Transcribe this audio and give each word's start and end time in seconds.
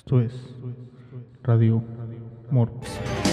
Esto 0.00 0.18
es 0.18 0.32
Radio 1.42 1.84
Morph. 2.50 3.29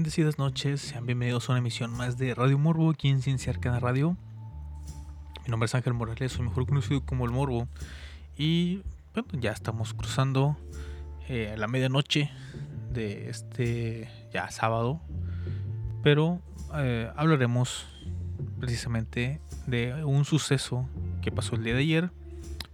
Bendecidas 0.00 0.38
noches, 0.38 0.80
sean 0.80 1.04
bienvenidos 1.04 1.46
a 1.46 1.52
una 1.52 1.58
emisión 1.58 1.92
más 1.92 2.16
de 2.16 2.34
Radio 2.34 2.56
Morbo, 2.56 2.88
aquí 2.88 3.10
en 3.10 3.20
Ciencia 3.20 3.52
Arcana 3.52 3.80
Radio. 3.80 4.16
Mi 5.44 5.50
nombre 5.50 5.66
es 5.66 5.74
Ángel 5.74 5.92
Morales, 5.92 6.32
soy 6.32 6.46
mejor 6.46 6.64
conocido 6.66 7.04
como 7.04 7.26
El 7.26 7.32
Morbo. 7.32 7.68
Y 8.34 8.80
bueno, 9.12 9.28
ya 9.34 9.52
estamos 9.52 9.92
cruzando 9.92 10.56
eh, 11.28 11.54
la 11.58 11.68
medianoche 11.68 12.30
de 12.90 13.28
este 13.28 14.08
ya 14.32 14.50
sábado. 14.50 15.02
Pero 16.02 16.40
eh, 16.76 17.12
hablaremos 17.14 17.86
precisamente 18.58 19.38
de 19.66 20.02
un 20.02 20.24
suceso 20.24 20.88
que 21.20 21.30
pasó 21.30 21.56
el 21.56 21.64
día 21.64 21.74
de 21.74 21.80
ayer, 21.80 22.10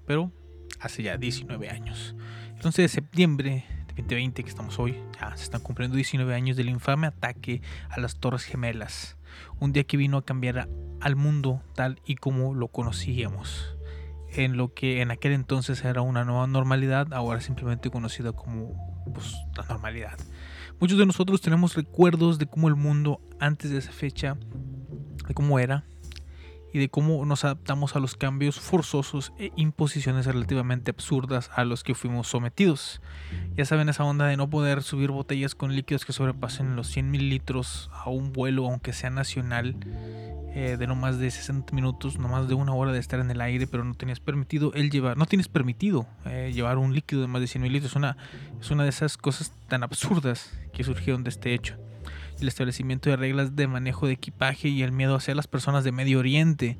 pero 0.06 0.30
hace 0.78 1.02
ya 1.02 1.16
19 1.16 1.70
años. 1.70 2.14
El 2.60 2.66
11 2.66 2.82
de 2.82 2.88
septiembre 2.88 3.64
2020 3.96 4.42
que 4.42 4.48
estamos 4.48 4.78
hoy, 4.78 5.02
ya 5.18 5.34
se 5.36 5.44
están 5.44 5.62
cumpliendo 5.62 5.96
19 5.96 6.34
años 6.34 6.56
del 6.56 6.68
infame 6.68 7.06
ataque 7.06 7.62
a 7.88 7.98
las 7.98 8.16
Torres 8.16 8.44
Gemelas, 8.44 9.16
un 9.58 9.72
día 9.72 9.84
que 9.84 9.96
vino 9.96 10.18
a 10.18 10.24
cambiar 10.24 10.68
al 11.00 11.16
mundo 11.16 11.62
tal 11.74 12.00
y 12.04 12.16
como 12.16 12.54
lo 12.54 12.68
conocíamos, 12.68 13.76
en 14.30 14.58
lo 14.58 14.74
que 14.74 15.00
en 15.00 15.10
aquel 15.10 15.32
entonces 15.32 15.82
era 15.82 16.02
una 16.02 16.24
nueva 16.24 16.46
normalidad, 16.46 17.12
ahora 17.14 17.40
simplemente 17.40 17.90
conocida 17.90 18.32
como 18.32 19.02
pues, 19.12 19.34
la 19.56 19.64
normalidad. 19.64 20.18
Muchos 20.78 20.98
de 20.98 21.06
nosotros 21.06 21.40
tenemos 21.40 21.74
recuerdos 21.74 22.38
de 22.38 22.46
cómo 22.46 22.68
el 22.68 22.76
mundo 22.76 23.22
antes 23.40 23.70
de 23.70 23.78
esa 23.78 23.92
fecha, 23.92 24.36
cómo 25.34 25.58
era, 25.58 25.84
y 26.72 26.78
de 26.78 26.88
cómo 26.88 27.24
nos 27.24 27.44
adaptamos 27.44 27.96
a 27.96 28.00
los 28.00 28.16
cambios 28.16 28.60
forzosos 28.60 29.32
e 29.38 29.52
imposiciones 29.56 30.26
relativamente 30.26 30.90
absurdas 30.90 31.50
a 31.54 31.64
los 31.64 31.84
que 31.84 31.94
fuimos 31.94 32.28
sometidos. 32.28 33.00
Ya 33.56 33.64
saben 33.64 33.88
esa 33.88 34.04
onda 34.04 34.26
de 34.26 34.36
no 34.36 34.50
poder 34.50 34.82
subir 34.82 35.10
botellas 35.10 35.54
con 35.54 35.74
líquidos 35.74 36.04
que 36.04 36.12
sobrepasen 36.12 36.76
los 36.76 36.88
100 36.88 37.10
mililitros 37.10 37.90
a 37.92 38.10
un 38.10 38.32
vuelo, 38.32 38.66
aunque 38.66 38.92
sea 38.92 39.10
nacional, 39.10 39.76
eh, 40.54 40.76
de 40.78 40.86
no 40.86 40.94
más 40.94 41.18
de 41.18 41.30
60 41.30 41.74
minutos, 41.74 42.18
no 42.18 42.28
más 42.28 42.48
de 42.48 42.54
una 42.54 42.74
hora 42.74 42.92
de 42.92 42.98
estar 42.98 43.20
en 43.20 43.30
el 43.30 43.40
aire, 43.40 43.66
pero 43.66 43.84
no 43.84 43.94
tenías 43.94 44.20
permitido 44.20 44.72
el 44.74 44.90
llevar, 44.90 45.16
no 45.16 45.26
tienes 45.26 45.48
permitido 45.48 46.06
eh, 46.24 46.50
llevar 46.54 46.78
un 46.78 46.94
líquido 46.94 47.20
de 47.20 47.28
más 47.28 47.40
de 47.40 47.46
100 47.46 47.62
mililitros. 47.62 47.92
Es 47.92 47.96
una, 47.96 48.16
es 48.60 48.70
una 48.70 48.84
de 48.84 48.88
esas 48.88 49.16
cosas 49.16 49.52
tan 49.68 49.82
absurdas 49.82 50.52
que 50.72 50.84
surgieron 50.84 51.24
de 51.24 51.30
este 51.30 51.54
hecho. 51.54 51.76
El 52.40 52.48
establecimiento 52.48 53.08
de 53.08 53.16
reglas 53.16 53.56
de 53.56 53.66
manejo 53.66 54.06
de 54.06 54.12
equipaje 54.12 54.68
y 54.68 54.82
el 54.82 54.92
miedo 54.92 55.14
hacia 55.14 55.34
las 55.34 55.46
personas 55.46 55.84
de 55.84 55.92
Medio 55.92 56.18
Oriente, 56.18 56.78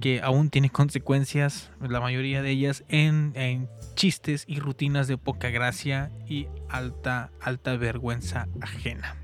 que 0.00 0.20
aún 0.22 0.48
tiene 0.48 0.70
consecuencias, 0.70 1.70
la 1.80 2.00
mayoría 2.00 2.42
de 2.42 2.50
ellas, 2.50 2.84
en, 2.88 3.68
chistes 3.94 4.44
y 4.46 4.58
rutinas 4.58 5.08
de 5.08 5.18
poca 5.18 5.50
gracia 5.50 6.10
y 6.28 6.46
alta, 6.68 7.30
alta 7.40 7.76
vergüenza 7.76 8.48
ajena. 8.60 9.16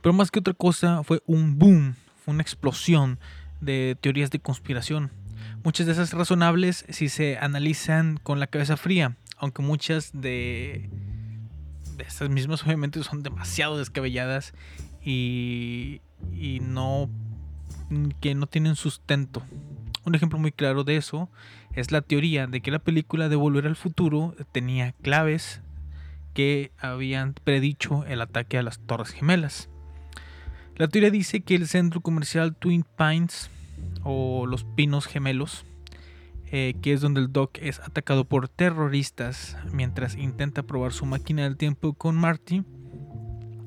Pero 0.00 0.12
más 0.12 0.30
que 0.30 0.38
otra 0.38 0.54
cosa, 0.54 1.02
fue 1.02 1.22
un 1.26 1.58
boom, 1.58 1.96
una 2.26 2.42
explosión 2.42 3.18
de 3.60 3.96
teorías 4.00 4.30
de 4.30 4.38
conspiración. 4.38 5.10
Muchas 5.64 5.86
de 5.86 5.92
esas 5.92 6.12
razonables 6.12 6.84
si 6.88 7.08
se 7.08 7.38
analizan 7.38 8.18
con 8.22 8.38
la 8.38 8.46
cabeza 8.46 8.76
fría, 8.76 9.16
aunque 9.38 9.62
muchas 9.62 10.10
de 10.12 10.90
estas 11.98 12.30
mismas 12.30 12.64
obviamente 12.64 13.02
son 13.02 13.22
demasiado 13.22 13.78
descabelladas 13.78 14.54
y, 15.02 16.00
y 16.32 16.60
no 16.60 17.08
que 18.20 18.34
no 18.34 18.46
tienen 18.46 18.76
sustento. 18.76 19.42
Un 20.04 20.14
ejemplo 20.14 20.38
muy 20.38 20.52
claro 20.52 20.84
de 20.84 20.96
eso 20.96 21.30
es 21.74 21.90
la 21.90 22.02
teoría 22.02 22.46
de 22.46 22.60
que 22.60 22.70
la 22.70 22.78
película 22.78 23.28
de 23.28 23.36
Volver 23.36 23.66
al 23.66 23.76
Futuro 23.76 24.34
tenía 24.52 24.92
claves 25.02 25.60
que 26.34 26.72
habían 26.78 27.34
predicho 27.34 28.04
el 28.06 28.20
ataque 28.20 28.58
a 28.58 28.62
las 28.62 28.80
Torres 28.80 29.10
Gemelas. 29.10 29.68
La 30.76 30.88
teoría 30.88 31.10
dice 31.10 31.40
que 31.40 31.54
el 31.54 31.68
centro 31.68 32.00
comercial 32.00 32.56
Twin 32.56 32.84
Pines 32.98 33.50
o 34.02 34.46
los 34.46 34.64
Pinos 34.64 35.06
Gemelos, 35.06 35.64
eh, 36.56 36.76
que 36.80 36.92
es 36.92 37.00
donde 37.00 37.20
el 37.20 37.32
Doc 37.32 37.58
es 37.60 37.80
atacado 37.80 38.26
por 38.26 38.48
terroristas 38.48 39.56
mientras 39.72 40.14
intenta 40.14 40.62
probar 40.62 40.92
su 40.92 41.04
máquina 41.04 41.42
del 41.42 41.56
tiempo 41.56 41.94
con 41.94 42.14
Marty, 42.14 42.62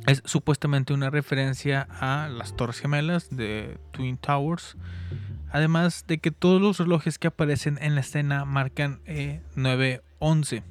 es 0.06 0.22
supuestamente 0.24 0.94
una 0.94 1.10
referencia 1.10 1.86
a 2.00 2.30
las 2.30 2.56
Torres 2.56 2.80
Gemelas 2.80 3.28
de 3.30 3.78
Twin 3.92 4.18
Towers. 4.18 4.78
Además 5.52 6.06
de 6.08 6.20
que 6.20 6.32
todos 6.32 6.62
los 6.62 6.80
relojes 6.80 7.20
que 7.20 7.28
aparecen 7.28 7.78
en 7.82 7.94
la 7.94 8.00
escena 8.00 8.46
marcan 8.46 9.02
eh, 9.06 9.42
911. 9.56 10.64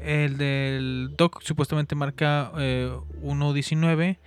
El 0.00 0.36
del 0.36 1.14
Doc 1.16 1.40
supuestamente 1.40 1.94
marca 1.94 2.52
eh, 2.58 2.94
119 3.22 4.20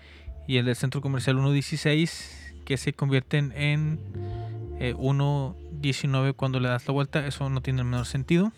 y 0.47 0.57
el 0.57 0.65
del 0.65 0.75
centro 0.75 1.01
comercial 1.01 1.35
116 1.35 2.55
que 2.65 2.77
se 2.77 2.93
convierten 2.93 3.51
en 3.51 3.99
eh, 4.79 4.95
119 5.93 6.33
cuando 6.33 6.59
le 6.59 6.69
das 6.69 6.87
la 6.87 6.93
vuelta. 6.93 7.25
Eso 7.25 7.49
no 7.49 7.61
tiene 7.61 7.81
el 7.81 7.87
menor 7.87 8.05
sentido. 8.05 8.51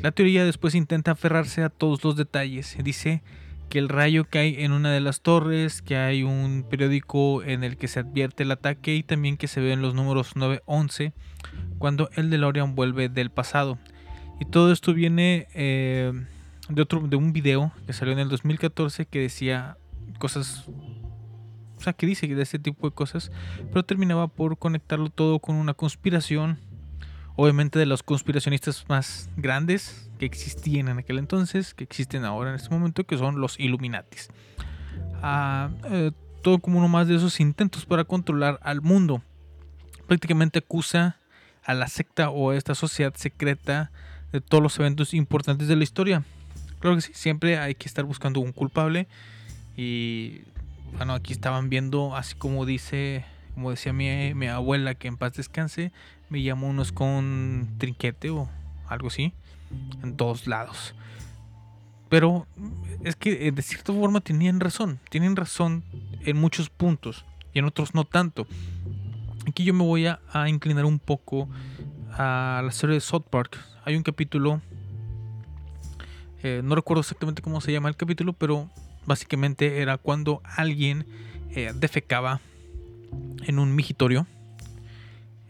La 0.00 0.12
teoría 0.12 0.44
después 0.44 0.74
intenta 0.74 1.12
aferrarse 1.12 1.62
a 1.62 1.70
todos 1.70 2.02
los 2.04 2.16
detalles. 2.16 2.76
Dice 2.82 3.22
que 3.68 3.78
el 3.78 3.88
rayo 3.88 4.26
cae 4.28 4.64
en 4.64 4.72
una 4.72 4.92
de 4.92 5.00
las 5.00 5.20
torres, 5.20 5.82
que 5.82 5.96
hay 5.96 6.22
un 6.22 6.64
periódico 6.68 7.42
en 7.42 7.64
el 7.64 7.76
que 7.76 7.88
se 7.88 8.00
advierte 8.00 8.44
el 8.44 8.50
ataque 8.52 8.94
y 8.94 9.02
también 9.02 9.36
que 9.36 9.48
se 9.48 9.60
ven 9.60 9.82
los 9.82 9.94
números 9.94 10.36
911 10.36 11.12
cuando 11.78 12.10
el 12.14 12.30
DeLorean 12.30 12.74
vuelve 12.74 13.08
del 13.08 13.30
pasado. 13.30 13.78
Y 14.40 14.44
todo 14.44 14.72
esto 14.72 14.94
viene 14.94 15.48
eh, 15.54 16.12
de, 16.68 16.82
otro, 16.82 17.00
de 17.00 17.16
un 17.16 17.32
video 17.32 17.72
que 17.86 17.92
salió 17.92 18.12
en 18.12 18.20
el 18.20 18.28
2014 18.28 19.06
que 19.06 19.20
decía 19.20 19.78
cosas, 20.18 20.66
o 21.78 21.82
sea, 21.82 21.92
que 21.92 22.06
dice 22.06 22.26
de 22.26 22.42
ese 22.42 22.58
tipo 22.58 22.88
de 22.88 22.94
cosas, 22.94 23.30
pero 23.70 23.84
terminaba 23.84 24.28
por 24.28 24.58
conectarlo 24.58 25.10
todo 25.10 25.38
con 25.38 25.56
una 25.56 25.74
conspiración, 25.74 26.58
obviamente 27.36 27.78
de 27.78 27.86
los 27.86 28.02
conspiracionistas 28.02 28.86
más 28.88 29.28
grandes 29.36 30.10
que 30.18 30.26
existían 30.26 30.88
en 30.88 30.98
aquel 30.98 31.18
entonces, 31.18 31.74
que 31.74 31.84
existen 31.84 32.24
ahora 32.24 32.50
en 32.50 32.56
este 32.56 32.70
momento, 32.70 33.04
que 33.04 33.18
son 33.18 33.40
los 33.40 33.60
Illuminatis. 33.60 34.28
Ah, 35.22 35.70
eh, 35.90 36.12
todo 36.42 36.58
como 36.58 36.78
uno 36.78 36.88
más 36.88 37.08
de 37.08 37.16
esos 37.16 37.40
intentos 37.40 37.84
para 37.86 38.04
controlar 38.04 38.58
al 38.62 38.80
mundo. 38.80 39.22
Prácticamente 40.06 40.60
acusa 40.60 41.18
a 41.64 41.74
la 41.74 41.88
secta 41.88 42.30
o 42.30 42.50
a 42.50 42.56
esta 42.56 42.74
sociedad 42.74 43.12
secreta 43.16 43.90
de 44.32 44.40
todos 44.40 44.62
los 44.62 44.78
eventos 44.78 45.12
importantes 45.12 45.68
de 45.68 45.76
la 45.76 45.82
historia. 45.82 46.24
Claro 46.78 46.96
que 46.96 47.02
sí, 47.02 47.12
siempre 47.14 47.58
hay 47.58 47.74
que 47.74 47.88
estar 47.88 48.04
buscando 48.04 48.40
un 48.40 48.52
culpable. 48.52 49.08
Y 49.76 50.42
bueno, 50.96 51.14
aquí 51.14 51.32
estaban 51.32 51.68
viendo, 51.68 52.16
así 52.16 52.34
como 52.34 52.66
dice, 52.66 53.24
como 53.54 53.70
decía 53.70 53.92
mi, 53.92 54.46
abuela, 54.48 54.94
que 54.94 55.08
en 55.08 55.16
paz 55.16 55.34
descanse, 55.34 55.92
me 56.28 56.42
llamó 56.42 56.68
unos 56.68 56.92
con 56.92 57.74
trinquete 57.78 58.30
o 58.30 58.48
algo 58.88 59.08
así, 59.08 59.32
en 60.02 60.16
todos 60.16 60.46
lados. 60.46 60.94
Pero 62.08 62.46
es 63.02 63.16
que 63.16 63.48
eh, 63.48 63.52
de 63.52 63.62
cierta 63.62 63.92
forma 63.92 64.20
tenían 64.20 64.60
razón, 64.60 65.00
tienen 65.10 65.36
razón 65.36 65.84
en 66.24 66.36
muchos 66.36 66.70
puntos 66.70 67.24
y 67.52 67.58
en 67.58 67.64
otros 67.64 67.94
no 67.94 68.04
tanto. 68.04 68.46
Aquí 69.48 69.64
yo 69.64 69.74
me 69.74 69.84
voy 69.84 70.06
a, 70.06 70.20
a 70.32 70.48
inclinar 70.48 70.84
un 70.84 70.98
poco 70.98 71.48
a 72.12 72.62
la 72.64 72.72
serie 72.72 72.94
de 72.94 73.00
South 73.00 73.24
Park. 73.28 73.58
Hay 73.84 73.96
un 73.96 74.02
capítulo, 74.02 74.60
eh, 76.42 76.60
no 76.64 76.74
recuerdo 76.74 77.00
exactamente 77.00 77.42
cómo 77.42 77.60
se 77.60 77.72
llama 77.72 77.88
el 77.88 77.96
capítulo, 77.96 78.32
pero 78.32 78.70
básicamente 79.06 79.80
era 79.80 79.96
cuando 79.96 80.42
alguien 80.44 81.06
eh, 81.50 81.72
defecaba 81.74 82.40
en 83.44 83.58
un 83.58 83.74
migitorio 83.74 84.26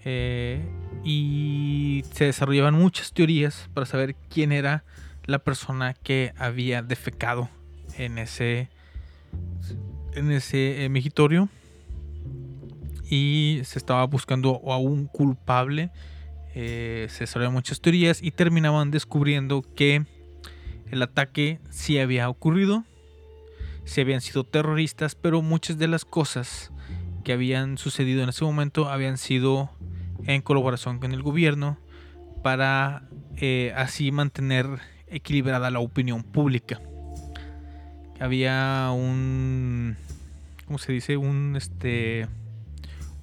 eh, 0.04 0.64
y 1.02 2.04
se 2.12 2.26
desarrollaban 2.26 2.74
muchas 2.74 3.12
teorías 3.12 3.68
para 3.74 3.86
saber 3.86 4.14
quién 4.28 4.52
era 4.52 4.84
la 5.24 5.40
persona 5.40 5.94
que 5.94 6.32
había 6.38 6.82
defecado 6.82 7.48
en 7.96 8.18
ese 8.18 8.68
en 10.14 10.30
ese 10.30 10.84
eh, 10.84 10.88
migitorio. 10.88 11.48
Y 13.08 13.60
se 13.64 13.78
estaba 13.78 14.04
buscando 14.06 14.60
a 14.66 14.78
un 14.78 15.06
culpable 15.06 15.90
se 16.54 17.18
desarrollaban 17.20 17.52
muchas 17.52 17.82
teorías 17.82 18.22
y 18.22 18.30
terminaban 18.30 18.90
descubriendo 18.90 19.62
que 19.74 20.06
el 20.90 21.02
ataque 21.02 21.60
sí 21.68 21.98
había 21.98 22.30
ocurrido 22.30 22.84
si 23.86 24.00
habían 24.00 24.20
sido 24.20 24.44
terroristas, 24.44 25.14
pero 25.14 25.40
muchas 25.40 25.78
de 25.78 25.88
las 25.88 26.04
cosas 26.04 26.72
que 27.24 27.32
habían 27.32 27.78
sucedido 27.78 28.22
en 28.22 28.28
ese 28.28 28.44
momento 28.44 28.90
habían 28.90 29.16
sido 29.16 29.70
en 30.26 30.42
colaboración 30.42 30.98
con 30.98 31.12
el 31.12 31.22
gobierno 31.22 31.78
para 32.42 33.08
eh, 33.36 33.72
así 33.76 34.10
mantener 34.10 34.66
equilibrada 35.06 35.70
la 35.70 35.78
opinión 35.78 36.24
pública. 36.24 36.80
Había 38.18 38.90
un, 38.92 39.96
¿cómo 40.66 40.78
se 40.78 40.92
dice? 40.92 41.16
Un, 41.16 41.54
este, 41.56 42.26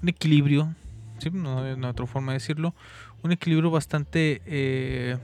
un 0.01 0.09
equilibrio, 0.09 0.73
¿sí? 1.19 1.29
no, 1.31 1.59
hay 1.59 1.73
otra 1.73 2.05
forma 2.05 2.31
de 2.31 2.37
decirlo, 2.39 2.73
un 3.21 3.33
equilibrio 3.33 3.69
bastante 3.69 4.41
eh, 4.45 5.17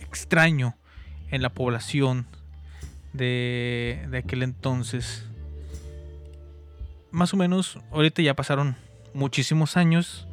extraño 0.00 0.76
en 1.30 1.42
la 1.42 1.50
población 1.50 2.26
de, 3.12 4.08
aquel 4.16 4.42
entonces. 4.42 5.26
Más 7.10 7.32
o 7.32 7.36
menos, 7.36 7.78
ahorita 7.90 8.22
ya 8.22 8.34
pasaron 8.34 8.76
muchísimos 9.14 9.76
años. 9.76 10.26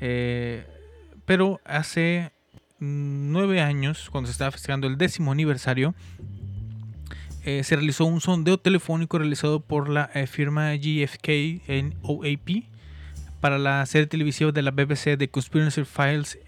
Eh, 0.00 0.66
pero 1.24 1.60
hace 1.64 2.32
nueve 2.78 3.60
años, 3.60 4.10
cuando 4.10 4.26
se 4.28 4.32
estaba 4.32 4.50
festejando 4.50 4.86
el 4.86 4.98
décimo 4.98 5.32
aniversario, 5.32 5.94
eh, 7.44 7.62
se 7.62 7.76
realizó 7.76 8.04
un 8.04 8.20
sondeo 8.20 8.58
telefónico 8.58 9.18
realizado 9.18 9.60
por 9.60 9.88
la 9.88 10.10
eh, 10.14 10.26
firma 10.26 10.74
GFK 10.74 11.28
en 11.68 11.94
OAP 12.02 12.64
para 13.40 13.58
la 13.58 13.86
serie 13.86 14.08
televisiva 14.08 14.50
de 14.50 14.62
la 14.62 14.72
BBC 14.72 15.16
de 15.16 15.28
Conspiracy 15.30 15.84
Files 15.84 16.38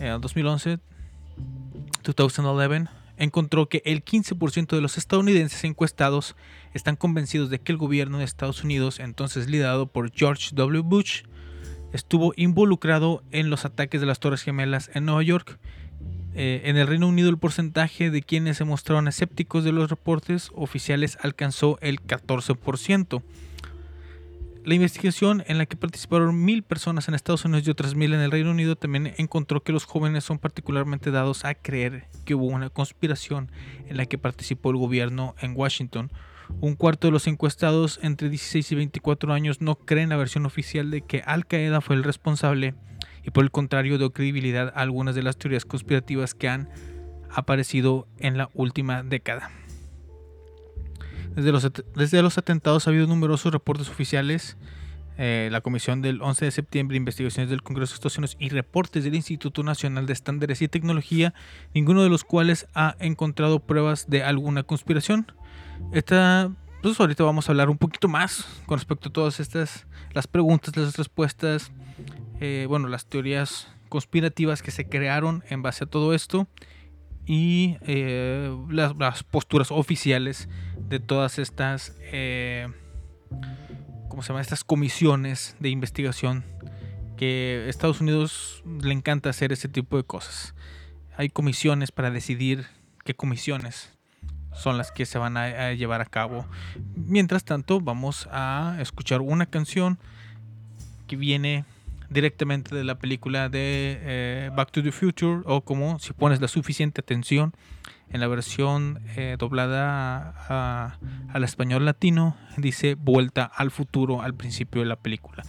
and 0.00 0.14
Int 0.14 0.22
2011, 0.22 0.78
2011, 2.04 2.88
encontró 3.18 3.68
que 3.68 3.82
el 3.84 4.04
15% 4.04 4.68
de 4.68 4.80
los 4.80 4.96
estadounidenses 4.96 5.64
encuestados 5.64 6.36
están 6.74 6.96
convencidos 6.96 7.50
de 7.50 7.60
que 7.60 7.72
el 7.72 7.78
gobierno 7.78 8.18
de 8.18 8.24
Estados 8.24 8.64
Unidos, 8.64 9.00
entonces 9.00 9.48
liderado 9.48 9.86
por 9.86 10.12
George 10.12 10.50
W. 10.52 10.82
Bush, 10.82 11.22
estuvo 11.92 12.32
involucrado 12.36 13.22
en 13.30 13.50
los 13.50 13.64
ataques 13.64 14.00
de 14.00 14.06
las 14.06 14.20
Torres 14.20 14.42
Gemelas 14.42 14.90
en 14.94 15.04
Nueva 15.04 15.22
York. 15.22 15.58
Eh, 16.34 16.62
en 16.64 16.76
el 16.76 16.86
Reino 16.86 17.08
Unido 17.08 17.30
el 17.30 17.38
porcentaje 17.38 18.10
de 18.10 18.22
quienes 18.22 18.58
se 18.58 18.64
mostraron 18.64 19.08
escépticos 19.08 19.64
de 19.64 19.72
los 19.72 19.90
reportes 19.90 20.50
oficiales 20.54 21.18
alcanzó 21.20 21.78
el 21.80 22.00
14%. 22.00 23.22
La 24.64 24.74
investigación 24.74 25.42
en 25.46 25.56
la 25.56 25.66
que 25.66 25.76
participaron 25.76 26.44
mil 26.44 26.62
personas 26.62 27.08
en 27.08 27.14
Estados 27.14 27.44
Unidos 27.44 27.66
y 27.66 27.70
otras 27.70 27.94
mil 27.94 28.12
en 28.12 28.20
el 28.20 28.30
Reino 28.30 28.50
Unido 28.50 28.76
también 28.76 29.14
encontró 29.16 29.62
que 29.62 29.72
los 29.72 29.84
jóvenes 29.84 30.24
son 30.24 30.38
particularmente 30.38 31.10
dados 31.10 31.44
a 31.44 31.54
creer 31.54 32.08
que 32.26 32.34
hubo 32.34 32.46
una 32.46 32.68
conspiración 32.68 33.50
en 33.86 33.96
la 33.96 34.06
que 34.06 34.18
participó 34.18 34.70
el 34.70 34.76
gobierno 34.76 35.34
en 35.40 35.56
Washington. 35.56 36.10
Un 36.60 36.74
cuarto 36.74 37.08
de 37.08 37.12
los 37.12 37.26
encuestados 37.26 37.98
entre 38.02 38.28
16 38.28 38.72
y 38.72 38.74
24 38.74 39.32
años 39.32 39.60
no 39.60 39.76
creen 39.76 40.10
la 40.10 40.16
versión 40.16 40.44
oficial 40.44 40.90
de 40.90 41.02
que 41.02 41.22
Al 41.24 41.46
Qaeda 41.46 41.80
fue 41.80 41.96
el 41.96 42.04
responsable 42.04 42.74
y 43.24 43.30
por 43.30 43.44
el 43.44 43.50
contrario 43.50 43.98
dio 43.98 44.12
credibilidad 44.12 44.72
a 44.74 44.80
algunas 44.80 45.14
de 45.14 45.22
las 45.22 45.36
teorías 45.36 45.64
conspirativas 45.64 46.34
que 46.34 46.48
han 46.48 46.68
aparecido 47.30 48.08
en 48.18 48.36
la 48.36 48.50
última 48.54 49.02
década. 49.02 49.50
Desde 51.38 51.52
los, 51.52 51.70
desde 51.94 52.20
los 52.20 52.36
atentados 52.36 52.88
ha 52.88 52.90
habido 52.90 53.06
numerosos 53.06 53.52
reportes 53.52 53.88
oficiales. 53.88 54.56
Eh, 55.18 55.48
la 55.52 55.60
Comisión 55.60 56.02
del 56.02 56.20
11 56.20 56.46
de 56.46 56.50
septiembre, 56.50 56.96
investigaciones 56.96 57.48
del 57.48 57.62
Congreso 57.62 57.92
de 57.92 57.94
Estados 57.94 58.18
Unidos 58.18 58.36
y 58.40 58.48
reportes 58.48 59.04
del 59.04 59.14
Instituto 59.14 59.62
Nacional 59.62 60.06
de 60.06 60.14
Estándares 60.14 60.62
y 60.62 60.66
Tecnología, 60.66 61.34
ninguno 61.74 62.02
de 62.02 62.08
los 62.08 62.24
cuales 62.24 62.66
ha 62.74 62.96
encontrado 62.98 63.60
pruebas 63.60 64.10
de 64.10 64.24
alguna 64.24 64.64
conspiración. 64.64 65.30
Esta, 65.92 66.50
pues 66.82 66.98
ahorita 66.98 67.22
vamos 67.22 67.48
a 67.48 67.52
hablar 67.52 67.70
un 67.70 67.78
poquito 67.78 68.08
más 68.08 68.44
con 68.66 68.78
respecto 68.78 69.08
a 69.08 69.12
todas 69.12 69.38
estas, 69.38 69.86
las 70.14 70.26
preguntas, 70.26 70.76
las 70.76 70.96
respuestas, 70.96 71.70
eh, 72.40 72.66
bueno, 72.68 72.88
las 72.88 73.06
teorías 73.06 73.68
conspirativas 73.88 74.60
que 74.60 74.72
se 74.72 74.88
crearon 74.88 75.44
en 75.50 75.62
base 75.62 75.84
a 75.84 75.86
todo 75.86 76.14
esto 76.14 76.48
y 77.28 77.76
eh, 77.82 78.50
las, 78.70 79.22
posturas 79.22 79.70
oficiales 79.70 80.48
de 80.78 80.98
todas 80.98 81.38
estas, 81.38 81.94
eh, 82.00 82.66
¿cómo 84.08 84.22
se 84.22 84.28
llama? 84.28 84.40
Estas 84.40 84.64
comisiones 84.64 85.54
de 85.60 85.68
investigación 85.68 86.42
que 87.18 87.68
Estados 87.68 88.00
Unidos 88.00 88.62
le 88.80 88.94
encanta 88.94 89.28
hacer 89.28 89.52
ese 89.52 89.68
tipo 89.68 89.98
de 89.98 90.04
cosas. 90.04 90.54
Hay 91.18 91.28
comisiones 91.28 91.92
para 91.92 92.10
decidir 92.10 92.66
qué 93.04 93.14
comisiones 93.14 93.90
son 94.54 94.78
las 94.78 94.90
que 94.90 95.04
se 95.04 95.18
van 95.18 95.36
a, 95.36 95.44
a 95.44 95.72
llevar 95.74 96.00
a 96.00 96.06
cabo. 96.06 96.46
Mientras 96.94 97.44
tanto, 97.44 97.78
vamos 97.78 98.26
a 98.32 98.78
escuchar 98.80 99.20
una 99.20 99.44
canción 99.44 99.98
que 101.06 101.16
viene 101.16 101.66
directamente 102.10 102.74
de 102.74 102.84
la 102.84 102.98
película 102.98 103.48
de 103.48 103.98
eh, 104.00 104.50
Back 104.54 104.70
to 104.72 104.82
the 104.82 104.92
Future 104.92 105.42
o 105.44 105.62
como 105.62 105.98
si 105.98 106.12
pones 106.12 106.40
la 106.40 106.48
suficiente 106.48 107.00
atención 107.00 107.52
en 108.10 108.20
la 108.20 108.28
versión 108.28 109.00
eh, 109.16 109.36
doblada 109.38 110.96
al 111.32 111.44
español 111.44 111.84
latino 111.84 112.36
dice 112.56 112.94
vuelta 112.94 113.44
al 113.44 113.70
futuro 113.70 114.22
al 114.22 114.34
principio 114.34 114.80
de 114.80 114.86
la 114.86 114.96
película 114.96 115.42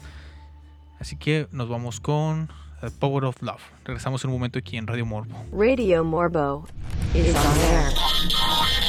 así 0.99 1.15
que 1.15 1.47
nos 1.51 1.69
vamos 1.69 2.01
con 2.01 2.49
The 2.81 2.91
Power 2.91 3.25
of 3.25 3.41
Love. 3.41 3.61
Regresamos 3.83 4.23
un 4.23 4.31
momento 4.31 4.57
aquí 4.57 4.77
en 4.77 4.87
Radio 4.87 5.05
Morbo. 5.05 5.35
Radio 5.51 6.03
Morbo. 6.03 6.65
Is 7.13 7.35
on 7.35 7.57
air. 7.73 8.88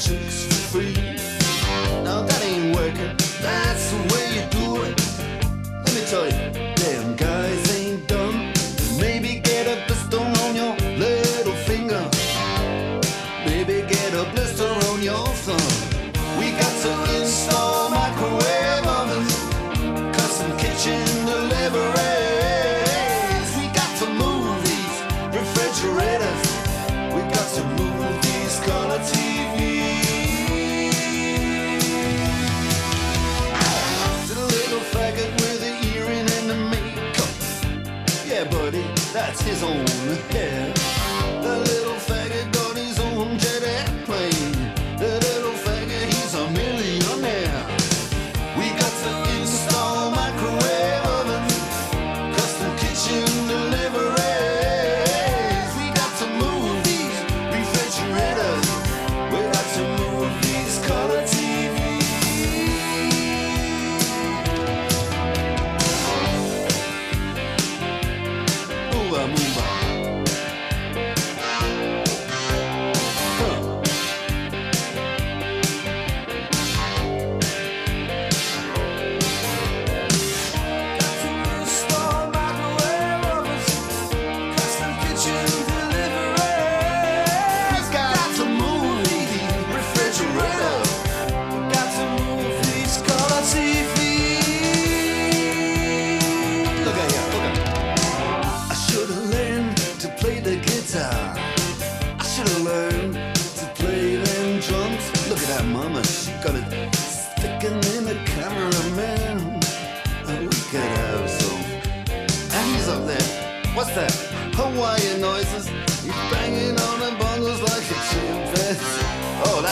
chicks 0.00 0.46
for 0.46 0.78
free. 0.78 0.94
Now 2.02 2.22
that 2.22 2.42
ain't 2.42 2.74
working, 2.74 3.16
that's 3.42 3.90
the 3.90 3.98
way 4.14 4.34
you 4.34 4.48
do 4.48 4.82
it. 4.84 4.98
Let 5.84 5.94
me 5.94 6.00
tell 6.06 6.26
you. 6.26 6.69
sizzle 39.60 39.89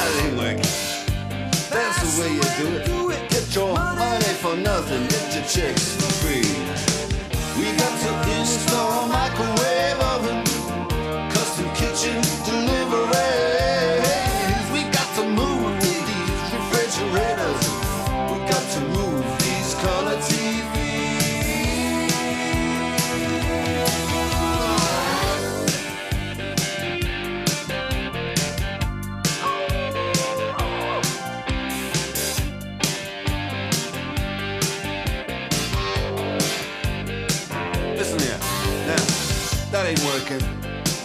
money. 0.08 0.30
Like, 0.36 0.56
that's, 0.58 1.70
that's 1.70 2.16
the 2.16 2.22
way 2.22 2.34
you 2.34 2.42
do 2.58 2.76
it. 2.76 2.86
do 2.86 3.10
it. 3.10 3.30
Get 3.30 3.54
your 3.54 3.74
money, 3.74 3.98
money 3.98 4.34
for 4.42 4.56
nothing, 4.56 5.06
get 5.08 5.34
your 5.34 5.44
checks 5.44 5.94
for 5.96 6.12
free. 6.20 6.48
We 7.58 7.76
got 7.76 7.94
to 8.00 8.38
install 8.38 9.08
microwave 9.08 10.00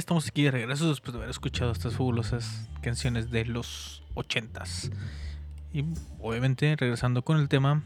estamos 0.00 0.26
aquí 0.26 0.42
de 0.42 0.50
regreso 0.50 0.88
después 0.88 1.12
de 1.12 1.18
haber 1.18 1.30
escuchado 1.30 1.70
estas 1.72 1.94
fabulosas 1.94 2.68
canciones 2.80 3.30
de 3.30 3.44
los 3.44 4.02
ochentas. 4.14 4.90
Y 5.72 5.84
obviamente 6.18 6.74
regresando 6.74 7.22
con 7.22 7.38
el 7.38 7.48
tema 7.48 7.82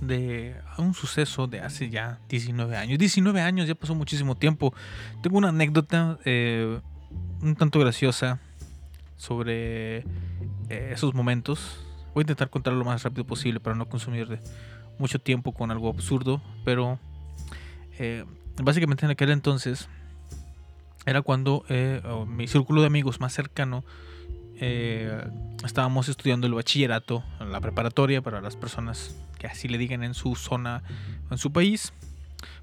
de 0.00 0.56
un 0.78 0.94
suceso 0.94 1.46
de 1.46 1.60
hace 1.60 1.90
ya 1.90 2.20
19 2.28 2.76
años. 2.76 2.98
19 2.98 3.40
años, 3.40 3.66
ya 3.66 3.74
pasó 3.74 3.94
muchísimo 3.94 4.36
tiempo. 4.36 4.72
Tengo 5.20 5.36
una 5.38 5.48
anécdota 5.48 6.18
eh, 6.24 6.80
un 7.42 7.56
tanto 7.56 7.80
graciosa 7.80 8.38
sobre 9.16 9.98
eh, 9.98 10.92
esos 10.92 11.12
momentos. 11.12 11.84
Voy 12.14 12.20
a 12.20 12.24
intentar 12.24 12.50
contarlo 12.50 12.78
lo 12.78 12.84
más 12.84 13.02
rápido 13.02 13.26
posible 13.26 13.58
para 13.58 13.74
no 13.74 13.88
consumir 13.88 14.40
mucho 14.98 15.18
tiempo 15.18 15.52
con 15.52 15.72
algo 15.72 15.88
absurdo, 15.88 16.40
pero 16.64 17.00
eh, 17.98 18.24
básicamente 18.62 19.04
en 19.04 19.10
aquel 19.10 19.30
entonces 19.30 19.88
era 21.06 21.22
cuando 21.22 21.64
eh, 21.68 22.02
mi 22.26 22.46
círculo 22.46 22.80
de 22.80 22.86
amigos 22.86 23.20
más 23.20 23.32
cercano 23.32 23.84
eh, 24.56 25.22
estábamos 25.64 26.08
estudiando 26.08 26.46
el 26.46 26.54
bachillerato, 26.54 27.24
la 27.40 27.60
preparatoria 27.60 28.22
para 28.22 28.40
las 28.40 28.56
personas 28.56 29.16
que 29.38 29.46
así 29.46 29.68
le 29.68 29.78
digan 29.78 30.04
en 30.04 30.14
su 30.14 30.36
zona 30.36 30.82
en 31.30 31.38
su 31.38 31.52
país. 31.52 31.92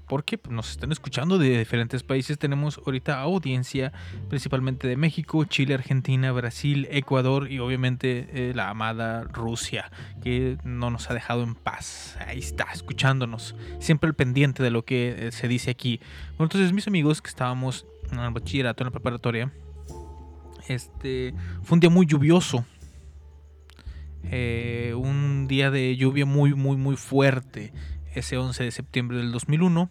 Porque 0.08 0.36
pues, 0.36 0.52
nos 0.52 0.70
están 0.70 0.92
escuchando 0.92 1.38
de 1.38 1.58
diferentes 1.58 2.02
países. 2.02 2.38
Tenemos 2.38 2.80
ahorita 2.84 3.20
audiencia 3.20 3.92
principalmente 4.28 4.86
de 4.86 4.96
México, 4.96 5.44
Chile, 5.44 5.74
Argentina, 5.74 6.32
Brasil, 6.32 6.86
Ecuador 6.90 7.50
y 7.50 7.60
obviamente 7.60 8.28
eh, 8.32 8.52
la 8.54 8.68
amada 8.68 9.22
Rusia, 9.24 9.90
que 10.22 10.58
no 10.64 10.90
nos 10.90 11.08
ha 11.10 11.14
dejado 11.14 11.42
en 11.42 11.54
paz. 11.54 12.16
Ahí 12.26 12.40
está, 12.40 12.66
escuchándonos, 12.74 13.54
siempre 13.78 14.08
al 14.08 14.14
pendiente 14.14 14.62
de 14.62 14.70
lo 14.70 14.84
que 14.84 15.30
se 15.32 15.48
dice 15.48 15.70
aquí. 15.70 16.00
Entonces 16.38 16.72
mis 16.72 16.88
amigos 16.88 17.22
que 17.22 17.28
estábamos 17.28 17.86
en 18.12 18.18
el 18.20 18.30
bachillerato, 18.30 18.82
en 18.82 18.86
la 18.86 18.90
preparatoria, 18.90 19.52
este 20.68 21.34
fue 21.62 21.76
un 21.76 21.80
día 21.80 21.90
muy 21.90 22.06
lluvioso. 22.06 22.64
Eh, 24.24 24.94
un 24.96 25.46
día 25.48 25.70
de 25.70 25.96
lluvia 25.96 26.26
muy, 26.26 26.54
muy, 26.54 26.76
muy 26.76 26.96
fuerte. 26.96 27.72
Ese 28.14 28.36
11 28.36 28.64
de 28.64 28.70
septiembre 28.70 29.18
del 29.18 29.32
2001. 29.32 29.90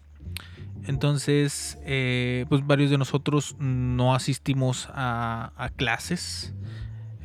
Entonces, 0.84 1.78
eh, 1.84 2.46
pues 2.48 2.66
varios 2.66 2.90
de 2.90 2.98
nosotros 2.98 3.56
no 3.58 4.14
asistimos 4.14 4.88
a, 4.92 5.70
clases 5.76 6.54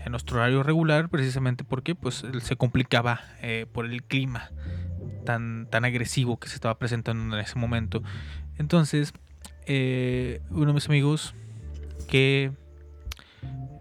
en 0.04 0.12
nuestro 0.12 0.38
horario 0.38 0.62
regular, 0.62 1.10
precisamente 1.10 1.64
porque 1.64 1.96
pues, 1.96 2.24
se 2.42 2.56
complicaba 2.56 3.22
eh, 3.42 3.66
por 3.72 3.86
el 3.86 4.04
clima 4.04 4.52
tan, 5.26 5.68
tan 5.72 5.86
agresivo 5.86 6.38
que 6.38 6.50
se 6.50 6.56
estaba 6.56 6.78
presentando 6.78 7.36
en 7.36 7.44
ese 7.44 7.58
momento. 7.58 8.04
Entonces, 8.58 9.14
eh, 9.66 10.42
uno 10.50 10.68
de 10.68 10.74
mis 10.74 10.88
amigos 10.88 11.36
que 12.10 12.52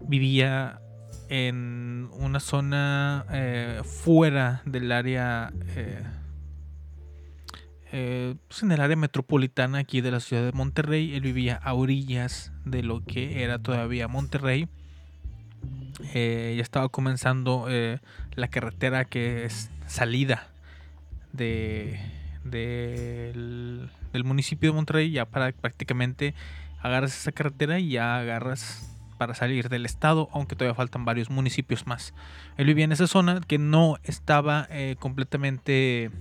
vivía 0.01 0.81
en 1.29 2.09
una 2.13 2.39
zona 2.39 3.25
eh, 3.31 3.81
fuera 3.85 4.61
del 4.65 4.91
área, 4.91 5.53
eh, 7.91 8.35
pues 8.47 8.63
en 8.63 8.71
el 8.71 8.81
área 8.81 8.95
metropolitana 8.95 9.79
aquí 9.79 10.01
de 10.01 10.11
la 10.11 10.19
ciudad 10.19 10.43
de 10.43 10.51
Monterrey. 10.51 11.15
Él 11.15 11.21
vivía 11.21 11.55
a 11.55 11.73
orillas 11.73 12.51
de 12.65 12.83
lo 12.83 13.03
que 13.05 13.43
era 13.43 13.59
todavía 13.59 14.07
Monterrey. 14.07 14.67
Ya 16.13 16.61
estaba 16.61 16.89
comenzando 16.89 17.67
la 18.35 18.47
carretera 18.49 19.05
que 19.05 19.45
es 19.45 19.71
salida 19.87 20.47
de, 21.33 21.99
del, 22.43 23.89
del 24.17 24.25
municipio 24.25 24.71
de 24.71 24.75
Monterrey. 24.75 25.11
Ya 25.11 25.25
para 25.25 25.51
prácticamente 25.51 26.33
agarras 26.81 27.17
esa 27.17 27.31
carretera 27.31 27.79
y 27.79 27.89
ya 27.89 28.17
agarras 28.17 28.93
para 29.17 29.33
salir 29.33 29.69
del 29.69 29.85
estado, 29.85 30.29
aunque 30.31 30.55
todavía 30.55 30.75
faltan 30.75 31.05
varios 31.05 31.29
municipios 31.29 31.87
más. 31.87 32.13
Él 32.55 32.67
vivía 32.67 32.85
en 32.85 32.91
esa 32.91 33.07
zona 33.07 33.41
que 33.41 33.57
no 33.57 33.97
estaba 34.03 34.67
eh, 34.69 34.95
completamente, 34.99 36.11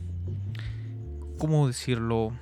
¿cómo 1.39 1.67
decirlo? 1.67 2.33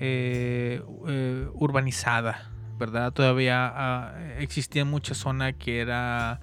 Eh, 0.00 0.82
eh, 1.08 1.48
urbanizada, 1.54 2.50
¿verdad? 2.78 3.12
Todavía 3.12 3.72
ah, 3.74 4.14
existía 4.38 4.84
mucha 4.84 5.14
zona 5.14 5.52
que 5.52 5.80
era... 5.80 6.40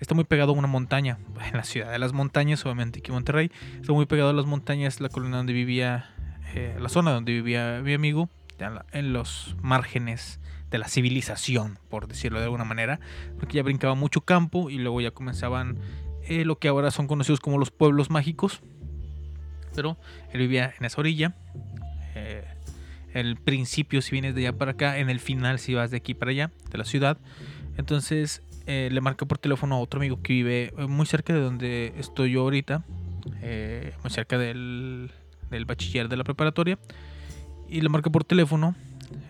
Está 0.00 0.14
muy 0.14 0.24
pegado 0.24 0.52
a 0.52 0.54
una 0.54 0.66
montaña, 0.66 1.18
en 1.50 1.56
la 1.56 1.64
ciudad 1.64 1.90
de 1.90 1.98
las 1.98 2.12
montañas, 2.12 2.64
obviamente 2.64 2.98
aquí 2.98 3.10
en 3.10 3.14
Monterrey. 3.14 3.50
Está 3.80 3.92
muy 3.92 4.06
pegado 4.06 4.30
a 4.30 4.32
las 4.32 4.46
montañas, 4.46 5.00
la 5.00 5.08
colonia 5.08 5.38
donde 5.38 5.52
vivía, 5.52 6.13
eh, 6.54 6.76
la 6.78 6.88
zona 6.88 7.12
donde 7.12 7.32
vivía 7.32 7.80
mi 7.82 7.94
amigo, 7.94 8.28
en 8.92 9.12
los 9.12 9.56
márgenes 9.62 10.40
de 10.70 10.78
la 10.78 10.88
civilización, 10.88 11.78
por 11.88 12.08
decirlo 12.08 12.38
de 12.38 12.44
alguna 12.44 12.64
manera, 12.64 13.00
porque 13.38 13.56
ya 13.56 13.62
brincaba 13.62 13.94
mucho 13.94 14.22
campo 14.22 14.70
y 14.70 14.78
luego 14.78 15.00
ya 15.00 15.10
comenzaban 15.10 15.78
eh, 16.26 16.44
lo 16.44 16.58
que 16.58 16.68
ahora 16.68 16.90
son 16.90 17.06
conocidos 17.06 17.40
como 17.40 17.58
los 17.58 17.70
pueblos 17.70 18.10
mágicos. 18.10 18.60
Pero 19.74 19.96
él 20.32 20.40
vivía 20.40 20.74
en 20.78 20.84
esa 20.84 21.00
orilla. 21.00 21.34
eh, 22.14 22.44
el 23.12 23.36
principio 23.36 24.02
si 24.02 24.10
vienes 24.10 24.34
de 24.34 24.40
allá 24.40 24.58
para 24.58 24.72
acá, 24.72 24.98
en 24.98 25.08
el 25.08 25.20
final 25.20 25.60
si 25.60 25.74
vas 25.74 25.92
de 25.92 25.98
aquí 25.98 26.14
para 26.14 26.32
allá, 26.32 26.50
de 26.70 26.78
la 26.78 26.84
ciudad. 26.84 27.18
Entonces 27.76 28.42
eh, 28.66 28.88
le 28.90 29.00
marca 29.00 29.24
por 29.26 29.38
teléfono 29.38 29.76
a 29.76 29.78
otro 29.78 30.00
amigo 30.00 30.20
que 30.20 30.32
vive 30.32 30.72
muy 30.88 31.06
cerca 31.06 31.32
de 31.32 31.40
donde 31.40 31.94
estoy 31.96 32.32
yo 32.32 32.40
ahorita, 32.40 32.82
muy 34.02 34.10
cerca 34.10 34.36
del, 34.36 35.12
del 35.50 35.64
bachiller 35.64 36.08
de 36.08 36.16
la 36.16 36.24
preparatoria. 36.24 36.78
Y 37.68 37.80
le 37.80 37.88
marca 37.88 38.10
por 38.10 38.24
teléfono 38.24 38.74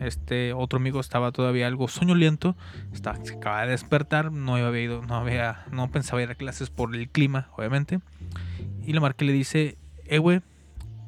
este 0.00 0.52
otro 0.52 0.78
amigo 0.78 1.00
estaba 1.00 1.32
todavía 1.32 1.66
algo 1.66 1.88
soñoliento, 1.88 2.56
estaba, 2.92 3.22
se 3.24 3.34
acaba 3.34 3.62
de 3.64 3.70
despertar, 3.70 4.32
no 4.32 4.56
había 4.56 4.82
ido, 4.82 5.02
no 5.02 5.16
había, 5.16 5.64
no 5.70 5.90
pensaba 5.90 6.22
ir 6.22 6.30
a 6.30 6.34
clases 6.34 6.70
por 6.70 6.94
el 6.94 7.08
clima, 7.08 7.48
obviamente. 7.56 8.00
Y 8.84 8.92
le 8.92 9.00
marca 9.00 9.24
y 9.24 9.28
le 9.28 9.32
dice, 9.32 9.78
eh, 10.06 10.18
güey, 10.18 10.42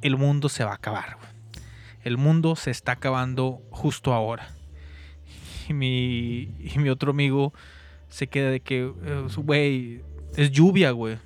el 0.02 0.16
mundo 0.16 0.48
se 0.48 0.64
va 0.64 0.72
a 0.72 0.76
acabar. 0.76 1.18
El 2.02 2.16
mundo 2.16 2.56
se 2.56 2.70
está 2.70 2.92
acabando 2.92 3.60
justo 3.70 4.12
ahora. 4.12 4.48
Y 5.68 5.72
mi, 5.72 6.54
y 6.60 6.78
mi 6.78 6.88
otro 6.88 7.10
amigo 7.10 7.52
se 8.08 8.28
queda 8.28 8.50
de 8.50 8.60
que, 8.60 8.82
eh, 8.84 9.26
güey, 9.36 10.02
es 10.36 10.50
lluvia, 10.50 10.92
güey. 10.92 11.18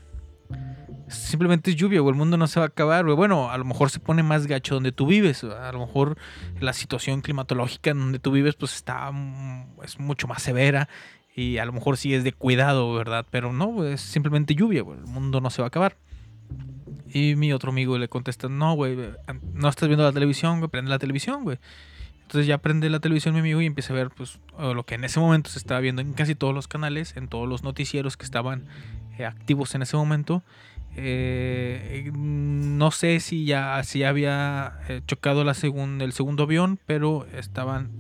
Simplemente 1.11 1.71
es 1.71 1.77
lluvia, 1.77 2.01
güey. 2.01 2.13
El 2.13 2.19
mundo 2.19 2.37
no 2.37 2.47
se 2.47 2.61
va 2.61 2.67
a 2.67 2.69
acabar, 2.69 3.05
güey. 3.05 3.17
Bueno, 3.17 3.51
a 3.51 3.59
lo 3.59 3.65
mejor 3.65 3.91
se 3.91 4.01
pone 4.01 4.23
más 4.23 4.47
gacho 4.47 4.75
donde 4.75 4.93
tú 4.93 5.07
vives. 5.07 5.45
A 5.45 5.73
lo 5.73 5.81
mejor 5.81 6.17
la 6.61 6.73
situación 6.73 7.21
climatológica 7.21 7.91
en 7.91 7.99
donde 7.99 8.19
tú 8.19 8.31
vives, 8.31 8.55
pues 8.55 8.75
está. 8.75 9.11
mm, 9.11 9.83
es 9.83 9.99
mucho 9.99 10.29
más 10.29 10.43
severa. 10.43 10.89
Y 11.35 11.59
a 11.59 11.65
lo 11.65 11.73
mejor 11.73 11.97
sí 11.97 12.15
es 12.15 12.25
de 12.25 12.33
cuidado, 12.33 12.93
¿verdad? 12.95 13.27
Pero 13.31 13.53
no, 13.53 13.85
es 13.85 14.01
simplemente 14.01 14.55
lluvia. 14.55 14.81
El 14.81 15.07
mundo 15.07 15.41
no 15.41 15.51
se 15.51 15.63
va 15.63 15.67
a 15.67 15.69
acabar. 15.69 15.97
Y 17.13 17.35
mi 17.35 17.53
otro 17.53 17.71
amigo 17.71 17.99
le 17.99 18.09
contesta: 18.09 18.49
No, 18.49 18.75
güey, 18.75 18.97
no 19.53 19.69
estás 19.69 19.89
viendo 19.89 20.05
la 20.05 20.13
televisión, 20.13 20.59
güey. 20.59 20.71
Prende 20.71 20.91
la 20.91 20.99
televisión, 20.99 21.45
güey. 21.45 21.59
Entonces 22.31 22.47
ya 22.47 22.59
prende 22.59 22.89
la 22.91 23.01
televisión 23.01 23.35
mi 23.35 23.41
amigo 23.41 23.61
y 23.61 23.67
empieza 23.67 23.93
a 23.93 23.97
ver 23.97 24.11
pues 24.11 24.39
o 24.57 24.73
lo 24.73 24.85
que 24.85 24.95
en 24.95 25.03
ese 25.03 25.19
momento 25.19 25.51
se 25.51 25.59
estaba 25.59 25.81
viendo 25.81 26.01
en 26.01 26.13
casi 26.13 26.37
todos 26.37 26.55
los 26.55 26.69
canales, 26.69 27.17
en 27.17 27.27
todos 27.27 27.49
los 27.49 27.65
noticieros 27.65 28.17
que 28.17 28.25
estaban 28.25 28.69
eh, 29.19 29.27
activos 29.27 29.75
en 29.75 29.83
ese 29.83 29.97
momento. 29.97 30.45
Eh, 30.97 32.11
no 32.15 32.91
sé 32.91 33.21
si 33.21 33.45
ya, 33.45 33.83
si 33.85 34.05
había 34.05 34.81
eh, 34.89 35.03
chocado 35.07 35.43
el 35.43 35.55
segundo 35.55 36.45
avión, 36.45 36.79
pero 36.87 37.27
estaban 37.33 37.91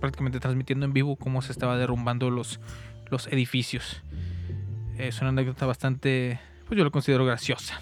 prácticamente 0.00 0.40
transmitiendo 0.40 0.86
en 0.86 0.92
vivo 0.92 1.16
cómo 1.16 1.42
se 1.42 1.52
estaba 1.52 1.76
derrumbando 1.76 2.30
los, 2.30 2.60
los 3.10 3.26
edificios. 3.28 4.02
Es 4.96 5.20
una 5.20 5.30
anécdota 5.30 5.66
bastante, 5.66 6.40
pues 6.66 6.76
yo 6.76 6.84
lo 6.84 6.90
considero 6.90 7.24
graciosa. 7.24 7.80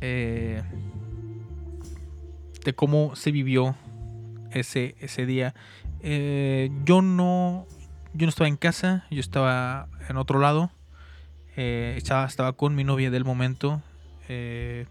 Eh, 0.00 0.62
de 2.64 2.74
cómo 2.74 3.16
se 3.16 3.30
vivió 3.30 3.76
ese, 4.50 4.96
ese 5.00 5.26
día. 5.26 5.54
Eh, 6.00 6.70
yo 6.84 7.02
no 7.02 7.66
yo 8.12 8.26
no 8.26 8.30
estaba 8.30 8.48
en 8.48 8.56
casa, 8.56 9.04
yo 9.10 9.20
estaba 9.20 9.88
en 10.08 10.16
otro 10.16 10.38
lado. 10.38 10.70
Eh, 11.56 11.94
estaba, 11.96 12.26
estaba 12.26 12.52
con 12.52 12.74
mi 12.74 12.84
novia 12.84 13.10
del 13.10 13.24
momento. 13.24 13.82
eh, 14.28 14.86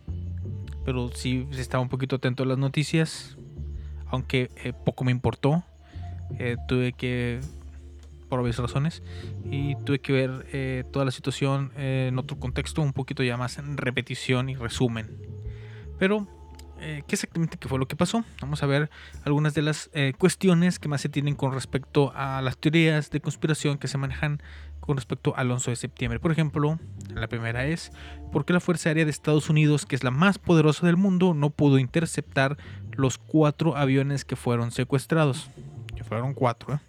pero 0.84 1.10
sí 1.10 1.48
estaba 1.52 1.82
un 1.82 1.90
poquito 1.90 2.16
atento 2.16 2.44
a 2.44 2.46
las 2.46 2.58
noticias. 2.58 3.38
Aunque 4.08 4.50
eh, 4.64 4.74
poco 4.74 5.04
me 5.04 5.12
importó. 5.12 5.64
Tuve 6.68 6.94
que. 6.94 7.40
Por 8.30 8.40
obvias 8.40 8.58
razones. 8.58 9.04
Y 9.50 9.76
tuve 9.84 10.00
que 10.00 10.14
ver 10.14 10.86
toda 10.92 11.06
la 11.06 11.12
situación 11.12 11.72
en 11.78 12.18
otro 12.18 12.40
contexto. 12.40 12.82
Un 12.82 12.94
poquito 12.94 13.24
ya 13.24 13.38
más 13.38 13.58
en 13.58 13.78
repetición 13.78 14.50
y 14.50 14.56
resumen. 14.56 15.10
Pero. 16.00 16.28
¿Qué 16.78 17.04
exactamente 17.08 17.58
qué 17.58 17.68
fue 17.70 17.80
lo 17.80 17.88
que 17.88 17.96
pasó? 17.96 18.24
Vamos 18.42 18.62
a 18.62 18.66
ver 18.68 18.92
algunas 19.24 19.54
de 19.54 19.62
las 19.62 19.90
cuestiones 20.20 20.78
que 20.78 20.88
más 20.88 21.02
se 21.02 21.10
tienen 21.10 21.34
con 21.34 21.54
respecto 21.54 22.12
a 22.14 22.42
las 22.42 22.58
teorías 22.58 23.10
de 23.10 23.22
conspiración 23.22 23.78
que 23.78 23.88
se 23.88 23.98
manejan 23.98 24.42
con 24.86 24.98
respecto 24.98 25.34
al 25.36 25.52
11 25.52 25.72
de 25.72 25.76
septiembre. 25.76 26.20
Por 26.20 26.32
ejemplo, 26.32 26.80
la 27.14 27.28
primera 27.28 27.66
es 27.66 27.92
por 28.32 28.46
qué 28.46 28.54
la 28.54 28.60
Fuerza 28.60 28.90
Aérea 28.90 29.06
de 29.06 29.12
Estados 29.12 29.50
Unidos, 29.50 29.86
que 29.86 29.96
es 29.96 30.04
la 30.04 30.12
más 30.12 30.38
poderosa 30.38 30.86
del 30.86 30.98
mundo, 30.98 31.34
no 31.34 31.50
pudo 31.50 31.80
interceptar 31.80 32.58
los 32.92 33.18
cuatro 33.18 33.76
aviones 33.76 34.26
que 34.26 34.36
fueron 34.36 34.72
secuestrados. 34.72 35.50
Que 35.96 36.04
fueron 36.04 36.34
cuatro. 36.34 36.76
¿eh? 36.76 36.80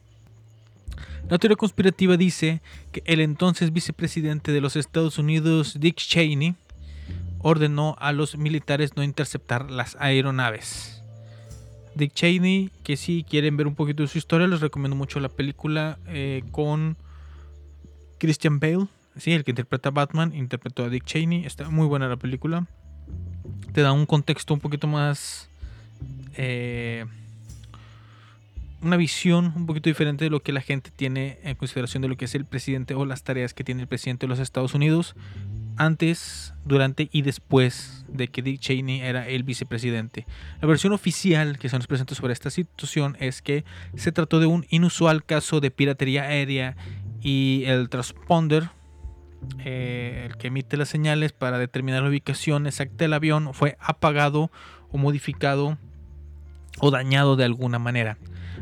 La 1.29 1.39
teoría 1.39 1.57
conspirativa 1.57 2.17
dice 2.17 2.61
que 2.93 3.03
el 3.07 3.21
entonces 3.21 3.73
vicepresidente 3.73 4.53
de 4.53 4.61
los 4.61 4.77
Estados 4.77 5.19
Unidos, 5.19 5.77
Dick 5.81 5.97
Cheney, 5.97 6.55
ordenó 7.41 7.97
a 7.99 8.13
los 8.13 8.37
militares 8.37 8.97
no 8.97 9.03
interceptar 9.03 9.71
las 9.71 9.97
aeronaves. 10.01 11.03
Dick 11.95 12.13
Cheney, 12.13 12.71
que 12.83 12.97
si 12.97 13.25
quieren 13.25 13.57
ver 13.57 13.67
un 13.67 13.75
poquito 13.75 14.03
de 14.03 14.09
su 14.09 14.19
historia, 14.19 14.47
les 14.47 14.61
recomiendo 14.61 14.97
mucho 14.97 15.19
la 15.19 15.29
película 15.29 15.99
eh, 16.07 16.45
con 16.51 16.97
Christian 18.19 18.59
Bale, 18.61 18.87
sí, 19.17 19.33
el 19.33 19.45
que 19.45 19.51
interpreta 19.51 19.91
a 19.91 19.93
Batman, 19.93 20.35
interpretó 20.35 20.85
a 20.85 20.89
Dick 20.89 21.05
Cheney, 21.05 21.45
está 21.45 21.71
muy 21.71 21.87
buena 21.87 22.09
la 22.09 22.17
película. 22.17 22.67
Te 23.73 23.83
da 23.83 23.93
un 23.93 24.07
contexto 24.07 24.55
un 24.55 24.61
poquito 24.61 24.87
más... 24.87 25.49
eh, 26.35 27.05
una 28.83 28.97
visión 28.97 29.53
un 29.57 29.67
poquito 29.67 29.89
diferente 29.91 30.25
de 30.25 30.31
lo 30.31 30.41
que 30.41 30.53
la 30.53 30.61
gente 30.61 30.91
tiene 30.95 31.39
en 31.43 31.57
consideración 31.57 32.03
de 32.03 32.09
lo 32.09 32.17
que 32.17 32.27
es 32.27 32.35
el 32.35 32.45
presidente 32.45 32.95
o 32.95 33.05
las 33.05 33.25
tareas 33.25 33.55
que 33.55 33.65
tiene 33.65 33.83
el 33.83 33.89
presidente 33.89 34.27
de 34.27 34.29
los 34.29 34.39
Estados 34.39 34.75
Unidos 34.75 35.15
antes, 35.77 36.55
durante 36.65 37.09
y 37.13 37.23
después 37.23 38.05
de 38.09 38.29
que 38.29 38.43
Dick 38.43 38.61
Cheney 38.61 39.01
era 39.01 39.29
el 39.29 39.43
vicepresidente. 39.43 40.27
La 40.61 40.69
versión 40.69 40.93
oficial 40.93 41.59
que 41.59 41.69
se 41.69 41.77
nos 41.77 41.87
presenta 41.87 42.15
sobre 42.15 42.33
esta 42.33 42.51
situación 42.51 43.17
es 43.21 43.43
que 43.43 43.65
se 43.95 44.13
trató 44.13 44.41
de 44.41 44.47
un 44.47 44.65
inusual 44.71 45.25
caso 45.25 45.61
de 45.61 45.71
piratería 45.71 46.23
aérea 46.23 46.77
y 47.27 47.65
el 47.67 47.89
transponder, 47.89 48.71
eh, 49.65 50.29
el 50.31 50.37
que 50.37 50.47
emite 50.47 50.77
las 50.77 50.89
señales 50.89 51.33
para 51.33 51.59
determinar 51.59 52.05
la 52.05 52.09
ubicación 52.09 52.69
exacta 52.69 52.99
del 52.99 53.15
avión, 53.15 53.53
fue 53.53 53.77
apagado 53.81 54.53
o 54.93 54.99
modificado 54.99 55.77
o 56.79 56.93
dañado 56.93 57.35
de 57.35 57.45
alguna 57.45 57.81
manera. 57.81 58.17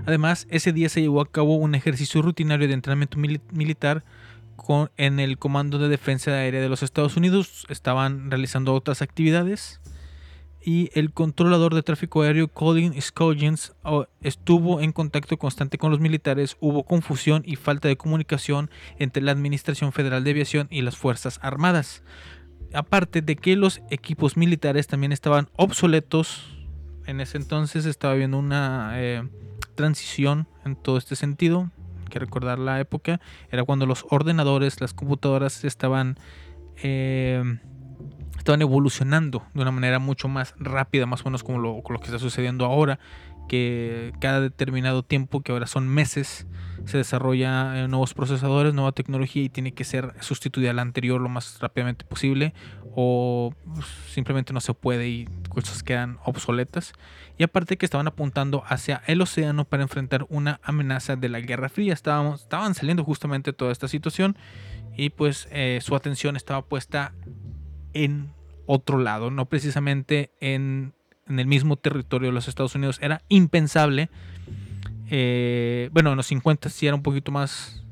Además, 0.06 0.46
ese 0.48 0.72
día 0.72 0.88
se 0.88 1.02
llevó 1.02 1.20
a 1.20 1.30
cabo 1.30 1.56
un 1.56 1.74
ejercicio 1.74 2.22
rutinario 2.22 2.66
de 2.66 2.72
entrenamiento 2.72 3.18
mili- 3.18 3.42
militar 3.52 4.02
en 4.96 5.20
el 5.20 5.36
Comando 5.36 5.78
de 5.78 5.90
Defensa 5.90 6.30
Aérea 6.30 6.62
de 6.62 6.70
los 6.70 6.82
Estados 6.82 7.18
Unidos. 7.18 7.66
Estaban 7.68 8.30
realizando 8.30 8.72
otras 8.72 9.02
actividades 9.02 9.82
y 10.64 10.90
el 10.94 11.12
controlador 11.12 11.74
de 11.74 11.82
tráfico 11.82 12.22
aéreo 12.22 12.48
Colin 12.48 13.00
Scoggins 13.00 13.74
estuvo 14.22 14.80
en 14.80 14.92
contacto 14.92 15.36
constante 15.36 15.76
con 15.76 15.90
los 15.90 16.00
militares. 16.00 16.56
Hubo 16.58 16.84
confusión 16.84 17.42
y 17.44 17.56
falta 17.56 17.88
de 17.88 17.98
comunicación 17.98 18.70
entre 18.98 19.22
la 19.22 19.32
Administración 19.32 19.92
Federal 19.92 20.24
de 20.24 20.30
Aviación 20.30 20.66
y 20.70 20.80
las 20.80 20.96
Fuerzas 20.96 21.38
Armadas. 21.42 22.02
Aparte 22.72 23.20
de 23.20 23.36
que 23.36 23.56
los 23.56 23.82
equipos 23.90 24.38
militares 24.38 24.86
también 24.86 25.12
estaban 25.12 25.50
obsoletos. 25.56 26.56
En 27.06 27.20
ese 27.20 27.36
entonces 27.36 27.84
estaba 27.84 28.14
habiendo 28.14 28.38
una 28.38 28.92
eh, 28.94 29.22
transición 29.74 30.48
en 30.64 30.76
todo 30.76 30.96
este 30.96 31.14
sentido. 31.14 31.70
Hay 32.00 32.08
que 32.08 32.18
recordar 32.18 32.58
la 32.58 32.80
época. 32.80 33.20
Era 33.50 33.64
cuando 33.64 33.84
los 33.84 34.06
ordenadores, 34.08 34.80
las 34.80 34.94
computadoras 34.94 35.62
estaban 35.62 36.16
eh, 36.82 37.58
estaban 38.38 38.62
evolucionando 38.62 39.42
de 39.54 39.62
una 39.62 39.70
manera 39.70 39.98
mucho 39.98 40.28
más 40.28 40.54
rápida, 40.58 41.06
más 41.06 41.22
o 41.22 41.24
menos 41.24 41.42
como 41.42 41.58
lo, 41.58 41.82
que 41.82 42.06
está 42.06 42.18
sucediendo 42.18 42.64
ahora, 42.64 42.98
que 43.48 44.12
cada 44.20 44.40
determinado 44.40 45.02
tiempo, 45.02 45.42
que 45.42 45.52
ahora 45.52 45.66
son 45.66 45.88
meses, 45.88 46.46
se 46.86 46.98
desarrolla 46.98 47.84
eh, 47.84 47.88
nuevos 47.88 48.14
procesadores, 48.14 48.74
nueva 48.74 48.92
tecnología 48.92 49.42
y 49.42 49.48
tiene 49.48 49.72
que 49.72 49.84
ser 49.84 50.14
sustituida 50.20 50.70
a 50.70 50.74
la 50.74 50.82
anterior 50.82 51.20
lo 51.20 51.28
más 51.28 51.58
rápidamente 51.60 52.04
posible 52.04 52.54
o 52.94 53.52
pues, 53.74 53.86
simplemente 54.08 54.52
no 54.52 54.60
se 54.60 54.72
puede 54.74 55.08
y 55.08 55.28
cosas 55.48 55.82
quedan 55.82 56.18
obsoletas. 56.24 56.92
Y 57.36 57.42
aparte 57.42 57.76
que 57.76 57.86
estaban 57.86 58.06
apuntando 58.06 58.62
hacia 58.66 59.02
el 59.06 59.20
océano 59.20 59.64
para 59.64 59.82
enfrentar 59.82 60.26
una 60.28 60.60
amenaza 60.62 61.16
de 61.16 61.28
la 61.28 61.40
Guerra 61.40 61.68
Fría. 61.68 61.92
Estábamos, 61.92 62.42
estaban 62.42 62.74
saliendo 62.74 63.04
justamente 63.04 63.52
toda 63.52 63.72
esta 63.72 63.88
situación 63.88 64.36
y 64.96 65.10
pues 65.10 65.48
eh, 65.50 65.80
su 65.82 65.96
atención 65.96 66.36
estaba 66.36 66.62
puesta 66.62 67.12
en 67.94 68.32
otro 68.66 68.98
lado, 68.98 69.30
no 69.30 69.46
precisamente 69.46 70.30
en, 70.40 70.94
el 71.26 71.46
mismo 71.46 71.76
territorio 71.76 72.28
de 72.28 72.34
los 72.34 72.48
Estados 72.48 72.74
Unidos. 72.74 72.98
Era 73.00 73.22
impensable. 73.28 74.10
eh, 75.10 75.88
bueno, 75.92 76.10
en 76.10 76.16
los 76.16 76.26
50 76.26 76.68
sí 76.68 76.86
era 76.86 76.96
un 76.96 77.02
poquito 77.02 77.32
más, 77.32 77.84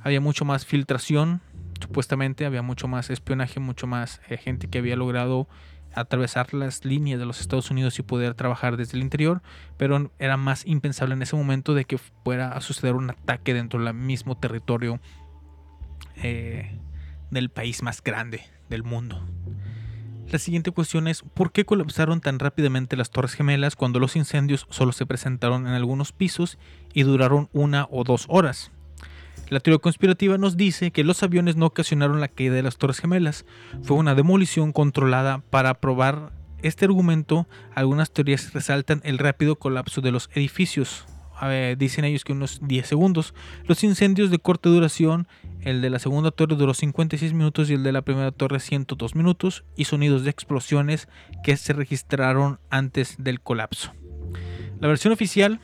había 0.00 0.20
mucho 0.20 0.44
más 0.44 0.66
filtración, 0.66 1.40
supuestamente 1.80 2.46
había 2.46 2.62
mucho 2.62 2.88
más 2.88 3.10
espionaje, 3.10 3.60
mucho 3.60 3.86
más 3.86 4.20
eh, 4.28 4.36
gente 4.36 4.68
que 4.68 4.78
había 4.78 4.96
logrado 4.96 5.48
atravesar 5.94 6.54
las 6.54 6.84
líneas 6.84 7.20
de 7.20 7.26
los 7.26 7.40
Estados 7.40 7.70
Unidos 7.70 7.98
y 7.98 8.02
poder 8.02 8.34
trabajar 8.34 8.76
desde 8.78 8.96
el 8.96 9.02
interior, 9.02 9.42
pero 9.76 10.10
era 10.18 10.38
más 10.38 10.66
impensable 10.66 11.14
en 11.14 11.22
ese 11.22 11.36
momento 11.36 11.74
de 11.74 11.84
que 11.84 11.98
fuera 11.98 12.52
a 12.52 12.60
suceder 12.62 12.94
un 12.94 13.10
ataque 13.10 13.52
dentro 13.52 13.82
del 13.82 13.92
mismo 13.92 14.38
territorio 14.38 15.00
eh, 16.16 16.78
del 17.30 17.50
país 17.50 17.82
más 17.82 18.02
grande 18.02 18.42
mundo. 18.82 19.20
La 20.30 20.38
siguiente 20.38 20.70
cuestión 20.70 21.08
es, 21.08 21.22
¿por 21.22 21.52
qué 21.52 21.66
colapsaron 21.66 22.22
tan 22.22 22.38
rápidamente 22.38 22.96
las 22.96 23.10
Torres 23.10 23.34
Gemelas 23.34 23.76
cuando 23.76 23.98
los 23.98 24.16
incendios 24.16 24.66
solo 24.70 24.92
se 24.92 25.04
presentaron 25.04 25.66
en 25.66 25.74
algunos 25.74 26.12
pisos 26.12 26.56
y 26.94 27.02
duraron 27.02 27.50
una 27.52 27.86
o 27.90 28.02
dos 28.02 28.24
horas? 28.30 28.70
La 29.50 29.60
teoría 29.60 29.78
conspirativa 29.78 30.38
nos 30.38 30.56
dice 30.56 30.90
que 30.90 31.04
los 31.04 31.22
aviones 31.22 31.56
no 31.56 31.66
ocasionaron 31.66 32.20
la 32.22 32.28
caída 32.28 32.54
de 32.54 32.62
las 32.62 32.78
Torres 32.78 33.00
Gemelas, 33.00 33.44
fue 33.82 33.98
una 33.98 34.14
demolición 34.14 34.72
controlada 34.72 35.42
para 35.50 35.74
probar 35.74 36.32
este 36.62 36.86
argumento. 36.86 37.46
Algunas 37.74 38.10
teorías 38.10 38.54
resaltan 38.54 39.02
el 39.04 39.18
rápido 39.18 39.56
colapso 39.56 40.00
de 40.00 40.12
los 40.12 40.30
edificios. 40.32 41.04
Dicen 41.76 42.04
ellos 42.04 42.24
que 42.24 42.32
unos 42.32 42.60
10 42.62 42.86
segundos. 42.86 43.34
Los 43.66 43.82
incendios 43.84 44.30
de 44.30 44.38
corta 44.38 44.68
duración, 44.68 45.26
el 45.62 45.80
de 45.80 45.90
la 45.90 45.98
segunda 45.98 46.30
torre 46.30 46.56
duró 46.56 46.74
56 46.74 47.32
minutos 47.32 47.70
y 47.70 47.74
el 47.74 47.82
de 47.82 47.92
la 47.92 48.02
primera 48.02 48.32
torre 48.32 48.60
102 48.60 49.14
minutos 49.14 49.64
y 49.76 49.84
sonidos 49.84 50.24
de 50.24 50.30
explosiones 50.30 51.08
que 51.44 51.56
se 51.56 51.72
registraron 51.72 52.58
antes 52.70 53.16
del 53.18 53.40
colapso. 53.40 53.92
La 54.80 54.88
versión 54.88 55.12
oficial 55.12 55.60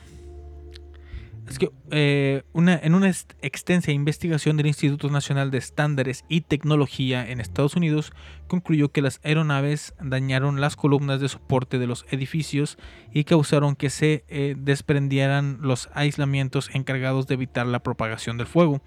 es 1.49 1.59
que 1.59 1.71
eh, 1.91 2.43
en 2.55 2.95
una 2.95 3.09
extensa 3.09 3.91
investigación 3.91 4.57
del 4.57 4.67
Instituto 4.67 5.09
Nacional 5.09 5.51
de 5.51 5.59
Estándares 5.59 6.25
y 6.29 6.43
Tecnología 6.43 7.29
en 7.29 7.41
Estados 7.41 7.75
Unidos 7.75 8.13
concluyó 8.49 8.91
que 8.91 9.01
las 9.01 9.21
aeronaves 9.25 9.95
dañaron 10.01 10.61
las 10.61 10.77
columnas 10.77 11.21
de 11.21 11.29
soporte 11.29 11.79
de 11.79 11.87
los 11.87 12.05
edificios 12.11 12.77
y 13.13 13.25
causaron 13.25 13.77
que 13.77 13.89
se 13.89 14.25
eh, 14.29 14.57
desprendieran 14.59 15.59
los 15.63 15.89
aislamientos 15.95 16.71
encargados 16.75 17.27
de 17.27 17.35
evitar 17.35 17.67
la 17.67 17.83
propagación 17.83 18.37
del 18.37 18.47
fuego. 18.47 18.83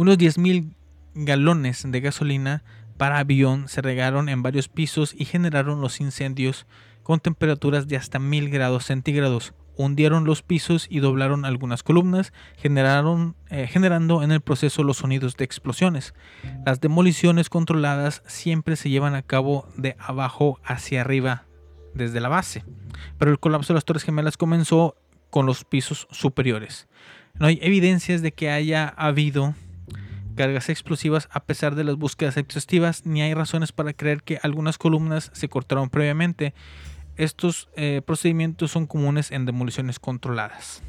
Unos 0.00 0.16
10.000 0.16 0.72
galones 1.12 1.84
de 1.86 2.00
gasolina 2.00 2.64
para 2.96 3.18
avión 3.18 3.68
se 3.68 3.82
regaron 3.82 4.30
en 4.30 4.42
varios 4.42 4.66
pisos 4.66 5.14
y 5.14 5.26
generaron 5.26 5.82
los 5.82 6.00
incendios 6.00 6.66
con 7.02 7.20
temperaturas 7.20 7.86
de 7.86 7.98
hasta 7.98 8.18
1000 8.18 8.48
grados 8.48 8.86
centígrados. 8.86 9.52
Hundieron 9.76 10.24
los 10.24 10.40
pisos 10.40 10.86
y 10.88 11.00
doblaron 11.00 11.44
algunas 11.44 11.82
columnas, 11.82 12.32
generaron, 12.56 13.36
eh, 13.50 13.66
generando 13.66 14.22
en 14.22 14.32
el 14.32 14.40
proceso 14.40 14.84
los 14.84 14.96
sonidos 14.96 15.36
de 15.36 15.44
explosiones. 15.44 16.14
Las 16.64 16.80
demoliciones 16.80 17.50
controladas 17.50 18.22
siempre 18.26 18.76
se 18.76 18.88
llevan 18.88 19.14
a 19.14 19.20
cabo 19.20 19.68
de 19.76 19.96
abajo 19.98 20.58
hacia 20.64 21.02
arriba, 21.02 21.44
desde 21.92 22.20
la 22.20 22.30
base. 22.30 22.64
Pero 23.18 23.32
el 23.32 23.38
colapso 23.38 23.74
de 23.74 23.76
las 23.76 23.84
Torres 23.84 24.04
Gemelas 24.04 24.38
comenzó 24.38 24.96
con 25.28 25.44
los 25.44 25.64
pisos 25.66 26.08
superiores. 26.10 26.88
No 27.34 27.44
hay 27.44 27.58
evidencias 27.60 28.22
de 28.22 28.32
que 28.32 28.48
haya 28.48 28.88
habido 28.88 29.54
cargas 30.40 30.70
explosivas 30.70 31.28
a 31.32 31.40
pesar 31.40 31.74
de 31.74 31.84
las 31.84 31.96
búsquedas 31.96 32.38
exhaustivas, 32.38 33.04
ni 33.04 33.20
hay 33.20 33.34
razones 33.34 33.72
para 33.72 33.92
creer 33.92 34.22
que 34.22 34.40
algunas 34.42 34.78
columnas 34.78 35.30
se 35.34 35.50
cortaron 35.50 35.90
previamente. 35.90 36.54
Estos 37.16 37.68
eh, 37.76 38.00
procedimientos 38.06 38.70
son 38.70 38.86
comunes 38.86 39.32
en 39.32 39.44
demoliciones 39.44 39.98
controladas. 39.98 40.82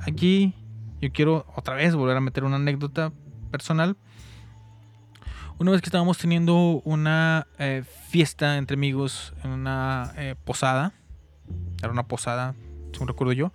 Aquí 0.00 0.54
yo 1.02 1.12
quiero 1.12 1.44
otra 1.54 1.74
vez 1.74 1.94
volver 1.94 2.16
a 2.16 2.22
meter 2.22 2.44
una 2.44 2.56
anécdota 2.56 3.12
personal. 3.50 3.98
Una 5.58 5.72
vez 5.72 5.82
que 5.82 5.88
estábamos 5.88 6.16
teniendo 6.16 6.80
una 6.86 7.48
eh, 7.58 7.84
fiesta 8.08 8.56
entre 8.56 8.76
amigos 8.76 9.34
en 9.44 9.50
una 9.50 10.14
eh, 10.16 10.36
posada, 10.42 10.94
era 11.82 11.92
una 11.92 12.08
posada, 12.08 12.54
según 12.92 13.08
recuerdo 13.08 13.34
yo, 13.34 13.52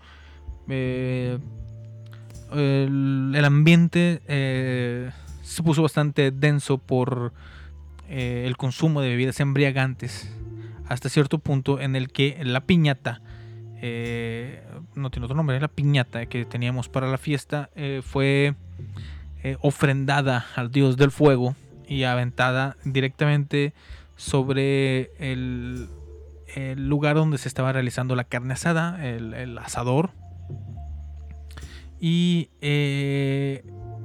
el, 0.68 1.42
ambiente 3.44 4.22
se 5.52 5.64
puso 5.64 5.82
bastante 5.82 6.32
denso 6.32 6.78
por 6.78 7.34
eh, 8.08 8.46
el 8.48 8.56
consumo 8.56 9.02
de 9.02 9.10
bebidas 9.10 9.40
embriagantes 9.42 10.34
hasta 10.88 11.10
cierto 11.10 11.40
punto 11.40 11.82
en 11.82 11.98
el 11.98 12.10
que 12.10 12.38
la 12.44 12.62
piñata 12.62 13.22
eh, 13.82 14.64
no 14.96 15.10
tiene 15.10 15.26
otro 15.26 15.36
nombre 15.36 15.60
la 15.60 15.68
piñata 15.68 16.26
que 16.28 16.46
teníamos 16.46 16.88
para 16.88 17.08
la 17.08 17.18
fiesta 17.18 17.70
eh, 17.76 18.02
fue 18.02 18.56
eh, 19.44 19.58
ofrendada 19.60 20.46
al 20.56 20.72
dios 20.72 20.96
del 20.96 21.12
fuego 21.12 21.56
y 21.86 22.04
aventada 22.04 22.78
directamente 22.86 23.74
sobre 24.16 25.12
el, 25.18 25.90
lugar 26.76 27.16
donde 27.16 27.38
se 27.38 27.50
estaba 27.50 27.74
realizando 27.74 28.16
la 28.16 28.24
carne 28.24 28.54
asada 28.54 29.06
el, 29.06 29.58
asador. 29.58 30.12
Y 32.00 32.50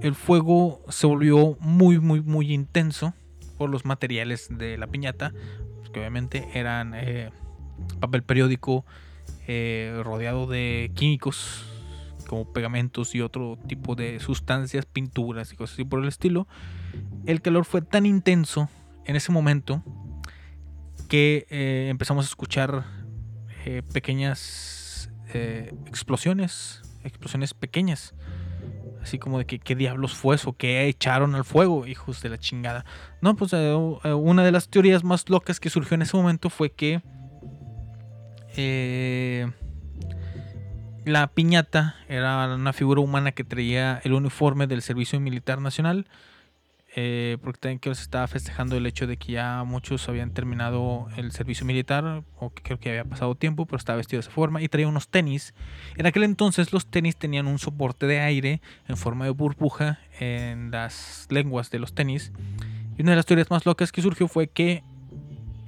el 0.00 0.14
fuego 0.14 0.82
se 0.88 1.06
volvió 1.06 1.56
muy 1.60 1.98
muy 1.98 2.20
muy 2.20 2.52
intenso 2.52 3.14
por 3.56 3.70
los 3.70 3.84
materiales 3.84 4.48
de 4.50 4.76
la 4.78 4.86
piñata, 4.86 5.32
pues, 5.78 5.90
que 5.90 6.00
obviamente 6.00 6.48
eran 6.54 6.94
eh, 6.94 7.30
papel 8.00 8.22
periódico 8.22 8.84
eh, 9.46 10.00
rodeado 10.04 10.46
de 10.46 10.90
químicos 10.94 11.64
como 12.26 12.52
pegamentos 12.52 13.14
y 13.14 13.20
otro 13.20 13.56
tipo 13.68 13.94
de 13.94 14.18
sustancias, 14.18 14.84
pinturas 14.84 15.52
y 15.52 15.56
cosas 15.56 15.74
así 15.74 15.84
por 15.84 16.00
el 16.02 16.08
estilo. 16.08 16.48
El 17.24 17.40
calor 17.40 17.64
fue 17.64 17.82
tan 17.82 18.04
intenso 18.04 18.68
en 19.04 19.14
ese 19.14 19.30
momento 19.30 19.82
que 21.08 21.46
eh, 21.50 21.86
empezamos 21.88 22.24
a 22.26 22.28
escuchar 22.28 22.84
pequeñas 23.92 25.10
explosiones, 25.32 26.82
explosiones 27.02 27.52
pequeñas. 27.52 28.14
Así 29.06 29.20
como 29.20 29.38
de 29.38 29.46
que 29.46 29.60
qué 29.60 29.76
diablos 29.76 30.14
fue 30.14 30.34
eso, 30.34 30.54
que 30.54 30.88
echaron 30.88 31.36
al 31.36 31.44
fuego, 31.44 31.86
hijos 31.86 32.20
de 32.22 32.28
la 32.28 32.38
chingada. 32.38 32.84
No, 33.20 33.36
pues 33.36 33.52
eh, 33.52 33.72
eh, 34.02 34.12
una 34.12 34.42
de 34.42 34.50
las 34.50 34.68
teorías 34.68 35.04
más 35.04 35.30
locas 35.30 35.60
que 35.60 35.70
surgió 35.70 35.94
en 35.94 36.02
ese 36.02 36.16
momento 36.16 36.50
fue 36.50 36.72
que 36.72 37.02
eh, 38.56 39.48
la 41.04 41.28
piñata 41.28 41.94
era 42.08 42.52
una 42.52 42.72
figura 42.72 43.00
humana 43.00 43.30
que 43.30 43.44
traía 43.44 44.00
el 44.02 44.12
uniforme 44.12 44.66
del 44.66 44.82
Servicio 44.82 45.20
Militar 45.20 45.60
Nacional. 45.60 46.08
Eh, 46.98 47.36
porque 47.42 47.60
también 47.60 47.78
que 47.78 47.94
se 47.94 48.00
estaba 48.00 48.26
festejando 48.26 48.74
el 48.74 48.86
hecho 48.86 49.06
de 49.06 49.18
que 49.18 49.32
ya 49.32 49.64
muchos 49.64 50.08
habían 50.08 50.30
terminado 50.30 51.08
el 51.18 51.30
servicio 51.30 51.66
militar, 51.66 52.24
o 52.38 52.54
que 52.54 52.62
creo 52.62 52.80
que 52.80 52.88
había 52.88 53.04
pasado 53.04 53.34
tiempo, 53.34 53.66
pero 53.66 53.76
estaba 53.76 53.98
vestido 53.98 54.16
de 54.18 54.22
esa 54.22 54.30
forma 54.30 54.62
y 54.62 54.68
traía 54.68 54.88
unos 54.88 55.08
tenis. 55.08 55.52
En 55.98 56.06
aquel 56.06 56.22
entonces 56.22 56.72
los 56.72 56.86
tenis 56.86 57.18
tenían 57.18 57.48
un 57.48 57.58
soporte 57.58 58.06
de 58.06 58.20
aire 58.20 58.62
en 58.88 58.96
forma 58.96 59.26
de 59.26 59.30
burbuja 59.32 60.00
en 60.18 60.70
las 60.70 61.26
lenguas 61.28 61.70
de 61.70 61.80
los 61.80 61.94
tenis. 61.94 62.32
Y 62.96 63.02
una 63.02 63.10
de 63.10 63.16
las 63.16 63.26
teorías 63.26 63.50
más 63.50 63.66
locas 63.66 63.92
que 63.92 64.00
surgió 64.00 64.26
fue 64.26 64.46
que 64.48 64.82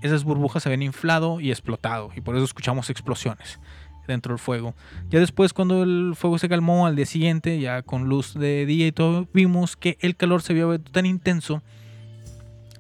esas 0.01 0.25
burbujas 0.25 0.62
se 0.62 0.71
habían 0.71 0.83
inflado 0.83 1.41
y 1.41 1.51
explotado, 1.51 2.11
y 2.17 2.23
por 2.23 2.37
eso 2.37 2.45
escuchamos 2.47 2.88
explosiones 2.88 3.61
dentro 4.09 4.33
del 4.35 4.40
fuego. 4.40 4.75
Ya 5.11 5.21
después, 5.21 5.53
cuando 5.53 5.85
el 5.85 6.14
fuego 6.16 6.38
se 6.38 6.49
calmó 6.49 6.87
al 6.87 6.97
día 6.97 7.07
siguiente, 7.07 7.61
ya 7.61 7.83
con 7.83 8.09
luz 8.09 8.35
de 8.35 8.66
día 8.66 8.88
y 8.88 8.92
todo, 8.92 9.29
vimos 9.33 9.77
que 9.77 9.97
el 10.01 10.16
calor 10.16 10.42
se 10.42 10.53
había 10.53 10.79
tan 10.79 11.07
intenso 11.07 11.62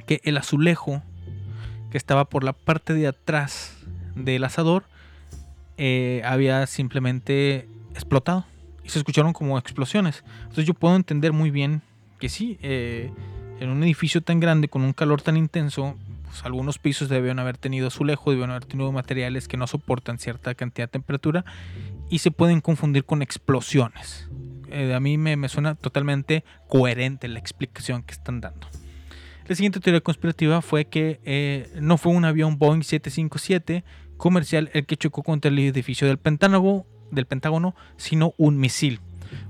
que 0.06 0.20
el 0.24 0.36
azulejo 0.38 1.02
que 1.90 1.98
estaba 1.98 2.24
por 2.24 2.42
la 2.42 2.52
parte 2.52 2.94
de 2.94 3.06
atrás 3.06 3.76
del 4.14 4.42
asador 4.44 4.84
eh, 5.76 6.22
había 6.24 6.66
simplemente 6.66 7.68
explotado 7.92 8.44
y 8.82 8.88
se 8.88 8.98
escucharon 8.98 9.32
como 9.32 9.58
explosiones. 9.58 10.24
Entonces 10.42 10.64
yo 10.64 10.74
puedo 10.74 10.96
entender 10.96 11.32
muy 11.32 11.50
bien 11.50 11.82
que 12.18 12.28
sí, 12.28 12.58
eh, 12.62 13.12
en 13.60 13.70
un 13.70 13.82
edificio 13.82 14.22
tan 14.22 14.40
grande 14.40 14.68
con 14.68 14.82
un 14.82 14.92
calor 14.92 15.22
tan 15.22 15.36
intenso, 15.36 15.96
pues 16.28 16.44
algunos 16.44 16.78
pisos 16.78 17.08
debieron 17.08 17.38
haber 17.38 17.56
tenido 17.56 17.88
azulejo, 17.88 18.30
debieron 18.30 18.50
haber 18.50 18.66
tenido 18.66 18.92
materiales 18.92 19.48
que 19.48 19.56
no 19.56 19.66
soportan 19.66 20.18
cierta 20.18 20.54
cantidad 20.54 20.86
de 20.86 20.92
temperatura 20.92 21.44
y 22.10 22.18
se 22.18 22.30
pueden 22.30 22.60
confundir 22.60 23.04
con 23.04 23.22
explosiones. 23.22 24.28
Eh, 24.70 24.94
a 24.94 25.00
mí 25.00 25.16
me, 25.16 25.48
suena 25.48 25.74
totalmente 25.74 26.44
coherente 26.68 27.28
la 27.28 27.38
explicación 27.38 28.02
que 28.02 28.12
están 28.12 28.40
dando. 28.40 28.68
La 29.46 29.54
siguiente 29.54 29.80
teoría 29.80 30.02
conspirativa 30.02 30.60
fue 30.60 30.84
que 30.84 31.20
eh, 31.24 31.72
no 31.80 31.96
fue 31.96 32.12
un 32.12 32.26
avión 32.26 32.58
Boeing 32.58 32.82
757 32.82 33.84
comercial 34.18 34.70
el 34.74 34.84
que 34.84 34.98
chocó 34.98 35.22
contra 35.22 35.50
el 35.50 35.58
edificio 35.58 36.06
del 36.06 36.18
Pentágono, 36.18 36.84
del 37.10 37.24
Pentágono, 37.24 37.74
sino 37.96 38.34
un 38.36 38.58
misil. 38.58 39.00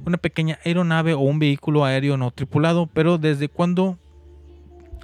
Una 0.05 0.19
pequeña 0.19 0.59
aeronave 0.65 1.15
o 1.15 1.21
un 1.21 1.41
vehículo 1.41 1.85
aéreo 1.85 2.17
no 2.17 2.31
tripulado, 2.31 2.87
pero 2.87 3.19
desde 3.19 3.49
cuando 3.49 3.99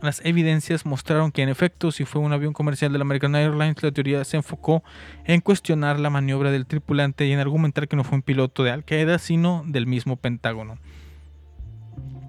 las 0.02 0.24
evidencias 0.24 0.86
mostraron 0.86 1.32
que 1.32 1.42
en 1.42 1.48
efecto 1.48 1.90
si 1.90 2.04
fue 2.04 2.20
un 2.20 2.32
avión 2.32 2.52
comercial 2.52 2.92
de 2.92 3.00
American 3.00 3.34
Airlines, 3.34 3.82
la 3.82 3.92
teoría 3.92 4.24
se 4.24 4.36
enfocó 4.36 4.82
en 5.24 5.40
cuestionar 5.40 5.98
la 5.98 6.10
maniobra 6.10 6.50
del 6.50 6.66
tripulante 6.66 7.26
y 7.26 7.32
en 7.32 7.38
argumentar 7.38 7.88
que 7.88 7.96
no 7.96 8.04
fue 8.04 8.16
un 8.16 8.22
piloto 8.22 8.64
de 8.64 8.70
Al 8.70 8.84
Qaeda, 8.84 9.18
sino 9.18 9.64
del 9.66 9.86
mismo 9.86 10.16
Pentágono. 10.16 10.78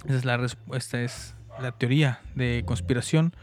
Esa 0.06 0.16
es 0.16 0.26
la 0.26 0.38
respuesta, 0.38 1.02
es 1.02 1.36
la 1.60 1.72
teoría 1.72 2.22
de 2.36 2.64
conspiración 2.66 3.34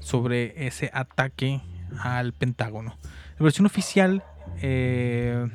sobre 0.00 0.66
ese 0.66 0.90
ataque 0.92 1.60
al 2.00 2.32
Pentágono. 2.32 2.96
La 3.38 3.44
versión 3.44 3.66
oficial 3.66 4.22
eh, 4.62 5.48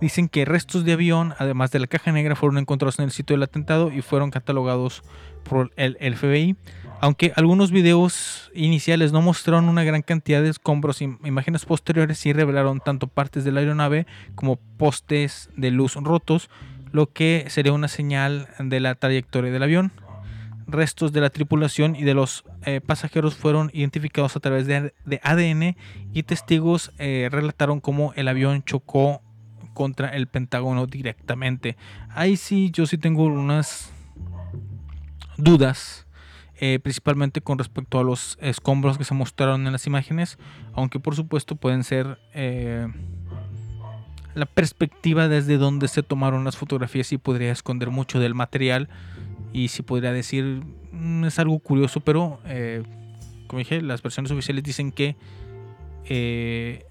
dicen 0.00 0.28
que 0.28 0.44
restos 0.44 0.84
de 0.84 0.92
avión, 0.92 1.34
además 1.38 1.70
de 1.70 1.80
la 1.80 1.86
caja 1.86 2.12
negra, 2.12 2.36
fueron 2.36 2.58
encontrados 2.58 2.98
en 2.98 3.04
el 3.04 3.10
sitio 3.10 3.34
del 3.34 3.42
atentado 3.42 3.92
y 3.92 4.02
fueron 4.02 4.30
catalogados 4.30 5.02
por 5.44 5.72
el 5.76 5.96
FBI. 6.16 6.56
Aunque 7.00 7.32
algunos 7.36 7.70
videos 7.70 8.50
iniciales 8.54 9.12
no 9.12 9.22
mostraron 9.22 9.68
una 9.68 9.84
gran 9.84 10.02
cantidad 10.02 10.42
de 10.42 10.48
escombros, 10.48 11.00
im- 11.00 11.18
imágenes 11.24 11.64
posteriores 11.64 12.18
sí 12.18 12.32
revelaron 12.32 12.80
tanto 12.80 13.06
partes 13.06 13.44
de 13.44 13.52
la 13.52 13.60
aeronave 13.60 14.06
como 14.34 14.56
postes 14.56 15.48
de 15.56 15.70
luz 15.70 15.94
rotos, 15.94 16.50
lo 16.90 17.12
que 17.12 17.44
sería 17.48 17.72
una 17.72 17.86
señal 17.88 18.48
de 18.58 18.80
la 18.80 18.94
trayectoria 18.96 19.52
del 19.52 19.62
avión. 19.62 19.92
Restos 20.66 21.12
de 21.12 21.20
la 21.22 21.30
tripulación 21.30 21.96
y 21.96 22.02
de 22.04 22.12
los 22.14 22.44
eh, 22.66 22.80
pasajeros 22.84 23.36
fueron 23.36 23.70
identificados 23.72 24.36
a 24.36 24.40
través 24.40 24.66
de, 24.66 24.92
de 25.06 25.20
ADN 25.22 25.76
y 26.12 26.22
testigos 26.24 26.92
eh, 26.98 27.28
relataron 27.30 27.80
cómo 27.80 28.12
el 28.16 28.28
avión 28.28 28.62
chocó 28.64 29.22
contra 29.72 30.08
el 30.08 30.26
Pentágono 30.26 30.86
directamente. 30.86 31.76
Ahí 32.10 32.36
sí, 32.36 32.70
yo 32.72 32.84
sí 32.86 32.98
tengo 32.98 33.24
unas 33.24 33.92
dudas, 35.36 36.06
eh, 36.60 36.78
principalmente 36.82 37.40
con 37.40 37.58
respecto 37.58 37.98
a 37.98 38.04
los 38.04 38.36
escombros 38.40 38.98
que 38.98 39.04
se 39.04 39.14
mostraron 39.14 39.66
en 39.66 39.72
las 39.72 39.86
imágenes, 39.86 40.38
aunque 40.72 41.00
por 41.00 41.14
supuesto 41.14 41.56
pueden 41.56 41.84
ser 41.84 42.18
eh, 42.34 42.88
la 44.34 44.46
perspectiva 44.46 45.28
desde 45.28 45.58
donde 45.58 45.88
se 45.88 46.02
tomaron 46.02 46.44
las 46.44 46.56
fotografías 46.56 47.12
y 47.12 47.18
podría 47.18 47.52
esconder 47.52 47.90
mucho 47.90 48.20
del 48.20 48.34
material 48.34 48.88
y 49.52 49.68
si 49.68 49.82
podría 49.82 50.12
decir 50.12 50.62
mm, 50.92 51.24
es 51.24 51.38
algo 51.38 51.58
curioso, 51.58 52.00
pero 52.00 52.40
eh, 52.44 52.82
como 53.46 53.58
dije, 53.58 53.82
las 53.82 54.02
versiones 54.02 54.30
oficiales 54.30 54.62
dicen 54.62 54.92
que 54.92 55.16
eh, 56.04 56.86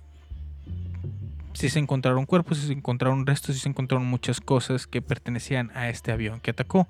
si 1.54 1.70
se 1.70 1.80
encontraron 1.80 2.26
cuerpos, 2.26 2.58
si 2.58 2.68
se 2.68 2.74
encontraron 2.74 3.26
restos, 3.26 3.56
si 3.56 3.62
se 3.62 3.70
encontraron 3.70 4.06
muchas 4.06 4.42
cosas 4.42 4.86
que 4.86 5.02
pertenecían 5.02 5.72
a 5.74 5.90
este 5.90 6.12
avión 6.12 6.40
que 6.40 6.52
atacó. 6.52 6.88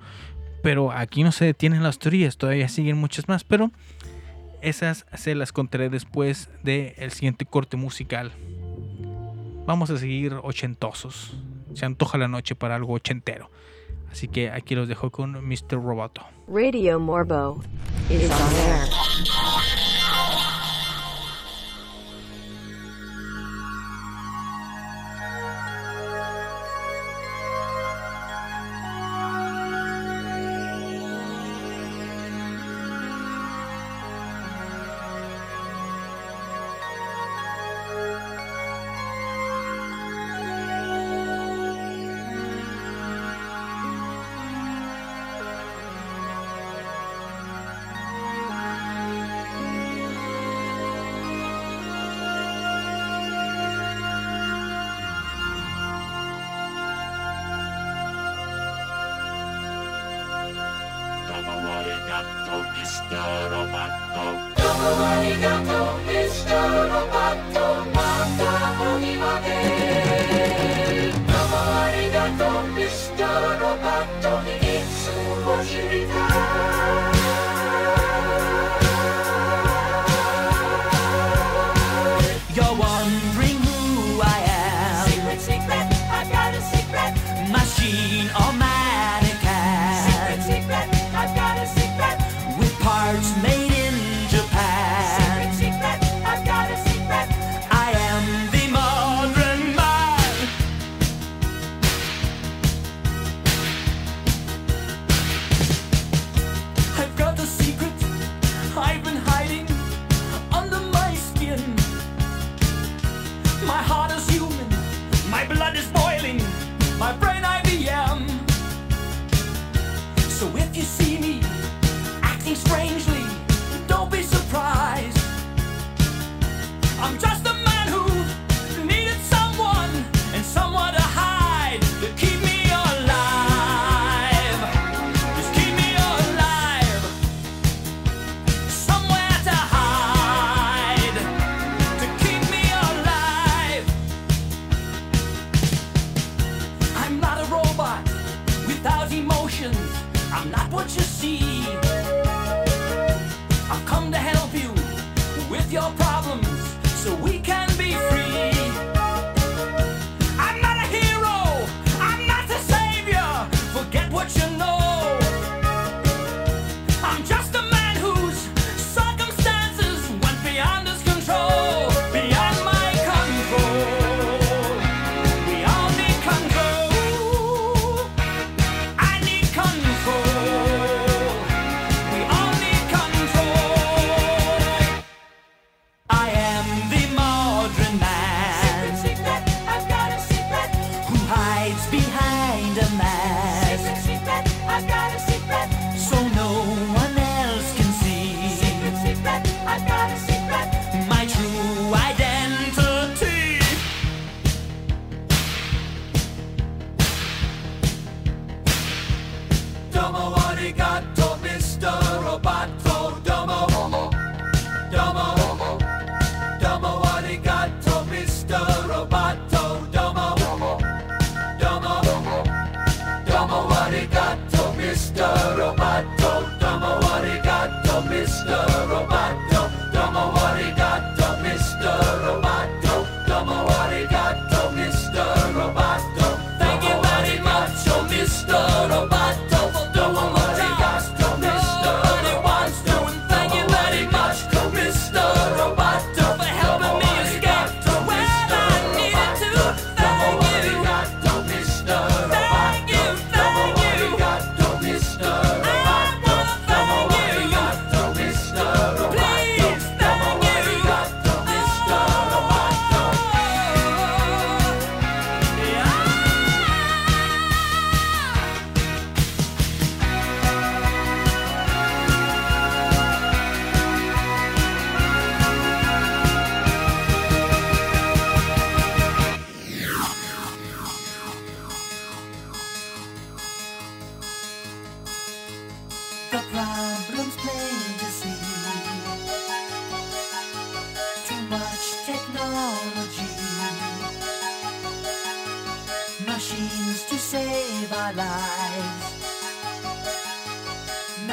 Pero 0.62 0.91
aquí 0.91 1.24
no 1.24 1.32
se 1.32 1.46
detienen 1.46 1.84
las 1.84 2.00
teorías, 2.00 2.38
todavía 2.38 2.67
siguen 2.67 2.98
muchas 2.98 3.28
más, 3.28 3.43
pero 3.43 3.72
esas 4.62 5.06
se 5.15 5.36
las 5.36 5.52
contaré 5.52 5.89
después 5.89 6.50
del 6.63 7.12
siguiente 7.12 7.46
corte 7.46 7.78
musical. 7.78 8.32
Vamos 9.65 9.89
a 9.89 9.98
seguir 9.98 10.34
ochentosos. 10.43 11.38
Se 11.74 11.86
antoja 11.86 12.17
la 12.17 12.28
noche 12.28 12.56
para 12.56 12.76
algo 12.76 12.93
ochentero. 12.93 13.52
Así 14.12 14.28
que 14.28 14.50
aquí 14.50 14.76
los 14.76 14.88
dejo 14.88 15.12
con 15.12 15.45
Mr. 15.45 15.74
Roboto. 15.74 16.22
Radio 16.47 16.99
Morbo 16.99 17.62
is 18.10 18.32
on 18.32 18.55
air. 18.68 19.97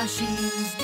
she's 0.06 0.83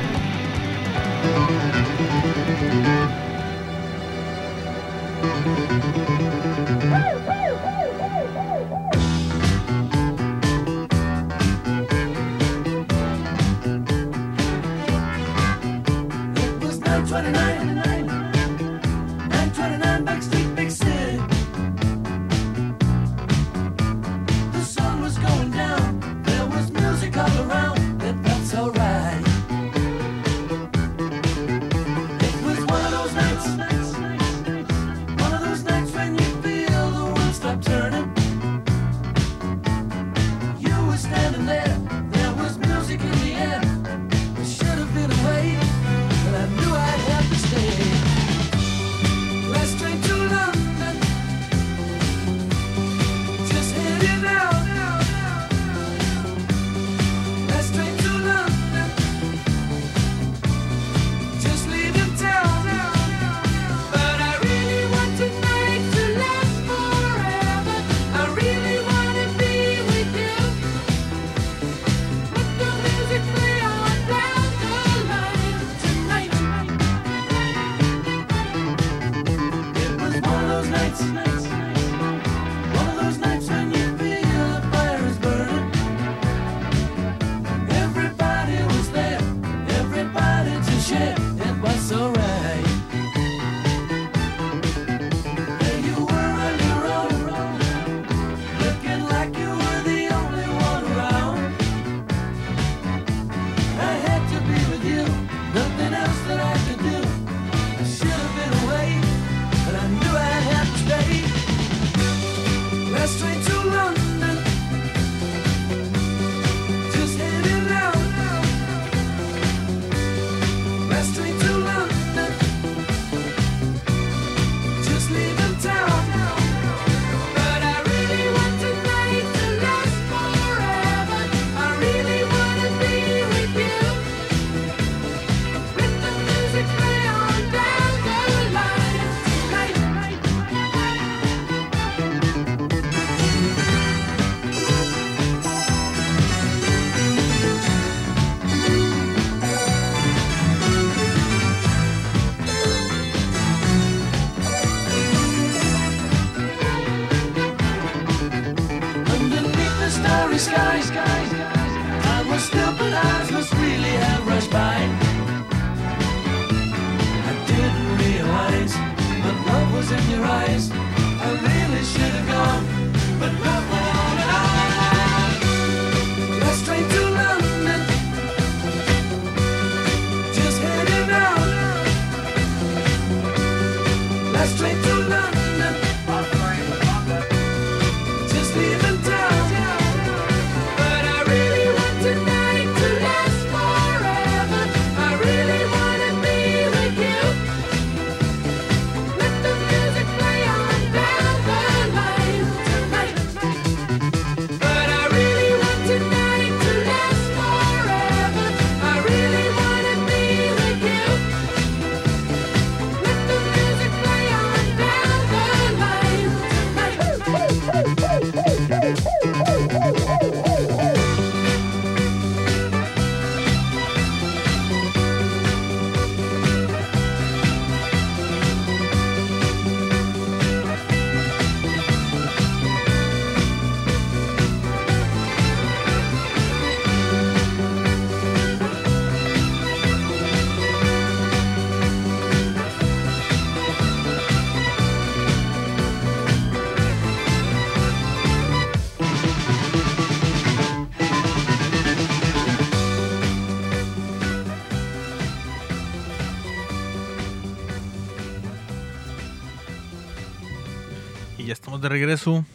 de 261.81 261.89
regreso. 261.89 262.45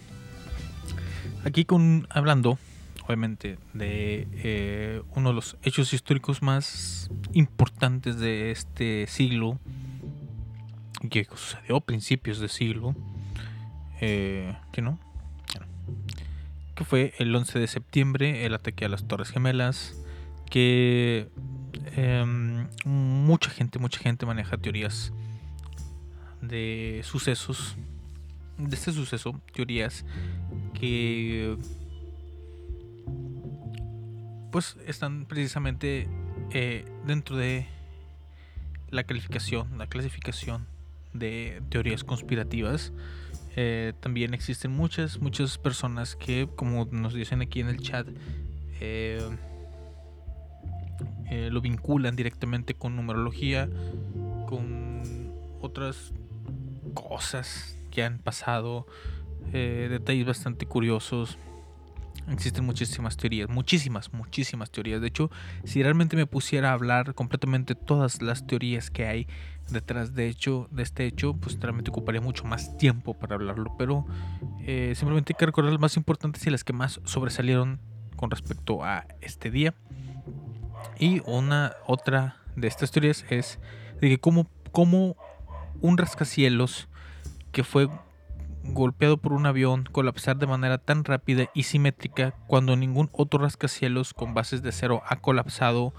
Aquí 1.45 1.65
con 1.65 2.07
hablando, 2.11 2.59
obviamente, 3.05 3.59
de 3.75 4.29
eh, 4.33 5.03
uno 5.15 5.31
de 5.31 5.35
los 5.35 5.57
hechos 5.63 5.93
históricos 5.93 6.43
más 6.43 7.11
importantes 7.33 8.19
de 8.19 8.51
este 8.51 9.07
siglo. 9.09 9.59
Que 11.11 11.25
sucedió 11.25 11.77
a 11.77 11.81
principios 11.81 12.39
de 12.39 12.49
siglo. 12.49 12.95
Eh, 14.01 14.57
que 14.73 14.83
no. 14.83 14.99
Que 16.75 16.85
fue 16.85 17.15
el 17.19 17.35
11 17.35 17.59
de 17.59 17.67
septiembre, 17.67 18.47
el 18.47 18.55
ataque 18.55 18.85
a 18.85 18.89
las 18.89 19.07
Torres 19.07 19.31
Gemelas. 19.31 19.97
Que 20.51 21.29
em, 21.97 22.69
mucha 22.85 23.51
gente, 23.51 23.79
mucha 23.79 23.99
gente 23.99 24.27
maneja 24.27 24.57
teorías 24.57 25.13
de 26.41 27.01
sucesos 27.05 27.77
de 28.59 28.75
este 28.75 28.93
suceso, 28.93 29.41
teorías 29.53 30.05
que 30.75 31.57
pues 34.51 34.77
están 34.87 35.27
precisamente 35.27 36.09
eh, 36.51 36.85
dentro 37.07 37.37
de 37.37 37.67
la 38.91 39.05
calificación, 39.05 39.77
la 39.77 39.87
clasificación 39.87 40.67
de 41.13 41.63
teorías 41.69 42.05
conspirativas. 42.05 42.93
Eh, 43.57 43.93
también 44.01 44.35
existen 44.35 44.71
muchas, 44.71 45.21
muchas 45.21 45.59
personas 45.59 46.15
que, 46.17 46.49
como 46.57 46.87
nos 46.91 47.15
dicen 47.15 47.43
aquí 47.43 47.61
en 47.61 47.69
el 47.69 47.81
chat, 47.81 48.07
eh, 48.81 49.21
lo 51.51 51.61
vinculan 51.61 52.17
directamente 52.17 52.75
con 52.75 52.97
numerología, 52.97 53.69
con 54.47 55.03
otras 55.61 56.13
cosas 56.95 57.76
que 57.97 58.05
han 58.05 58.19
pasado, 58.19 58.87
eh, 59.55 59.89
detalles 59.91 60.27
bastante 60.27 60.67
curiosos. 60.67 61.39
Existen 62.31 62.67
muchísimas 62.67 63.17
teorías, 63.17 63.49
muchísimas, 63.49 64.13
muchísimas 64.13 64.71
teorías. 64.71 65.01
De 65.01 65.07
hecho, 65.07 65.31
si 65.65 65.83
realmente 65.83 66.15
me 66.15 66.27
pusiera 66.27 66.71
a 66.71 66.73
hablar 66.75 67.15
completamente 67.15 67.75
todas 67.75 68.21
las 68.21 68.47
teorías 68.47 68.91
que 68.91 69.07
hay 69.07 69.27
detrás 69.71 70.15
de 70.15 70.29
hecho 70.29 70.69
de 70.71 70.83
este 70.83 71.07
hecho, 71.07 71.33
pues 71.33 71.59
realmente 71.59 71.91
ocuparía 71.91 72.21
mucho 72.21 72.45
más 72.45 72.77
tiempo 72.77 73.15
para 73.15 73.37
hablarlo. 73.37 73.75
Pero 73.79 74.05
eh, 74.61 74.93
simplemente 74.95 75.33
hay 75.33 75.39
que 75.39 75.47
recordar 75.47 75.73
las 75.73 75.81
más 75.81 75.97
importantes 75.97 76.47
y 76.47 76.51
las 76.51 76.65
que 76.65 76.75
más 76.75 77.01
sobresalieron 77.05 77.81
con 78.15 78.31
respecto 78.31 78.85
a 78.85 79.07
este 79.23 79.51
día. 79.51 79.73
Y 80.99 81.23
una 81.25 81.73
otra 81.87 82.37
de 82.57 82.69
estas 82.69 82.91
teorías 82.91 83.25
es 83.31 83.59
de 84.03 84.11
que 84.11 84.19
como, 84.19 84.51
como 84.71 85.17
un 85.81 85.97
rascacielos 85.97 86.91
que 87.57 87.65
fue 87.65 87.89
golpeado 88.65 89.17
por 89.17 89.33
un 89.33 89.47
avión 89.47 89.89
colapsar 89.91 90.37
de 90.37 90.47
manera 90.47 90.77
tan 90.77 91.05
rápida 91.05 91.49
y 91.55 91.63
simétrica 91.63 92.35
cuando 92.47 92.77
ningún 92.77 93.09
otro 93.13 93.41
rascacielos 93.41 94.13
con 94.13 94.35
bases 94.35 94.61
de 94.61 94.69
acero 94.69 95.03
ha 95.07 95.17
colapsado 95.17 95.95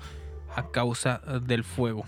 a 0.55 0.69
causa 0.69 1.19
eh, 1.25 1.39
del 1.41 1.63
fuego. 1.63 2.05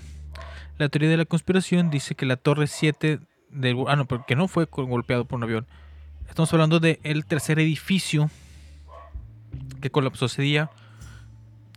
La 0.78 0.88
teoría 0.88 1.10
de 1.10 1.18
la 1.18 1.26
conspiración 1.26 1.90
dice 1.90 2.14
que 2.14 2.28
la 2.28 2.38
torre 2.38 2.68
7 2.68 3.22
del... 3.50 3.78
Ah, 3.88 3.96
no, 3.96 4.06
porque 4.06 4.36
no 4.36 4.48
fue 4.48 4.66
golpeado 4.66 5.26
por 5.26 5.38
un 5.38 5.46
avión. 5.46 5.66
Estamos 6.28 6.54
hablando 6.54 6.80
del 6.80 7.26
tercer 7.26 7.58
edificio 7.58 8.30
que 9.82 9.90
colapsó 9.90 10.28
ese 10.28 10.44
día. 10.44 10.70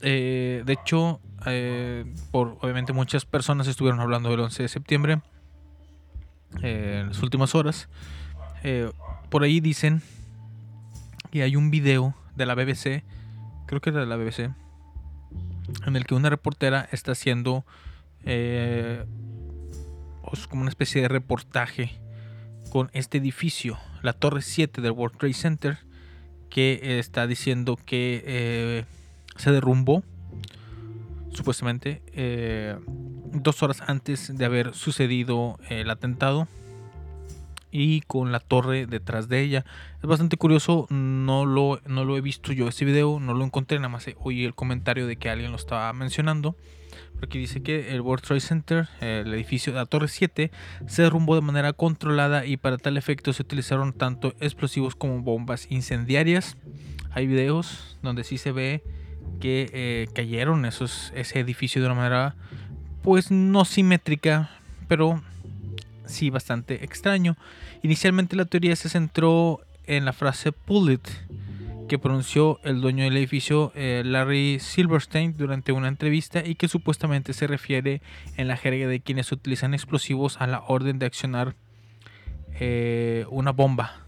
Eh, 0.03 0.63
de 0.67 0.73
hecho, 0.75 1.21
eh, 1.47 2.05
por 2.33 2.59
obviamente 2.61 2.93
muchas 2.93 3.25
personas 3.25 3.67
estuvieron 3.67 4.01
hablando 4.01 4.29
del 4.29 4.41
11 4.41 4.63
de 4.63 4.69
septiembre 4.69 5.23
eh, 6.63 6.99
en 7.01 7.09
las 7.09 7.23
últimas 7.23 7.55
horas. 7.55 7.89
eh, 8.63 8.91
por 9.31 9.43
ahí 9.43 9.61
dicen 9.61 10.03
que 11.31 11.43
hay 11.43 11.57
un 11.57 11.71
video 11.71 12.15
de 12.37 12.47
la 12.47 12.55
BBC, 12.55 13.03
creo 13.67 13.81
que 13.81 13.91
era 13.91 14.01
de 14.01 14.07
la 14.07 14.17
BBC, 14.17 14.51
en 15.87 15.97
el 15.97 16.05
que 16.05 16.15
una 16.15 16.29
reportera 16.29 16.89
está 16.93 17.13
haciendo 17.13 17.65
eh, 18.25 19.05
pues, 20.29 20.47
como 20.47 20.63
una 20.63 20.71
especie 20.71 21.03
de 21.03 21.09
reportaje 21.09 21.99
con 22.71 22.91
este 22.93 23.19
edificio, 23.19 23.79
la 24.03 24.13
Torre 24.13 24.43
7 24.43 24.81
del 24.81 24.93
World 24.93 25.19
Trade 25.19 25.35
Center, 25.35 25.79
que 26.49 26.99
está 26.99 27.27
diciendo 27.27 27.79
que 27.85 28.23
eh, 28.27 28.85
se 29.37 29.51
derrumbó 29.53 30.03
supuestamente 31.33 32.03
eh, 32.15 32.77
dos 33.33 33.63
horas 33.63 33.83
antes 33.87 34.37
de 34.37 34.45
haber 34.45 34.75
sucedido 34.75 35.59
el 35.69 35.91
atentado 35.91 36.49
y 37.73 38.03
con 38.03 38.31
la 38.31 38.39
torre 38.39 38.87
detrás 38.87 39.29
de 39.29 39.41
ella. 39.41 39.65
Es 39.97 40.07
bastante 40.07 40.37
curioso, 40.37 40.87
no 40.91 41.47
lo, 41.47 41.81
no 41.87 42.05
lo 42.05 42.17
he 42.17 42.21
visto 42.21 42.53
yo 42.53 42.69
ese 42.69 42.85
video, 42.85 43.19
no 43.19 43.35
lo 43.35 43.45
encontré, 43.45 43.79
nada 43.79 43.89
más 43.89 44.07
oí 44.19 44.45
el 44.45 44.55
comentario 44.55 45.07
de 45.07 45.17
que 45.17 45.31
alguien 45.31 45.51
lo 45.51 45.57
estaba 45.57 45.93
mencionando. 45.93 46.55
Porque 47.19 47.39
dice 47.39 47.63
que 47.63 47.95
el 47.95 48.03
World 48.03 48.25
Trade 48.25 48.41
Center, 48.41 48.89
el 49.01 49.33
edificio 49.33 49.73
de 49.73 49.79
la 49.79 49.87
Torre 49.87 50.09
7, 50.09 50.51
se 50.87 51.03
derrumbó 51.03 51.35
de 51.35 51.41
manera 51.41 51.73
controlada 51.73 52.45
y 52.45 52.59
para 52.59 52.77
tal 52.77 52.97
efecto 52.97 53.33
se 53.33 53.43
utilizaron 53.43 53.93
tanto 53.93 54.35
explosivos 54.41 54.95
como 54.95 55.23
bombas 55.23 55.71
incendiarias. 55.71 56.59
Hay 57.13 57.27
videos 57.27 57.97
donde 58.03 58.25
sí 58.25 58.39
se 58.39 58.53
ve 58.53 58.83
que 59.41 59.71
eh, 59.73 60.09
cayeron 60.15 60.65
esos, 60.65 61.13
ese 61.15 61.41
edificio 61.41 61.81
de 61.81 61.87
una 61.87 61.97
manera 61.97 62.35
pues 63.03 63.31
no 63.31 63.65
simétrica, 63.65 64.51
pero 64.89 65.21
sí 66.07 66.31
bastante 66.31 66.85
extraño. 66.85 67.37
Inicialmente 67.83 68.37
la 68.37 68.45
teoría 68.45 68.77
se 68.77 68.89
centró 68.89 69.61
en 69.87 70.05
la 70.05 70.13
frase 70.13 70.53
pull 70.53 70.93
it 70.93 71.09
que 71.89 71.99
pronunció 71.99 72.59
el 72.65 72.81
dueño 72.81 73.05
del 73.05 73.17
edificio 73.17 73.73
eh, 73.75 74.03
Larry 74.05 74.59
Silverstein 74.61 75.37
durante 75.37 75.73
una 75.73 75.89
entrevista 75.89 76.43
y 76.43 76.55
que 76.55 76.69
supuestamente 76.69 77.35
se 77.35 77.47
refiere 77.47 78.01
en 78.37 78.49
la 78.49 78.57
jerga 78.57 78.87
de 78.87 79.01
quienes 79.01 79.31
utilizan 79.31 79.75
explosivos 79.75 80.41
a 80.41 80.47
la 80.47 80.63
orden 80.69 80.99
de 80.99 81.07
accionar 81.07 81.55
eh, 82.59 83.27
una 83.31 83.51
bomba. 83.51 84.02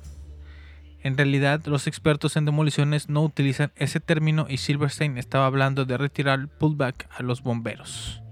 En 1.05 1.19
realidad, 1.19 1.61
los 1.67 1.87
expertos 1.87 2.35
en 2.37 2.47
demoliciones 2.47 3.11
no 3.11 3.23
utilizan 3.23 3.73
ese 3.77 4.01
término 4.01 4.47
y 4.49 4.57
Silverstein 4.57 5.19
estaba 5.19 5.45
hablando 5.45 5.85
de 5.85 5.99
retirar 5.99 6.49
pullback 6.49 7.07
a 7.15 7.23
los 7.23 7.43
bomberos. 7.43 8.23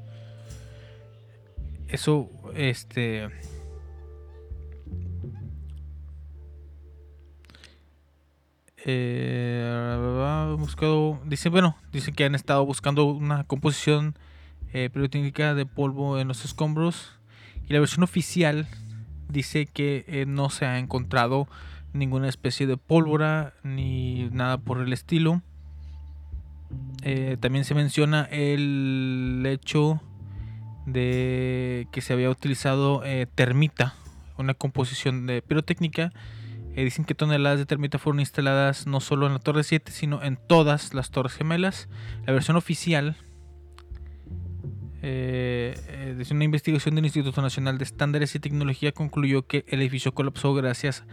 Eso, 1.86 2.30
este. 2.54 3.28
Eh, 8.86 10.56
buscado, 10.58 11.20
dice, 11.26 11.50
bueno, 11.50 11.76
dice 11.92 12.12
que 12.12 12.24
han 12.24 12.34
estado 12.34 12.64
buscando 12.64 13.04
una 13.04 13.44
composición 13.44 14.16
eh, 14.72 14.88
periódica 14.90 15.54
de 15.54 15.66
polvo 15.66 16.18
en 16.18 16.26
los 16.26 16.46
escombros 16.46 17.18
y 17.68 17.74
la 17.74 17.80
versión 17.80 18.02
oficial 18.02 18.66
dice 19.28 19.66
que 19.66 20.06
eh, 20.08 20.24
no 20.26 20.48
se 20.48 20.64
ha 20.64 20.78
encontrado 20.78 21.46
ninguna 21.92 22.28
especie 22.28 22.66
de 22.66 22.76
pólvora 22.76 23.54
ni 23.62 24.28
nada 24.30 24.58
por 24.58 24.80
el 24.80 24.92
estilo. 24.92 25.42
Eh, 27.02 27.36
también 27.40 27.64
se 27.64 27.74
menciona 27.74 28.24
el 28.30 29.42
hecho 29.46 30.00
de 30.86 31.86
que 31.92 32.00
se 32.00 32.12
había 32.12 32.30
utilizado 32.30 33.04
eh, 33.04 33.26
termita, 33.34 33.94
una 34.38 34.54
composición 34.54 35.26
de 35.26 35.42
pirotécnica. 35.42 36.12
Eh, 36.74 36.84
dicen 36.84 37.04
que 37.04 37.14
toneladas 37.14 37.58
de 37.58 37.66
termita 37.66 37.98
fueron 37.98 38.20
instaladas 38.20 38.86
no 38.86 39.00
solo 39.00 39.26
en 39.26 39.34
la 39.34 39.38
Torre 39.38 39.62
7, 39.62 39.92
sino 39.92 40.22
en 40.22 40.36
todas 40.36 40.94
las 40.94 41.10
Torres 41.10 41.34
Gemelas. 41.34 41.88
La 42.26 42.32
versión 42.32 42.56
oficial 42.56 43.16
eh, 45.02 45.74
eh, 45.88 46.14
desde 46.16 46.34
una 46.34 46.44
investigación 46.44 46.94
del 46.94 47.04
Instituto 47.04 47.42
Nacional 47.42 47.76
de 47.76 47.84
Estándares 47.84 48.34
y 48.36 48.38
Tecnología 48.38 48.92
concluyó 48.92 49.46
que 49.46 49.64
el 49.66 49.80
edificio 49.80 50.14
colapsó 50.14 50.54
gracias 50.54 51.04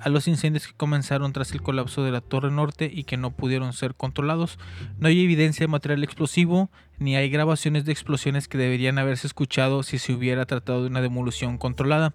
a 0.00 0.10
los 0.10 0.28
incendios 0.28 0.66
que 0.66 0.74
comenzaron 0.74 1.32
tras 1.32 1.52
el 1.52 1.62
colapso 1.62 2.04
de 2.04 2.12
la 2.12 2.20
Torre 2.20 2.50
Norte 2.50 2.90
y 2.92 3.04
que 3.04 3.16
no 3.16 3.30
pudieron 3.30 3.72
ser 3.72 3.94
controlados. 3.94 4.58
No 4.98 5.08
hay 5.08 5.24
evidencia 5.24 5.64
de 5.64 5.68
material 5.68 6.04
explosivo 6.04 6.70
ni 6.98 7.16
hay 7.16 7.30
grabaciones 7.30 7.84
de 7.84 7.92
explosiones 7.92 8.48
que 8.48 8.58
deberían 8.58 8.98
haberse 8.98 9.26
escuchado 9.26 9.82
si 9.82 9.98
se 9.98 10.12
hubiera 10.12 10.44
tratado 10.46 10.82
de 10.82 10.88
una 10.88 11.00
demolición 11.00 11.58
controlada. 11.58 12.14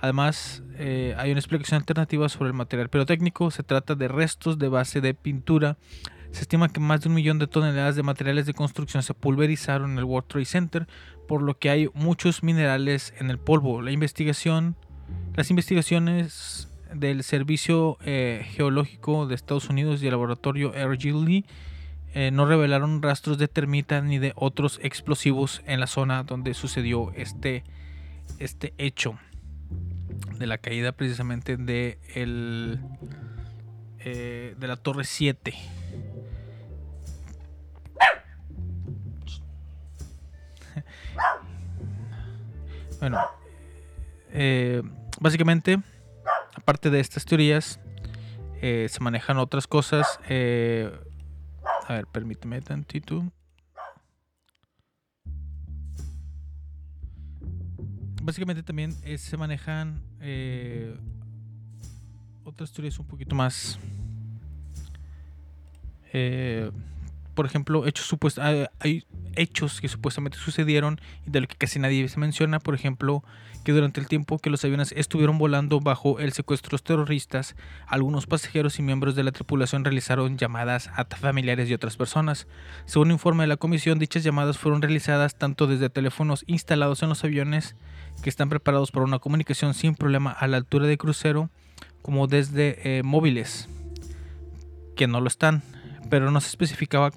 Además, 0.00 0.64
eh, 0.78 1.14
hay 1.16 1.30
una 1.30 1.38
explicación 1.38 1.78
alternativa 1.78 2.28
sobre 2.28 2.48
el 2.48 2.54
material 2.54 2.88
pirotécnico. 2.88 3.50
Se 3.52 3.62
trata 3.62 3.94
de 3.94 4.08
restos 4.08 4.58
de 4.58 4.68
base 4.68 5.00
de 5.00 5.14
pintura. 5.14 5.76
Se 6.32 6.40
estima 6.40 6.70
que 6.70 6.80
más 6.80 7.02
de 7.02 7.08
un 7.08 7.14
millón 7.14 7.38
de 7.38 7.46
toneladas 7.46 7.94
de 7.94 8.02
materiales 8.02 8.46
de 8.46 8.54
construcción 8.54 9.02
se 9.02 9.14
pulverizaron 9.14 9.92
en 9.92 9.98
el 9.98 10.04
World 10.04 10.28
Trade 10.28 10.44
Center, 10.46 10.86
por 11.28 11.42
lo 11.42 11.58
que 11.58 11.70
hay 11.70 11.88
muchos 11.94 12.42
minerales 12.42 13.14
en 13.18 13.30
el 13.30 13.38
polvo. 13.38 13.82
La 13.82 13.90
investigación, 13.90 14.76
las 15.36 15.50
investigaciones 15.50 16.68
del 16.94 17.22
Servicio 17.22 17.98
eh, 18.04 18.46
Geológico 18.50 19.26
de 19.26 19.34
Estados 19.34 19.68
Unidos 19.68 20.02
y 20.02 20.06
el 20.06 20.12
laboratorio 20.12 20.72
RGLE 20.72 21.44
eh, 22.14 22.30
no 22.30 22.46
revelaron 22.46 23.02
rastros 23.02 23.38
de 23.38 23.48
termita 23.48 24.00
ni 24.00 24.18
de 24.18 24.32
otros 24.34 24.78
explosivos 24.82 25.62
en 25.66 25.80
la 25.80 25.86
zona 25.86 26.22
donde 26.24 26.52
sucedió 26.54 27.12
este, 27.14 27.64
este 28.38 28.74
hecho 28.76 29.18
de 30.38 30.46
la 30.46 30.58
caída 30.58 30.92
precisamente 30.92 31.56
de, 31.56 31.98
el, 32.14 32.80
eh, 34.00 34.54
de 34.58 34.66
la 34.66 34.76
Torre 34.76 35.04
7. 35.04 35.54
Bueno, 43.02 43.18
eh, 44.30 44.80
básicamente, 45.18 45.76
aparte 46.54 46.88
de 46.88 47.00
estas 47.00 47.24
teorías, 47.24 47.80
eh, 48.60 48.86
se 48.88 49.00
manejan 49.00 49.38
otras 49.38 49.66
cosas. 49.66 50.20
eh, 50.28 50.88
a 51.88 51.94
ver, 51.94 52.06
permíteme 52.06 52.60
tantito. 52.60 53.24
Básicamente 58.22 58.62
también 58.62 58.92
se 58.92 59.36
manejan 59.36 60.00
otras 62.44 62.72
teorías 62.72 63.00
un 63.00 63.06
poquito 63.08 63.34
más. 63.34 63.80
Por 67.42 67.48
ejemplo, 67.48 67.84
hechos 67.88 68.08
hay- 68.38 68.66
hay 68.78 69.04
hechos 69.34 69.80
que 69.80 69.88
supuestamente 69.88 70.38
sucedieron 70.38 71.00
y 71.26 71.30
de 71.32 71.40
lo 71.40 71.48
que 71.48 71.56
casi 71.56 71.80
nadie 71.80 72.08
se 72.08 72.20
menciona. 72.20 72.60
Por 72.60 72.76
ejemplo, 72.76 73.24
que 73.64 73.72
durante 73.72 73.98
el 74.00 74.06
tiempo 74.06 74.38
que 74.38 74.48
los 74.48 74.64
aviones 74.64 74.92
estuvieron 74.96 75.38
volando 75.38 75.80
bajo 75.80 76.20
el 76.20 76.32
secuestro 76.32 76.68
de 76.68 76.74
los 76.74 76.84
terroristas, 76.84 77.56
algunos 77.88 78.28
pasajeros 78.28 78.78
y 78.78 78.82
miembros 78.82 79.16
de 79.16 79.24
la 79.24 79.32
tripulación 79.32 79.84
realizaron 79.84 80.38
llamadas 80.38 80.88
a 80.94 81.04
familiares 81.16 81.68
y 81.68 81.74
otras 81.74 81.96
personas. 81.96 82.46
Según 82.84 83.08
un 83.08 83.14
informe 83.14 83.42
de 83.42 83.48
la 83.48 83.56
comisión, 83.56 83.98
dichas 83.98 84.22
llamadas 84.22 84.56
fueron 84.56 84.80
realizadas 84.80 85.34
tanto 85.34 85.66
desde 85.66 85.90
teléfonos 85.90 86.44
instalados 86.46 87.02
en 87.02 87.08
los 87.08 87.24
aviones 87.24 87.74
que 88.22 88.30
están 88.30 88.50
preparados 88.50 88.92
para 88.92 89.04
una 89.04 89.18
comunicación 89.18 89.74
sin 89.74 89.96
problema 89.96 90.30
a 90.30 90.46
la 90.46 90.58
altura 90.58 90.86
de 90.86 90.96
crucero, 90.96 91.50
como 92.02 92.28
desde 92.28 92.98
eh, 92.98 93.02
móviles 93.02 93.68
que 94.94 95.08
no 95.08 95.20
lo 95.20 95.26
están, 95.26 95.64
pero 96.10 96.30
no 96.30 96.40
se 96.42 96.48
especificaba 96.48 97.10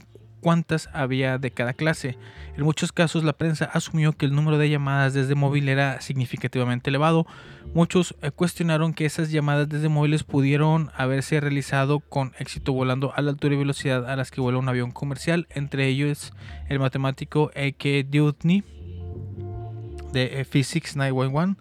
cuántas 0.46 0.92
había 0.94 1.40
de 1.40 1.50
cada 1.50 1.74
clase. 1.74 2.20
En 2.56 2.66
muchos 2.66 2.92
casos 2.92 3.24
la 3.24 3.34
prensa 3.34 3.66
asumió 3.66 4.14
que 4.14 4.28
el 4.28 4.36
número 4.36 4.60
de 4.60 4.70
llamadas 4.70 5.16
desde 5.16 5.34
móvil 5.34 5.68
era 5.70 6.02
significativamente 6.02 6.92
elevado. 6.92 7.26
Muchos 7.74 8.14
eh, 8.22 8.30
cuestionaron 8.30 8.94
que 8.94 9.06
esas 9.06 9.32
llamadas 9.32 9.68
desde 9.70 9.90
móviles 9.90 10.24
pudieron 10.24 10.92
haberse 10.96 11.40
realizado 11.40 12.00
con 12.00 12.34
éxito 12.38 12.74
volando 12.74 13.12
a 13.16 13.24
la 13.24 13.32
altura 13.32 13.56
y 13.56 13.58
velocidad 13.58 14.08
a 14.08 14.16
las 14.16 14.30
que 14.30 14.40
vuela 14.40 14.60
un 14.60 14.70
avión 14.70 14.92
comercial, 14.92 15.48
entre 15.50 15.88
ellos 15.88 16.32
el 16.70 16.78
matemático 16.78 17.50
A.K. 17.56 17.90
Dewdney 18.08 18.64
de 20.14 20.42
eh, 20.42 20.46
Physics 20.46 20.96
911, 20.96 21.60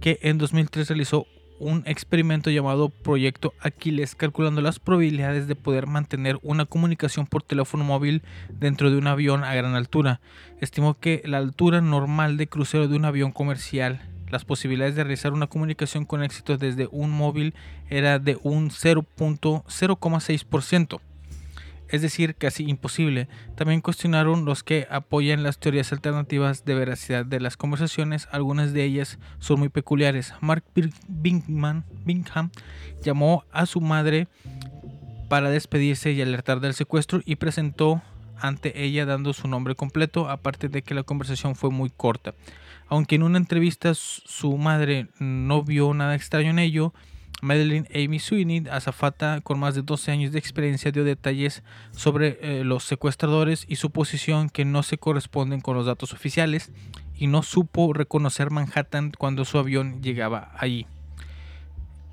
que 0.00 0.18
en 0.22 0.38
2003 0.38 0.88
realizó 0.88 1.26
un 1.58 1.82
experimento 1.86 2.50
llamado 2.50 2.88
Proyecto 2.88 3.52
Aquiles, 3.60 4.14
calculando 4.14 4.60
las 4.60 4.78
probabilidades 4.78 5.48
de 5.48 5.54
poder 5.54 5.86
mantener 5.86 6.38
una 6.42 6.64
comunicación 6.64 7.26
por 7.26 7.42
teléfono 7.42 7.84
móvil 7.84 8.22
dentro 8.50 8.90
de 8.90 8.98
un 8.98 9.06
avión 9.06 9.44
a 9.44 9.54
gran 9.54 9.74
altura. 9.74 10.20
Estimó 10.60 10.94
que 10.94 11.22
la 11.24 11.38
altura 11.38 11.80
normal 11.80 12.36
de 12.36 12.46
crucero 12.46 12.88
de 12.88 12.96
un 12.96 13.04
avión 13.04 13.32
comercial, 13.32 14.00
las 14.30 14.44
posibilidades 14.44 14.94
de 14.94 15.04
realizar 15.04 15.32
una 15.32 15.46
comunicación 15.46 16.04
con 16.04 16.22
éxito 16.22 16.58
desde 16.58 16.88
un 16.90 17.10
móvil 17.10 17.54
era 17.88 18.18
de 18.18 18.38
un 18.42 18.70
0.06%. 18.70 21.00
es 21.88 22.02
decir, 22.02 22.34
casi 22.34 22.68
imposible. 22.68 23.28
También 23.56 23.80
cuestionaron 23.80 24.44
los 24.44 24.62
que 24.62 24.86
apoyan 24.90 25.42
las 25.42 25.58
teorías 25.58 25.92
alternativas 25.92 26.64
de 26.64 26.74
veracidad 26.74 27.24
de 27.24 27.40
las 27.40 27.56
conversaciones, 27.56 28.28
algunas 28.30 28.72
de 28.72 28.84
ellas 28.84 29.18
son 29.38 29.60
muy 29.60 29.68
peculiares. 29.68 30.34
Mark 30.40 30.64
Bingham, 31.08 31.84
llamó 33.02 33.44
a 33.52 33.66
su 33.66 33.80
madre 33.80 34.28
para 35.28 35.50
despedirse 35.50 36.12
y 36.12 36.22
alertar 36.22 36.60
del 36.60 36.74
secuestro 36.74 37.20
y 37.24 37.36
presentó 37.36 38.02
ante 38.40 38.84
ella 38.84 39.04
dando 39.04 39.32
su 39.32 39.48
nombre 39.48 39.74
completo, 39.74 40.28
aparte 40.28 40.68
de 40.68 40.82
que 40.82 40.94
la 40.94 41.02
conversación 41.02 41.54
fue 41.56 41.70
muy 41.70 41.90
corta. 41.90 42.34
Aunque 42.88 43.16
en 43.16 43.22
una 43.22 43.38
entrevista 43.38 43.92
su 43.94 44.56
madre 44.56 45.08
no 45.18 45.62
vio 45.62 45.92
nada 45.92 46.14
extraño 46.14 46.50
en 46.50 46.58
ello, 46.58 46.94
Madeline 47.40 47.88
Amy 47.94 48.18
Sweeney, 48.18 48.64
azafata 48.70 49.40
con 49.42 49.58
más 49.58 49.74
de 49.74 49.82
12 49.82 50.10
años 50.10 50.32
de 50.32 50.38
experiencia, 50.38 50.90
dio 50.90 51.04
detalles 51.04 51.62
sobre 51.92 52.38
eh, 52.40 52.64
los 52.64 52.84
secuestradores 52.84 53.64
y 53.68 53.76
su 53.76 53.90
posición 53.90 54.50
que 54.50 54.64
no 54.64 54.82
se 54.82 54.98
corresponden 54.98 55.60
con 55.60 55.76
los 55.76 55.86
datos 55.86 56.12
oficiales 56.12 56.72
y 57.16 57.26
no 57.26 57.42
supo 57.42 57.92
reconocer 57.92 58.50
Manhattan 58.50 59.12
cuando 59.16 59.44
su 59.44 59.58
avión 59.58 60.02
llegaba 60.02 60.52
allí. 60.56 60.86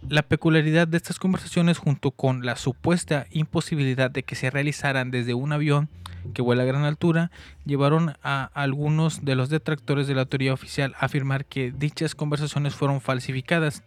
La 0.07 0.21
peculiaridad 0.21 0.87
de 0.87 0.97
estas 0.97 1.17
conversaciones 1.17 1.79
junto 1.79 2.11
con 2.11 2.45
la 2.45 2.55
supuesta 2.55 3.25
imposibilidad 3.31 4.11
de 4.11 4.21
que 4.21 4.35
se 4.35 4.51
realizaran 4.51 5.09
desde 5.09 5.33
un 5.33 5.51
avión 5.51 5.89
que 6.33 6.41
vuela 6.41 6.63
a 6.63 6.67
gran 6.67 6.83
altura 6.83 7.31
llevaron 7.65 8.15
a 8.21 8.49
algunos 8.53 9.25
de 9.25 9.35
los 9.35 9.49
detractores 9.49 10.07
de 10.07 10.15
la 10.15 10.25
teoría 10.25 10.53
oficial 10.53 10.93
a 10.99 11.05
afirmar 11.05 11.45
que 11.45 11.71
dichas 11.71 12.15
conversaciones 12.15 12.75
fueron 12.75 13.01
falsificadas, 13.01 13.83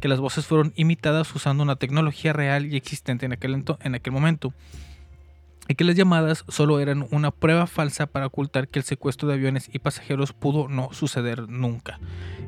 que 0.00 0.08
las 0.08 0.20
voces 0.20 0.46
fueron 0.46 0.72
imitadas 0.76 1.34
usando 1.34 1.62
una 1.62 1.76
tecnología 1.76 2.32
real 2.32 2.66
y 2.66 2.76
existente 2.76 3.26
en 3.26 3.32
aquel, 3.32 3.64
en 3.80 3.94
aquel 3.94 4.12
momento, 4.12 4.52
y 5.68 5.76
que 5.76 5.84
las 5.84 5.94
llamadas 5.94 6.44
solo 6.48 6.80
eran 6.80 7.06
una 7.12 7.30
prueba 7.30 7.68
falsa 7.68 8.06
para 8.06 8.26
ocultar 8.26 8.66
que 8.66 8.80
el 8.80 8.84
secuestro 8.84 9.28
de 9.28 9.34
aviones 9.34 9.70
y 9.72 9.78
pasajeros 9.78 10.32
pudo 10.32 10.66
no 10.66 10.92
suceder 10.92 11.48
nunca. 11.48 12.00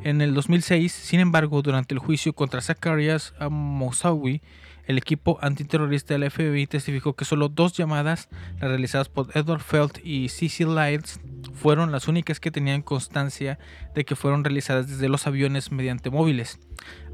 En 0.02 0.20
el 0.20 0.34
2006, 0.34 0.90
sin 0.90 1.20
embargo, 1.20 1.62
durante 1.62 1.94
el 1.94 2.00
juicio 2.00 2.32
contra 2.32 2.60
Zacharias 2.60 3.32
Moussaoui, 3.48 4.42
el 4.86 4.98
equipo 4.98 5.38
antiterrorista 5.40 6.14
del 6.14 6.30
FBI 6.30 6.66
testificó 6.66 7.14
que 7.14 7.24
solo 7.24 7.48
dos 7.48 7.72
llamadas, 7.72 8.28
las 8.60 8.70
realizadas 8.70 9.08
por 9.08 9.28
Edward 9.36 9.60
Felt 9.60 9.98
y 10.04 10.28
Cecil 10.28 10.74
Lights, 10.74 11.20
fueron 11.54 11.92
las 11.92 12.08
únicas 12.08 12.40
que 12.40 12.50
tenían 12.50 12.82
constancia 12.82 13.58
de 13.94 14.04
que 14.04 14.16
fueron 14.16 14.44
realizadas 14.44 14.88
desde 14.88 15.08
los 15.08 15.26
aviones 15.26 15.70
mediante 15.70 16.10
móviles. 16.10 16.58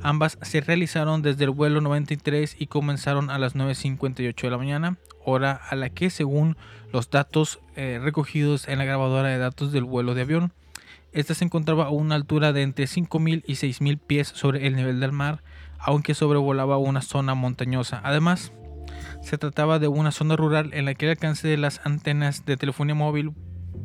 Ambas 0.00 0.38
se 0.42 0.60
realizaron 0.60 1.22
desde 1.22 1.44
el 1.44 1.50
vuelo 1.50 1.80
93 1.80 2.56
y 2.58 2.66
comenzaron 2.66 3.30
a 3.30 3.38
las 3.38 3.54
9.58 3.54 4.40
de 4.40 4.50
la 4.50 4.58
mañana, 4.58 4.98
hora 5.24 5.52
a 5.52 5.76
la 5.76 5.90
que, 5.90 6.10
según 6.10 6.56
los 6.92 7.10
datos 7.10 7.60
eh, 7.76 8.00
recogidos 8.02 8.68
en 8.68 8.78
la 8.78 8.84
grabadora 8.84 9.28
de 9.28 9.38
datos 9.38 9.72
del 9.72 9.84
vuelo 9.84 10.14
de 10.14 10.22
avión, 10.22 10.52
esta 11.12 11.34
se 11.34 11.44
encontraba 11.44 11.86
a 11.86 11.90
una 11.90 12.14
altura 12.14 12.52
de 12.52 12.62
entre 12.62 12.84
5.000 12.84 13.42
y 13.46 13.54
6.000 13.54 13.98
pies 13.98 14.28
sobre 14.28 14.66
el 14.66 14.76
nivel 14.76 15.00
del 15.00 15.12
mar, 15.12 15.42
aunque 15.78 16.14
sobrevolaba 16.14 16.78
una 16.78 17.02
zona 17.02 17.34
montañosa. 17.34 18.00
Además, 18.04 18.52
se 19.22 19.38
trataba 19.38 19.78
de 19.78 19.88
una 19.88 20.12
zona 20.12 20.36
rural 20.36 20.70
en 20.72 20.84
la 20.84 20.94
que 20.94 21.06
el 21.06 21.12
alcance 21.12 21.46
de 21.48 21.56
las 21.56 21.80
antenas 21.84 22.44
de 22.44 22.56
telefonía 22.56 22.94
móvil 22.94 23.32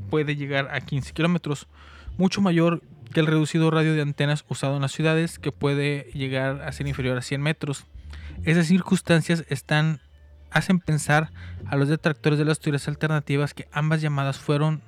puede 0.10 0.36
llegar 0.36 0.70
a 0.72 0.82
15 0.82 1.14
kilómetros, 1.14 1.68
mucho 2.18 2.42
mayor 2.42 2.82
que 3.14 3.20
el 3.20 3.28
reducido 3.28 3.72
radio 3.72 3.94
de 3.94 4.02
antenas 4.02 4.46
usado 4.50 4.76
en 4.76 4.82
las 4.82 4.92
ciudades, 4.92 5.40
que 5.40 5.52
puede 5.52 6.10
llegar 6.14 6.62
a 6.62 6.72
ser 6.72 6.88
inferior 6.88 7.18
a 7.18 7.22
100 7.22 7.42
metros. 7.42 7.86
Esas 8.44 8.68
circunstancias 8.68 9.46
están 9.50 10.02
hacen 10.52 10.80
pensar 10.80 11.32
a 11.66 11.76
los 11.76 11.90
detractores 11.90 12.38
de 12.38 12.46
las 12.46 12.60
teorías 12.60 12.88
alternativas 12.88 13.54
que 13.54 13.68
ambas 13.72 14.02
llamadas 14.02 14.38
fueron 14.38 14.82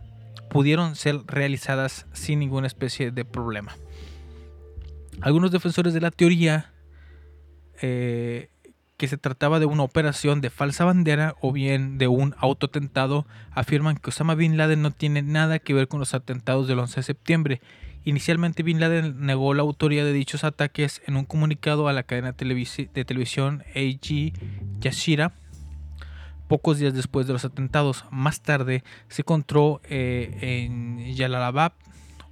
pudieron 0.49 0.95
ser 0.95 1.21
realizadas 1.25 2.05
sin 2.13 2.39
ninguna 2.39 2.67
especie 2.67 3.11
de 3.11 3.25
problema. 3.25 3.75
Algunos 5.21 5.51
defensores 5.51 5.93
de 5.93 6.01
la 6.01 6.11
teoría 6.11 6.71
eh, 7.81 8.49
que 8.97 9.07
se 9.07 9.17
trataba 9.17 9.59
de 9.59 9.65
una 9.65 9.83
operación 9.83 10.41
de 10.41 10.49
falsa 10.49 10.85
bandera 10.85 11.35
o 11.41 11.51
bien 11.51 11.97
de 11.97 12.07
un 12.07 12.33
autotentado 12.37 13.25
afirman 13.51 13.97
que 13.97 14.09
Osama 14.09 14.35
Bin 14.35 14.57
Laden 14.57 14.81
no 14.81 14.91
tiene 14.91 15.21
nada 15.21 15.59
que 15.59 15.73
ver 15.73 15.87
con 15.87 15.99
los 15.99 16.13
atentados 16.13 16.67
del 16.67 16.79
11 16.79 16.97
de 16.97 17.03
septiembre. 17.03 17.61
Inicialmente 18.05 18.63
Bin 18.63 18.79
Laden 18.79 19.25
negó 19.25 19.53
la 19.53 19.63
autoría 19.63 20.05
de 20.05 20.13
dichos 20.13 20.43
ataques 20.43 21.01
en 21.07 21.17
un 21.17 21.25
comunicado 21.25 21.87
a 21.87 21.93
la 21.93 22.03
cadena 22.03 22.33
de 22.33 23.05
televisión 23.05 23.63
AG 23.75 24.31
Yashira 24.79 25.33
pocos 26.47 26.77
días 26.77 26.93
después 26.93 27.27
de 27.27 27.33
los 27.33 27.45
atentados. 27.45 28.05
Más 28.11 28.41
tarde 28.41 28.83
se 29.07 29.23
encontró 29.23 29.81
eh, 29.89 30.37
en 30.41 31.15
Jalalabad 31.15 31.73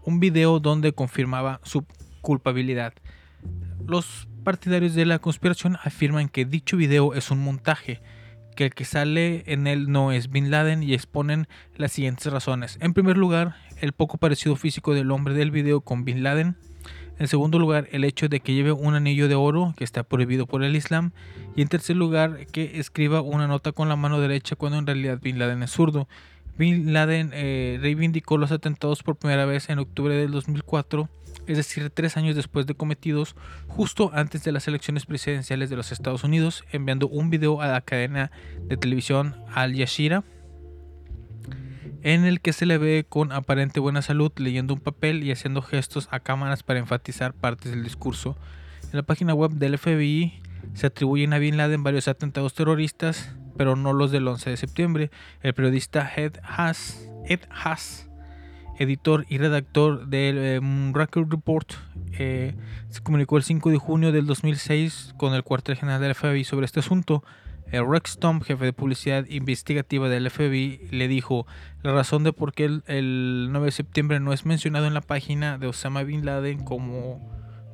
un 0.05 0.19
video 0.19 0.59
donde 0.59 0.93
confirmaba 0.93 1.59
su 1.63 1.85
culpabilidad. 2.21 2.93
Los 3.85 4.27
partidarios 4.43 4.93
de 4.93 5.05
la 5.05 5.19
conspiración 5.19 5.77
afirman 5.83 6.29
que 6.29 6.45
dicho 6.45 6.77
video 6.77 7.13
es 7.13 7.31
un 7.31 7.39
montaje, 7.39 8.01
que 8.55 8.65
el 8.65 8.73
que 8.73 8.85
sale 8.85 9.43
en 9.47 9.67
él 9.67 9.91
no 9.91 10.11
es 10.11 10.29
Bin 10.29 10.51
Laden 10.51 10.83
y 10.83 10.93
exponen 10.93 11.47
las 11.75 11.93
siguientes 11.93 12.31
razones. 12.31 12.77
En 12.81 12.93
primer 12.93 13.17
lugar, 13.17 13.55
el 13.81 13.93
poco 13.93 14.17
parecido 14.17 14.55
físico 14.55 14.93
del 14.93 15.11
hombre 15.11 15.33
del 15.33 15.51
video 15.51 15.81
con 15.81 16.05
Bin 16.05 16.23
Laden. 16.23 16.55
En 17.19 17.27
segundo 17.27 17.59
lugar, 17.59 17.87
el 17.91 18.03
hecho 18.03 18.27
de 18.27 18.39
que 18.39 18.53
lleve 18.53 18.71
un 18.71 18.95
anillo 18.95 19.27
de 19.27 19.35
oro 19.35 19.73
que 19.77 19.83
está 19.83 20.03
prohibido 20.03 20.45
por 20.45 20.63
el 20.63 20.75
Islam. 20.75 21.11
Y 21.55 21.61
en 21.61 21.67
tercer 21.67 21.95
lugar, 21.95 22.47
que 22.47 22.79
escriba 22.79 23.21
una 23.21 23.47
nota 23.47 23.71
con 23.71 23.87
la 23.87 23.95
mano 23.95 24.19
derecha 24.19 24.55
cuando 24.55 24.77
en 24.77 24.87
realidad 24.87 25.19
Bin 25.21 25.39
Laden 25.39 25.63
es 25.63 25.71
zurdo. 25.71 26.07
Bin 26.57 26.93
Laden 26.93 27.31
eh, 27.33 27.79
reivindicó 27.81 28.37
los 28.37 28.51
atentados 28.51 29.03
por 29.03 29.15
primera 29.15 29.45
vez 29.45 29.69
en 29.69 29.79
octubre 29.79 30.15
del 30.15 30.31
2004, 30.31 31.09
es 31.47 31.57
decir, 31.57 31.89
tres 31.89 32.17
años 32.17 32.35
después 32.35 32.65
de 32.65 32.75
cometidos, 32.75 33.35
justo 33.67 34.11
antes 34.13 34.43
de 34.43 34.51
las 34.51 34.67
elecciones 34.67 35.05
presidenciales 35.05 35.69
de 35.69 35.75
los 35.75 35.91
Estados 35.91 36.23
Unidos, 36.23 36.63
enviando 36.71 37.07
un 37.07 37.29
video 37.29 37.61
a 37.61 37.67
la 37.67 37.81
cadena 37.81 38.31
de 38.61 38.77
televisión 38.77 39.35
Al 39.53 39.75
Jazeera 39.77 40.23
en 42.03 42.25
el 42.25 42.41
que 42.41 42.53
se 42.53 42.65
le 42.65 42.77
ve 42.77 43.05
con 43.07 43.31
aparente 43.31 43.79
buena 43.79 44.01
salud 44.01 44.31
leyendo 44.35 44.73
un 44.73 44.81
papel 44.81 45.23
y 45.23 45.31
haciendo 45.31 45.61
gestos 45.61 46.09
a 46.11 46.19
cámaras 46.19 46.61
para 46.61 46.79
enfatizar 46.79 47.33
partes 47.33 47.71
del 47.71 47.83
discurso. 47.83 48.37
En 48.91 48.97
la 48.97 49.03
página 49.03 49.33
web 49.33 49.51
del 49.51 49.77
FBI 49.77 50.41
se 50.73 50.87
atribuyen 50.87 51.33
a 51.33 51.39
Bin 51.39 51.57
Laden 51.57 51.81
varios 51.81 52.09
atentados 52.09 52.53
terroristas, 52.53 53.33
pero 53.57 53.77
no 53.77 53.93
los 53.93 54.11
del 54.11 54.27
11 54.27 54.49
de 54.49 54.57
septiembre. 54.57 55.11
El 55.41 55.53
periodista 55.53 56.11
Ed 56.15 56.33
Haas, 56.43 57.07
Ed 57.25 57.41
Haas 57.49 58.09
editor 58.79 59.25
y 59.29 59.37
redactor 59.37 60.07
del 60.07 60.37
eh, 60.37 60.59
Report, 61.29 61.73
eh, 62.17 62.55
se 62.89 63.01
comunicó 63.01 63.37
el 63.37 63.43
5 63.43 63.69
de 63.69 63.77
junio 63.77 64.11
del 64.11 64.25
2006 64.25 65.13
con 65.17 65.33
el 65.33 65.43
cuartel 65.43 65.75
general 65.75 66.01
del 66.01 66.15
FBI 66.15 66.43
sobre 66.43 66.65
este 66.65 66.79
asunto. 66.79 67.23
Rex 67.71 68.19
Tom, 68.19 68.41
jefe 68.41 68.65
de 68.65 68.73
publicidad 68.73 69.25
investigativa 69.29 70.07
del 70.07 70.29
FBI, 70.29 70.89
le 70.91 71.07
dijo 71.07 71.47
la 71.81 71.91
razón 71.91 72.23
de 72.23 72.31
por 72.31 72.53
qué 72.53 72.65
el, 72.65 72.83
el 72.85 73.47
9 73.51 73.65
de 73.65 73.71
septiembre 73.71 74.19
no 74.19 74.31
es 74.31 74.45
mencionado 74.45 74.85
en 74.85 74.93
la 74.93 75.01
página 75.01 75.57
de 75.57 75.65
Osama 75.65 76.03
Bin 76.03 76.23
Laden 76.23 76.63
como 76.63 77.19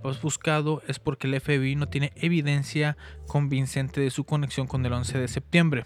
has 0.03 0.21
buscado 0.21 0.81
es 0.87 0.99
porque 0.99 1.27
el 1.27 1.39
FBI 1.39 1.75
no 1.75 1.87
tiene 1.87 2.13
evidencia 2.15 2.97
convincente 3.27 3.99
de 4.01 4.09
su 4.09 4.23
conexión 4.23 4.67
con 4.67 4.85
el 4.85 4.93
11 4.93 5.17
de 5.17 5.27
septiembre. 5.27 5.85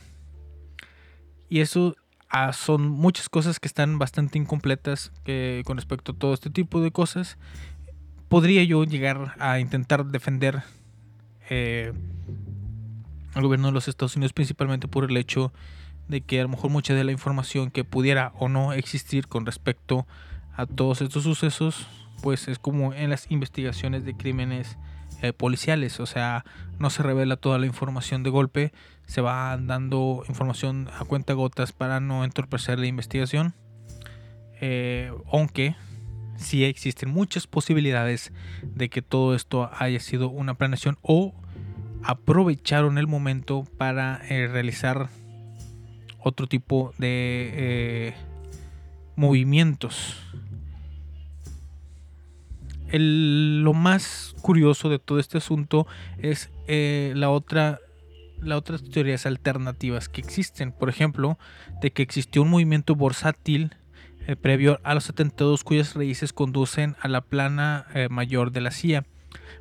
Y 1.49 1.61
eso 1.61 1.95
ah, 2.33 2.51
son 2.51 2.89
muchas 2.89 3.29
cosas 3.29 3.59
que 3.59 3.67
están 3.67 3.99
bastante 3.99 4.37
incompletas 4.37 5.11
que, 5.23 5.63
con 5.65 5.77
respecto 5.77 6.11
a 6.11 6.15
todo 6.15 6.33
este 6.33 6.49
tipo 6.49 6.81
de 6.81 6.91
cosas. 6.91 7.37
Podría 8.27 8.63
yo 8.63 8.83
llegar 8.83 9.35
a 9.39 9.59
intentar 9.59 10.05
defender 10.05 10.63
eh, 11.49 11.93
al 13.33 13.43
gobierno 13.43 13.67
de 13.67 13.73
los 13.73 13.87
Estados 13.87 14.15
Unidos 14.15 14.33
principalmente 14.33 14.87
por 14.87 15.09
el 15.09 15.15
hecho 15.15 15.53
de 16.07 16.21
que 16.21 16.39
a 16.39 16.43
lo 16.43 16.49
mejor 16.49 16.69
mucha 16.69 16.93
de 16.93 17.03
la 17.03 17.11
información 17.11 17.71
que 17.71 17.83
pudiera 17.83 18.33
o 18.37 18.49
no 18.49 18.73
existir 18.73 19.27
con 19.27 19.45
respecto 19.45 20.05
a 20.55 20.65
todos 20.65 21.01
estos 21.01 21.23
sucesos 21.23 21.87
pues 22.21 22.47
es 22.47 22.57
como 22.57 22.93
en 22.93 23.09
las 23.09 23.29
investigaciones 23.29 24.05
de 24.05 24.15
crímenes 24.15 24.77
eh, 25.21 25.33
policiales, 25.33 25.99
o 25.99 26.05
sea, 26.05 26.45
no 26.79 26.89
se 26.89 27.03
revela 27.03 27.35
toda 27.35 27.57
la 27.57 27.65
información 27.65 28.23
de 28.23 28.29
golpe, 28.29 28.73
se 29.05 29.21
va 29.21 29.57
dando 29.57 30.23
información 30.27 30.89
a 30.97 31.05
cuenta 31.05 31.33
gotas 31.33 31.71
para 31.71 31.99
no 31.99 32.23
entorpecer 32.23 32.79
la 32.79 32.87
investigación, 32.87 33.53
eh, 34.59 35.11
aunque 35.31 35.75
sí 36.37 36.63
existen 36.63 37.09
muchas 37.09 37.47
posibilidades 37.47 38.31
de 38.63 38.89
que 38.89 39.01
todo 39.01 39.35
esto 39.35 39.69
haya 39.77 39.99
sido 39.99 40.29
una 40.29 40.55
planeación 40.55 40.97
o 41.01 41.33
aprovecharon 42.03 42.97
el 42.97 43.07
momento 43.07 43.65
para 43.77 44.21
eh, 44.29 44.47
realizar 44.47 45.09
otro 46.19 46.47
tipo 46.47 46.93
de 46.97 47.51
eh, 47.53 48.13
movimientos. 49.15 50.19
Lo 52.95 53.73
más 53.73 54.35
curioso 54.41 54.87
de 54.87 54.99
todo 54.99 55.17
este 55.17 55.39
asunto 55.39 55.87
es 56.19 56.51
la 56.67 57.31
otra 57.31 57.79
las 58.45 58.57
otras 58.57 58.83
teorías 58.83 59.25
alternativas 59.25 60.09
que 60.09 60.21
existen. 60.21 60.71
Por 60.71 60.89
ejemplo, 60.89 61.37
de 61.81 61.91
que 61.91 62.03
existió 62.03 62.41
un 62.41 62.49
movimiento 62.49 62.95
bursátil 62.95 63.75
eh, 64.25 64.35
previo 64.35 64.79
a 64.83 64.93
los 64.93 65.09
atentados 65.09 65.63
cuyas 65.63 65.95
raíces 65.95 66.31
conducen 66.31 66.95
a 67.01 67.07
la 67.07 67.21
plana 67.21 67.87
eh, 67.93 68.07
mayor 68.09 68.51
de 68.51 68.61
la 68.61 68.71
CIA. 68.71 69.05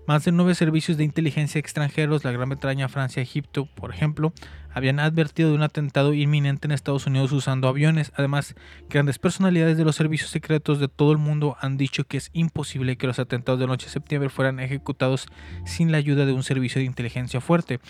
Más 0.06 0.24
de 0.24 0.32
nueve 0.32 0.54
servicios 0.54 0.96
de 0.96 1.04
inteligencia 1.04 1.58
extranjeros, 1.58 2.24
la 2.24 2.32
Gran 2.32 2.48
Bretaña, 2.48 2.88
Francia, 2.88 3.22
Egipto, 3.22 3.66
por 3.66 3.92
ejemplo, 3.92 4.32
habían 4.74 4.98
advertido 4.98 5.50
de 5.50 5.54
un 5.54 5.62
atentado 5.62 6.12
inminente 6.14 6.66
en 6.66 6.72
Estados 6.72 7.06
Unidos 7.06 7.32
usando 7.32 7.68
aviones. 7.68 8.12
Además, 8.16 8.54
grandes 8.88 9.18
personalidades 9.18 9.76
de 9.76 9.84
los 9.84 9.96
servicios 9.96 10.30
secretos 10.30 10.80
de 10.80 10.88
todo 10.88 11.12
el 11.12 11.18
mundo 11.18 11.56
han 11.60 11.76
dicho 11.76 12.04
que 12.04 12.16
es 12.16 12.30
imposible 12.32 12.96
que 12.96 13.06
los 13.06 13.18
atentados 13.18 13.60
del 13.60 13.70
8 13.70 13.86
de 13.86 13.92
septiembre 13.92 14.28
fueran 14.30 14.60
ejecutados 14.60 15.26
sin 15.64 15.92
la 15.92 15.98
ayuda 15.98 16.26
de 16.26 16.32
un 16.32 16.42
servicio 16.42 16.80
de 16.80 16.86
inteligencia 16.86 17.40
fuerte. 17.40 17.80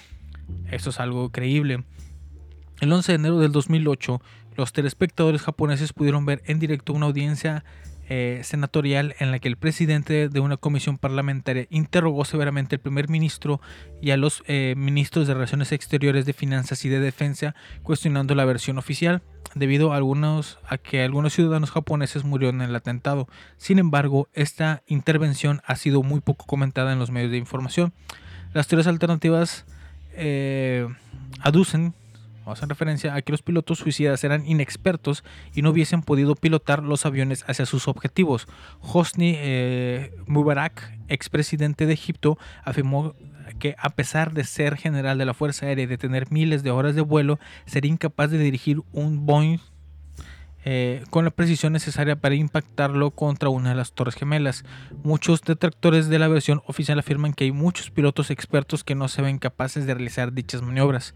Esto 0.71 0.91
es 0.91 1.01
algo 1.01 1.31
creíble. 1.31 1.85
El 2.81 2.93
11 2.93 3.13
de 3.13 3.17
enero 3.17 3.39
del 3.39 3.53
2008, 3.53 4.21
los 4.57 4.73
telespectadores 4.73 5.43
japoneses 5.43 5.93
pudieron 5.93 6.27
ver 6.27 6.43
en 6.47 6.59
directo 6.59 6.93
una 6.93 7.07
audiencia 7.07 7.65
eh, 8.09 8.41
senatorial 8.43 9.15
en 9.21 9.31
la 9.31 9.39
que 9.39 9.49
el 9.49 9.57
presidente 9.57 10.29
de 10.29 10.41
una 10.41 10.57
comisión 10.57 10.99
parlamentaria 10.99 11.67
interrogó 11.71 12.25
severamente 12.25 12.75
al 12.75 12.81
primer 12.81 13.09
ministro 13.09 13.61
y 14.03 14.11
a 14.11 14.17
los 14.17 14.43
eh, 14.49 14.75
ministros 14.77 15.29
de 15.29 15.35
Relaciones 15.35 15.71
Exteriores 15.71 16.27
de 16.27 16.33
Finanzas 16.33 16.85
y 16.85 16.89
de 16.89 16.99
Defensa, 16.99 17.55
cuestionando 17.83 18.35
la 18.35 18.45
versión 18.45 18.77
oficial, 18.77 19.23
debido 19.55 19.93
a, 19.93 19.97
algunos, 19.97 20.59
a 20.69 20.77
que 20.77 21.05
algunos 21.05 21.33
ciudadanos 21.33 21.71
japoneses 21.71 22.25
murieron 22.25 22.61
en 22.61 22.71
el 22.71 22.77
atentado. 22.77 23.29
Sin 23.57 23.79
embargo, 23.79 24.29
esta 24.33 24.83
intervención 24.89 25.63
ha 25.65 25.77
sido 25.77 26.03
muy 26.03 26.21
poco 26.21 26.45
comentada 26.47 26.93
en 26.93 26.99
los 26.99 27.13
medios 27.13 27.31
de 27.31 27.39
información. 27.39 27.95
Las 28.53 28.67
teorías 28.67 28.89
alternativas 28.89 29.65
eh, 30.15 30.87
aducen 31.41 31.95
o 32.45 32.53
hacen 32.53 32.69
referencia 32.69 33.15
a 33.15 33.23
que 33.23 33.33
los 33.33 33.43
pilotos 33.43 33.79
suicidas 33.79 34.25
eran 34.25 34.47
inexpertos 34.47 35.23
y 35.55 35.63
no 35.63 35.71
hubiesen 35.71 36.03
podido 36.03 36.35
pilotar 36.35 36.83
los 36.83 37.07
aviones 37.07 37.45
hacia 37.47 37.67
sus 37.67 37.89
objetivos. 37.89 38.49
Hosni 38.81 39.35
eh, 39.37 40.13
Mubarak, 40.27 40.99
expresidente 41.09 41.87
de 41.87 41.93
Egipto, 41.93 42.39
afirmó 42.65 43.15
que 43.59 43.77
a 43.79 43.91
pesar 43.91 44.33
de 44.33 44.45
ser 44.45 44.77
general 44.77 45.19
de 45.19 45.25
la 45.25 45.35
Fuerza 45.35 45.67
Aérea 45.67 45.85
y 45.85 45.87
de 45.87 45.99
tener 45.99 46.33
miles 46.33 46.63
de 46.63 46.71
horas 46.71 46.95
de 46.95 47.03
vuelo, 47.03 47.39
sería 47.67 47.93
incapaz 47.93 48.31
de 48.31 48.39
dirigir 48.39 48.81
un 48.93 49.27
Boeing 49.27 49.59
eh, 50.65 51.05
con 51.11 51.25
la 51.25 51.31
precisión 51.31 51.73
necesaria 51.73 52.17
para 52.17 52.35
impactarlo 52.35 53.11
contra 53.11 53.49
una 53.49 53.71
de 53.71 53.75
las 53.75 53.93
torres 53.93 54.15
gemelas. 54.15 54.65
Muchos 55.03 55.43
detractores 55.43 56.09
de 56.09 56.19
la 56.19 56.29
versión 56.29 56.63
oficial 56.67 56.99
afirman 56.99 57.33
que 57.33 57.45
hay 57.45 57.53
muchos 57.53 57.91
pilotos 57.91 58.31
expertos 58.31 58.85
que 58.85 58.95
no 58.95 59.09
se 59.09 59.23
ven 59.23 59.39
capaces 59.39 59.87
de 59.87 59.95
realizar 59.95 60.33
dichas 60.33 60.63
maniobras 60.63 61.15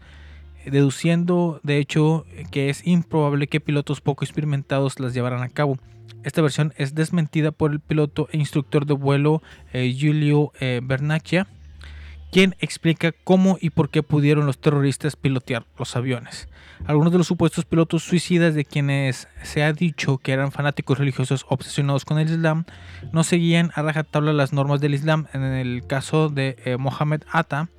deduciendo 0.65 1.61
de 1.63 1.77
hecho 1.77 2.25
que 2.51 2.69
es 2.69 2.85
improbable 2.85 3.47
que 3.47 3.61
pilotos 3.61 4.01
poco 4.01 4.25
experimentados 4.25 4.99
las 4.99 5.13
llevaran 5.13 5.41
a 5.41 5.49
cabo. 5.49 5.77
Esta 6.23 6.41
versión 6.41 6.73
es 6.77 6.95
desmentida 6.95 7.51
por 7.51 7.71
el 7.71 7.79
piloto 7.79 8.27
e 8.31 8.37
instructor 8.37 8.85
de 8.85 8.93
vuelo 8.93 9.41
eh, 9.71 9.93
Giulio 9.93 10.51
eh, 10.59 10.81
Bernacchia, 10.83 11.47
quien 12.31 12.55
explica 12.59 13.13
cómo 13.23 13.57
y 13.59 13.69
por 13.69 13.89
qué 13.89 14.03
pudieron 14.03 14.45
los 14.45 14.59
terroristas 14.59 15.15
pilotear 15.15 15.65
los 15.77 15.95
aviones. 15.95 16.47
Algunos 16.85 17.11
de 17.11 17.17
los 17.17 17.27
supuestos 17.27 17.65
pilotos 17.65 18.03
suicidas 18.03 18.53
de 18.53 18.65
quienes 18.65 19.27
se 19.43 19.63
ha 19.63 19.73
dicho 19.73 20.17
que 20.17 20.31
eran 20.31 20.51
fanáticos 20.51 20.99
religiosos 20.99 21.45
obsesionados 21.49 22.05
con 22.05 22.19
el 22.19 22.29
Islam 22.29 22.65
no 23.11 23.23
seguían 23.23 23.71
a 23.75 23.81
rajatabla 23.81 24.33
las 24.33 24.53
normas 24.53 24.79
del 24.79 24.93
Islam. 24.93 25.27
En 25.33 25.41
el 25.41 25.85
caso 25.87 26.29
de 26.29 26.55
eh, 26.65 26.77
Mohamed 26.77 27.23
Atta, 27.31 27.69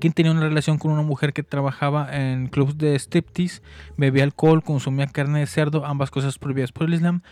quien 0.00 0.12
tenía 0.12 0.32
una 0.32 0.40
relación 0.40 0.78
con 0.78 0.92
una 0.92 1.02
mujer 1.02 1.32
que 1.32 1.42
trabajaba 1.42 2.08
en 2.16 2.48
clubs 2.48 2.78
de 2.78 2.98
striptease, 2.98 3.62
bebía 3.96 4.24
alcohol, 4.24 4.62
consumía 4.62 5.06
carne 5.06 5.40
de 5.40 5.46
cerdo, 5.46 5.84
ambas 5.84 6.10
cosas 6.10 6.38
prohibidas 6.38 6.72
por 6.72 6.86
el 6.86 6.94
Islam, 6.94 7.22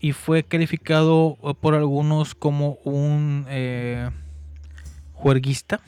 y 0.00 0.12
fue 0.12 0.42
calificado 0.42 1.38
eh, 1.42 1.54
por 1.60 1.74
algunos 1.74 2.34
como 2.34 2.78
un 2.84 3.46
eh, 3.48 4.10
juerguista. 5.22 5.80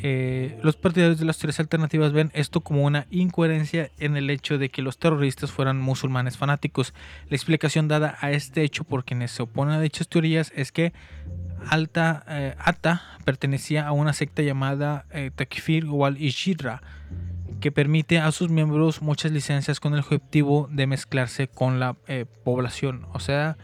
Eh, 0.00 0.58
los 0.62 0.76
partidarios 0.76 1.18
de 1.18 1.24
las 1.24 1.38
teorías 1.38 1.60
alternativas 1.60 2.12
ven 2.12 2.30
esto 2.32 2.60
como 2.60 2.84
una 2.84 3.06
incoherencia 3.10 3.90
en 3.98 4.16
el 4.16 4.30
hecho 4.30 4.56
de 4.56 4.68
que 4.68 4.80
los 4.80 4.98
terroristas 4.98 5.50
fueran 5.50 5.80
musulmanes 5.80 6.36
fanáticos. 6.36 6.94
La 7.28 7.36
explicación 7.36 7.88
dada 7.88 8.16
a 8.20 8.30
este 8.30 8.62
hecho 8.62 8.84
por 8.84 9.04
quienes 9.04 9.32
se 9.32 9.42
oponen 9.42 9.74
a 9.74 9.80
dichas 9.80 10.08
teorías 10.08 10.52
es 10.54 10.72
que 10.72 10.92
Alta, 11.68 12.24
eh, 12.28 12.54
Ata 12.58 13.02
pertenecía 13.24 13.86
a 13.86 13.92
una 13.92 14.12
secta 14.12 14.42
llamada 14.42 15.04
eh, 15.10 15.30
Takfir 15.34 15.86
wal 15.86 16.16
Ishidra, 16.16 16.82
que 17.60 17.72
permite 17.72 18.20
a 18.20 18.30
sus 18.32 18.48
miembros 18.50 19.02
muchas 19.02 19.32
licencias 19.32 19.80
con 19.80 19.92
el 19.92 20.00
objetivo 20.00 20.68
de 20.70 20.86
mezclarse 20.86 21.48
con 21.48 21.80
la 21.80 21.96
eh, 22.06 22.24
población. 22.44 23.06
O 23.12 23.18
sea, 23.20 23.58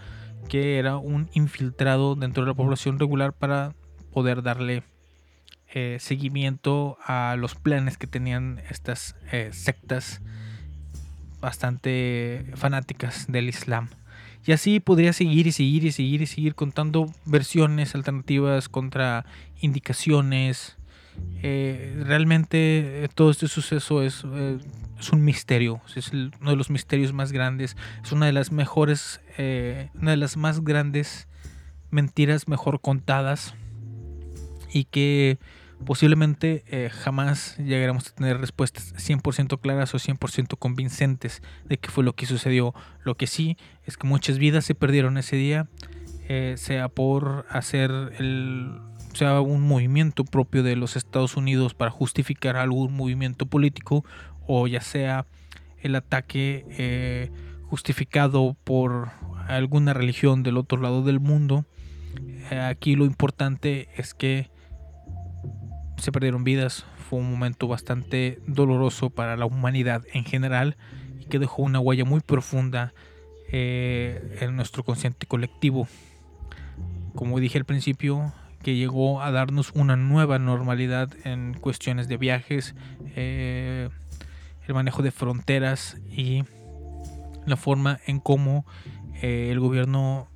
que 0.49 0.78
era 0.78 0.97
un 0.97 1.30
infiltrado 1.32 2.16
dentro 2.16 2.43
de 2.43 2.49
la 2.49 2.55
población 2.55 2.99
regular 2.99 3.32
para 3.32 3.72
poder 4.14 4.42
darle 4.42 4.84
eh, 5.76 5.96
seguimiento 5.98 6.96
a 7.04 7.34
los 7.36 7.56
planes 7.56 7.98
que 7.98 8.06
tenían 8.06 8.60
estas 8.70 9.16
eh, 9.32 9.50
sectas 9.52 10.22
bastante 11.40 12.46
fanáticas 12.54 13.26
del 13.26 13.48
Islam. 13.48 13.88
Y 14.46 14.52
así 14.52 14.78
podría 14.78 15.12
seguir 15.12 15.48
y 15.48 15.52
seguir 15.52 15.84
y 15.84 15.90
seguir 15.90 16.22
y 16.22 16.26
seguir 16.26 16.54
contando 16.54 17.06
versiones 17.24 17.96
alternativas 17.96 18.68
contra 18.68 19.26
indicaciones. 19.60 20.76
Eh, 21.42 22.00
realmente 22.04 23.08
todo 23.16 23.32
este 23.32 23.48
suceso 23.48 24.02
es, 24.02 24.24
es 24.98 25.12
un 25.12 25.24
misterio, 25.24 25.80
es 25.96 26.12
uno 26.12 26.50
de 26.50 26.56
los 26.56 26.70
misterios 26.70 27.12
más 27.12 27.32
grandes, 27.32 27.76
es 28.04 28.12
una 28.12 28.26
de 28.26 28.32
las 28.32 28.52
mejores, 28.52 29.20
una 29.38 30.10
de 30.10 30.16
las 30.16 30.36
más 30.36 30.62
grandes 30.62 31.26
mentiras 31.90 32.48
mejor 32.48 32.80
contadas 32.80 33.54
y 34.74 34.84
que 34.84 35.38
posiblemente 35.86 36.64
eh, 36.66 36.90
jamás 36.90 37.56
llegaremos 37.58 38.08
a 38.08 38.14
tener 38.14 38.38
respuestas 38.38 38.92
100% 38.96 39.60
claras 39.60 39.94
o 39.94 39.98
100% 39.98 40.58
convincentes 40.58 41.42
de 41.64 41.78
qué 41.78 41.90
fue 41.90 42.02
lo 42.02 42.14
que 42.14 42.26
sucedió. 42.26 42.74
Lo 43.04 43.16
que 43.16 43.28
sí 43.28 43.56
es 43.84 43.96
que 43.96 44.08
muchas 44.08 44.38
vidas 44.38 44.64
se 44.64 44.74
perdieron 44.74 45.16
ese 45.16 45.36
día, 45.36 45.68
eh, 46.28 46.54
sea 46.58 46.88
por 46.88 47.46
hacer 47.48 47.90
el 48.18 48.80
sea 49.12 49.40
un 49.40 49.62
movimiento 49.62 50.24
propio 50.24 50.64
de 50.64 50.74
los 50.74 50.96
Estados 50.96 51.36
Unidos 51.36 51.72
para 51.72 51.92
justificar 51.92 52.56
algún 52.56 52.96
movimiento 52.96 53.46
político 53.46 54.04
o 54.48 54.66
ya 54.66 54.80
sea 54.80 55.24
el 55.80 55.94
ataque 55.94 56.66
eh, 56.70 57.30
justificado 57.68 58.56
por 58.64 59.12
alguna 59.46 59.94
religión 59.94 60.42
del 60.42 60.56
otro 60.56 60.80
lado 60.80 61.04
del 61.04 61.20
mundo. 61.20 61.64
Aquí 62.50 62.96
lo 62.96 63.04
importante 63.04 63.88
es 63.96 64.14
que 64.14 64.50
se 65.97 66.12
perdieron 66.12 66.45
vidas, 66.45 66.84
fue 67.09 67.18
un 67.18 67.30
momento 67.30 67.68
bastante 67.68 68.40
doloroso 68.47 69.11
para 69.11 69.36
la 69.36 69.47
humanidad 69.47 70.03
en 70.12 70.24
general 70.24 70.76
y 71.20 71.26
que 71.26 71.38
dejó 71.38 71.62
una 71.62 71.80
huella 71.80 72.05
muy 72.05 72.20
profunda 72.20 72.92
eh, 73.51 74.38
en 74.40 74.57
nuestro 74.57 74.82
consciente 74.82 75.26
colectivo. 75.26 75.86
Como 77.14 77.38
dije 77.38 77.59
al 77.59 77.64
principio, 77.64 78.32
que 78.62 78.74
llegó 78.74 79.22
a 79.22 79.30
darnos 79.30 79.72
una 79.74 79.97
nueva 79.97 80.38
normalidad 80.38 81.11
en 81.24 81.55
cuestiones 81.55 82.09
de 82.09 82.16
viajes, 82.16 82.74
eh, 83.14 83.90
el 84.66 84.74
manejo 84.74 85.03
de 85.03 85.11
fronteras 85.11 85.99
y 86.11 86.45
la 87.47 87.57
forma 87.57 88.01
en 88.07 88.20
cómo 88.20 88.64
eh, 89.22 89.51
el 89.51 89.61
gobierno 89.61 90.28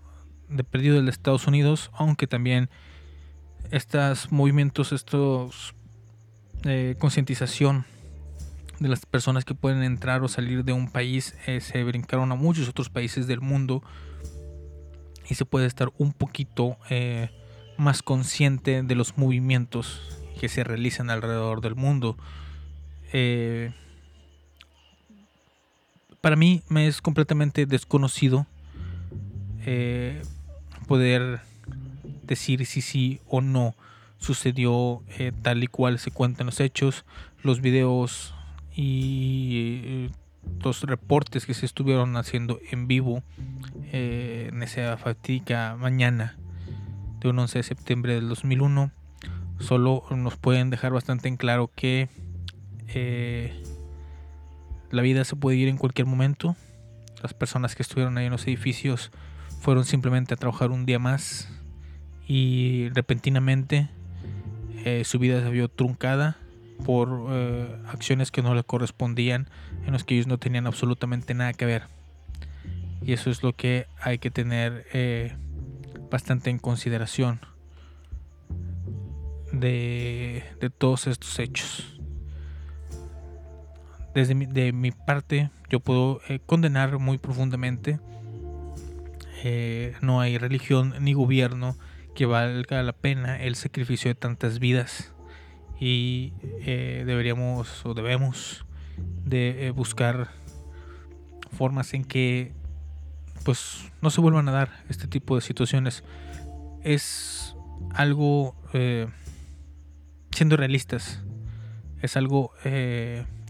de 0.48 0.62
perdido 0.62 1.02
de 1.02 1.10
Estados 1.10 1.46
Unidos, 1.46 1.90
aunque 1.94 2.26
también 2.26 2.68
estos 3.70 4.32
movimientos, 4.32 4.92
estos 4.92 5.74
eh, 6.64 6.96
concientización 6.98 7.84
de 8.80 8.88
las 8.88 9.06
personas 9.06 9.44
que 9.44 9.54
pueden 9.54 9.82
entrar 9.82 10.22
o 10.22 10.28
salir 10.28 10.64
de 10.64 10.72
un 10.72 10.90
país 10.90 11.34
eh, 11.46 11.60
se 11.60 11.82
brincaron 11.82 12.30
a 12.32 12.36
muchos 12.36 12.68
otros 12.68 12.90
países 12.90 13.26
del 13.26 13.40
mundo 13.40 13.82
y 15.28 15.34
se 15.34 15.44
puede 15.44 15.66
estar 15.66 15.90
un 15.98 16.12
poquito 16.12 16.76
eh, 16.88 17.30
más 17.76 18.02
consciente 18.02 18.82
de 18.82 18.94
los 18.94 19.18
movimientos 19.18 20.00
que 20.40 20.48
se 20.48 20.64
realizan 20.64 21.10
alrededor 21.10 21.60
del 21.60 21.74
mundo. 21.74 22.16
Eh, 23.12 23.72
para 26.20 26.36
mí 26.36 26.62
me 26.68 26.86
es 26.86 27.02
completamente 27.02 27.66
desconocido 27.66 28.46
poder 30.86 31.42
decir 32.28 32.64
si 32.66 32.80
sí 32.80 33.20
o 33.26 33.40
no 33.40 33.74
sucedió 34.18 35.02
eh, 35.18 35.32
tal 35.42 35.62
y 35.62 35.66
cual 35.66 35.98
se 35.98 36.10
cuentan 36.10 36.46
los 36.46 36.60
hechos, 36.60 37.04
los 37.42 37.60
videos 37.60 38.34
y 38.74 39.82
eh, 39.84 40.10
los 40.62 40.82
reportes 40.82 41.46
que 41.46 41.54
se 41.54 41.66
estuvieron 41.66 42.16
haciendo 42.16 42.60
en 42.70 42.88
vivo 42.88 43.22
eh, 43.92 44.50
en 44.52 44.62
esa 44.62 44.96
fatídica 44.96 45.76
mañana 45.78 46.36
de 47.20 47.28
un 47.28 47.38
11 47.38 47.58
de 47.58 47.62
septiembre 47.62 48.14
del 48.14 48.28
2001 48.28 48.92
solo 49.58 50.04
nos 50.10 50.36
pueden 50.36 50.70
dejar 50.70 50.92
bastante 50.92 51.28
en 51.28 51.36
claro 51.36 51.70
que 51.74 52.08
eh, 52.88 53.62
la 54.90 55.02
vida 55.02 55.24
se 55.24 55.36
puede 55.36 55.56
ir 55.56 55.68
en 55.68 55.76
cualquier 55.76 56.06
momento. 56.06 56.56
Las 57.22 57.34
personas 57.34 57.74
que 57.74 57.82
estuvieron 57.82 58.16
ahí 58.16 58.26
en 58.26 58.32
los 58.32 58.46
edificios 58.46 59.10
fueron 59.60 59.84
simplemente 59.84 60.34
a 60.34 60.36
trabajar 60.36 60.70
un 60.70 60.86
día 60.86 60.98
más 60.98 61.48
y 62.28 62.90
repentinamente 62.90 63.88
eh, 64.84 65.02
su 65.04 65.18
vida 65.18 65.42
se 65.42 65.50
vio 65.50 65.68
truncada 65.68 66.36
por 66.84 67.26
eh, 67.30 67.76
acciones 67.88 68.30
que 68.30 68.42
no 68.42 68.54
le 68.54 68.62
correspondían, 68.62 69.48
en 69.86 69.92
los 69.92 70.04
que 70.04 70.14
ellos 70.14 70.26
no 70.28 70.38
tenían 70.38 70.66
absolutamente 70.66 71.34
nada 71.34 71.54
que 71.54 71.64
ver. 71.64 71.84
Y 73.02 73.14
eso 73.14 73.30
es 73.30 73.42
lo 73.42 73.54
que 73.54 73.86
hay 74.00 74.18
que 74.18 74.30
tener 74.30 74.86
eh, 74.92 75.34
bastante 76.10 76.50
en 76.50 76.58
consideración 76.58 77.40
de, 79.50 80.44
de 80.60 80.70
todos 80.70 81.06
estos 81.06 81.38
hechos. 81.38 81.98
Desde 84.14 84.34
mi, 84.34 84.46
de 84.46 84.72
mi 84.72 84.90
parte, 84.90 85.50
yo 85.70 85.80
puedo 85.80 86.20
condenar 86.46 86.98
muy 86.98 87.18
profundamente. 87.18 87.98
No 90.02 90.20
hay 90.20 90.36
religión 90.36 90.94
ni 91.00 91.12
gobierno 91.12 91.76
que 92.18 92.26
valga 92.26 92.82
la 92.82 92.94
pena 92.94 93.40
el 93.40 93.54
sacrificio 93.54 94.10
de 94.10 94.16
tantas 94.16 94.58
vidas. 94.58 95.12
Y 95.78 96.32
eh, 96.66 97.04
deberíamos 97.06 97.86
o 97.86 97.94
debemos 97.94 98.66
de 99.24 99.68
eh, 99.68 99.70
buscar 99.70 100.26
formas 101.52 101.94
en 101.94 102.02
que 102.02 102.50
pues 103.44 103.92
no 104.02 104.10
se 104.10 104.20
vuelvan 104.20 104.48
a 104.48 104.50
dar 104.50 104.82
este 104.88 105.06
tipo 105.06 105.36
de 105.36 105.42
situaciones. 105.42 106.02
Es 106.82 107.54
algo 107.94 108.56
eh, 108.72 109.06
siendo 110.32 110.56
realistas 110.56 111.22
es 112.02 112.16
algo 112.16 112.52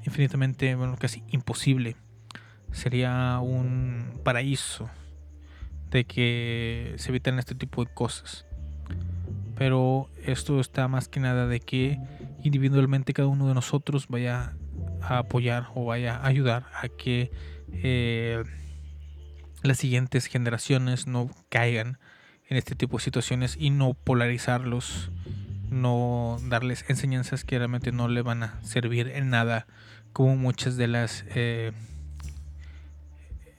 infinitamente 0.05 0.75
bueno 0.75 0.99
casi 0.99 1.23
imposible. 1.31 1.97
Sería 2.73 3.39
un 3.41 4.21
paraíso 4.25 4.91
de 5.91 6.05
que 6.05 6.97
se 6.99 7.09
evitan 7.09 7.39
este 7.39 7.55
tipo 7.55 7.83
de 7.83 7.91
cosas 7.95 8.45
pero 9.59 10.09
esto 10.25 10.61
está 10.61 10.87
más 10.87 11.09
que 11.09 11.19
nada 11.19 11.49
de 11.49 11.59
que 11.59 11.99
individualmente 12.45 13.13
cada 13.13 13.29
uno 13.29 13.49
de 13.49 13.55
nosotros 13.55 14.07
vaya 14.09 14.55
a 15.03 15.19
apoyar 15.19 15.67
o 15.75 15.85
vaya 15.85 16.17
a 16.17 16.27
ayudar 16.27 16.67
a 16.81 16.89
que 16.89 17.33
eh, 17.73 18.45
las 19.63 19.79
siguientes 19.79 20.27
generaciones 20.27 21.09
no 21.09 21.29
caigan 21.49 21.99
en 22.49 22.57
este 22.57 22.77
tipo 22.77 22.99
de 22.99 23.03
situaciones 23.03 23.57
y 23.59 23.71
no 23.71 23.95
polarizarlos, 23.95 25.11
no 25.71 26.39
darles 26.45 26.85
enseñanzas 26.89 27.45
que 27.45 27.59
realmente 27.59 27.91
no 27.91 28.07
le 28.07 28.23
van 28.23 28.45
a 28.45 28.63
servir 28.63 29.09
en 29.09 29.29
nada, 29.29 29.67
como 30.13 30.37
muchas 30.37 30.77
de 30.77 30.87
las 30.87 31.25
eh, 31.35 31.73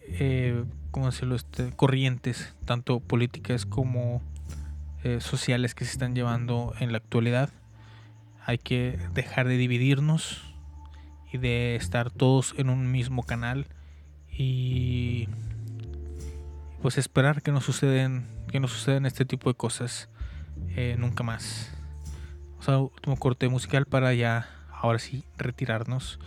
eh, 0.03 0.63
¿cómo 0.91 1.07
decirlo? 1.07 1.35
Este, 1.35 1.71
corrientes, 1.71 2.55
tanto 2.65 2.99
políticas 2.99 3.65
como 3.65 4.21
eh, 5.03 5.21
sociales 5.21 5.75
que 5.75 5.85
se 5.85 5.91
están 5.91 6.15
llevando 6.15 6.73
en 6.79 6.91
la 6.91 6.97
actualidad. 6.97 7.49
Hay 8.45 8.57
que 8.57 8.99
dejar 9.13 9.47
de 9.47 9.57
dividirnos 9.57 10.41
y 11.31 11.37
de 11.37 11.75
estar 11.75 12.11
todos 12.11 12.53
en 12.57 12.69
un 12.69 12.91
mismo 12.91 13.23
canal 13.23 13.67
y 14.31 15.27
pues 16.81 16.97
esperar 16.97 17.41
que 17.41 17.51
no 17.51 17.61
suceden 17.61 18.25
que 18.49 18.59
no 18.59 18.67
sucedan 18.67 19.05
este 19.05 19.25
tipo 19.25 19.49
de 19.49 19.55
cosas 19.55 20.09
eh, 20.75 20.95
nunca 20.97 21.23
más. 21.23 21.71
O 22.59 22.63
sea, 22.63 22.77
último 22.79 23.17
corte 23.17 23.47
musical 23.47 23.85
para 23.85 24.13
ya 24.13 24.49
ahora 24.71 24.99
sí 24.99 25.23
retirarnos 25.37 26.19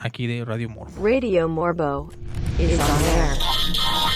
aquí 0.00 0.26
de 0.26 0.44
Radio 0.44 0.68
Morbo. 0.68 0.92
Radio 1.04 1.48
Morbo 1.48 2.10
is 2.58 2.78
on 2.78 3.04
air. 3.16 4.09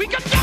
We 0.00 0.06
got. 0.06 0.39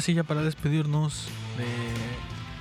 Ahora 0.00 0.06
sí, 0.06 0.14
ya 0.14 0.24
para 0.24 0.40
despedirnos 0.40 1.28
de 1.58 1.66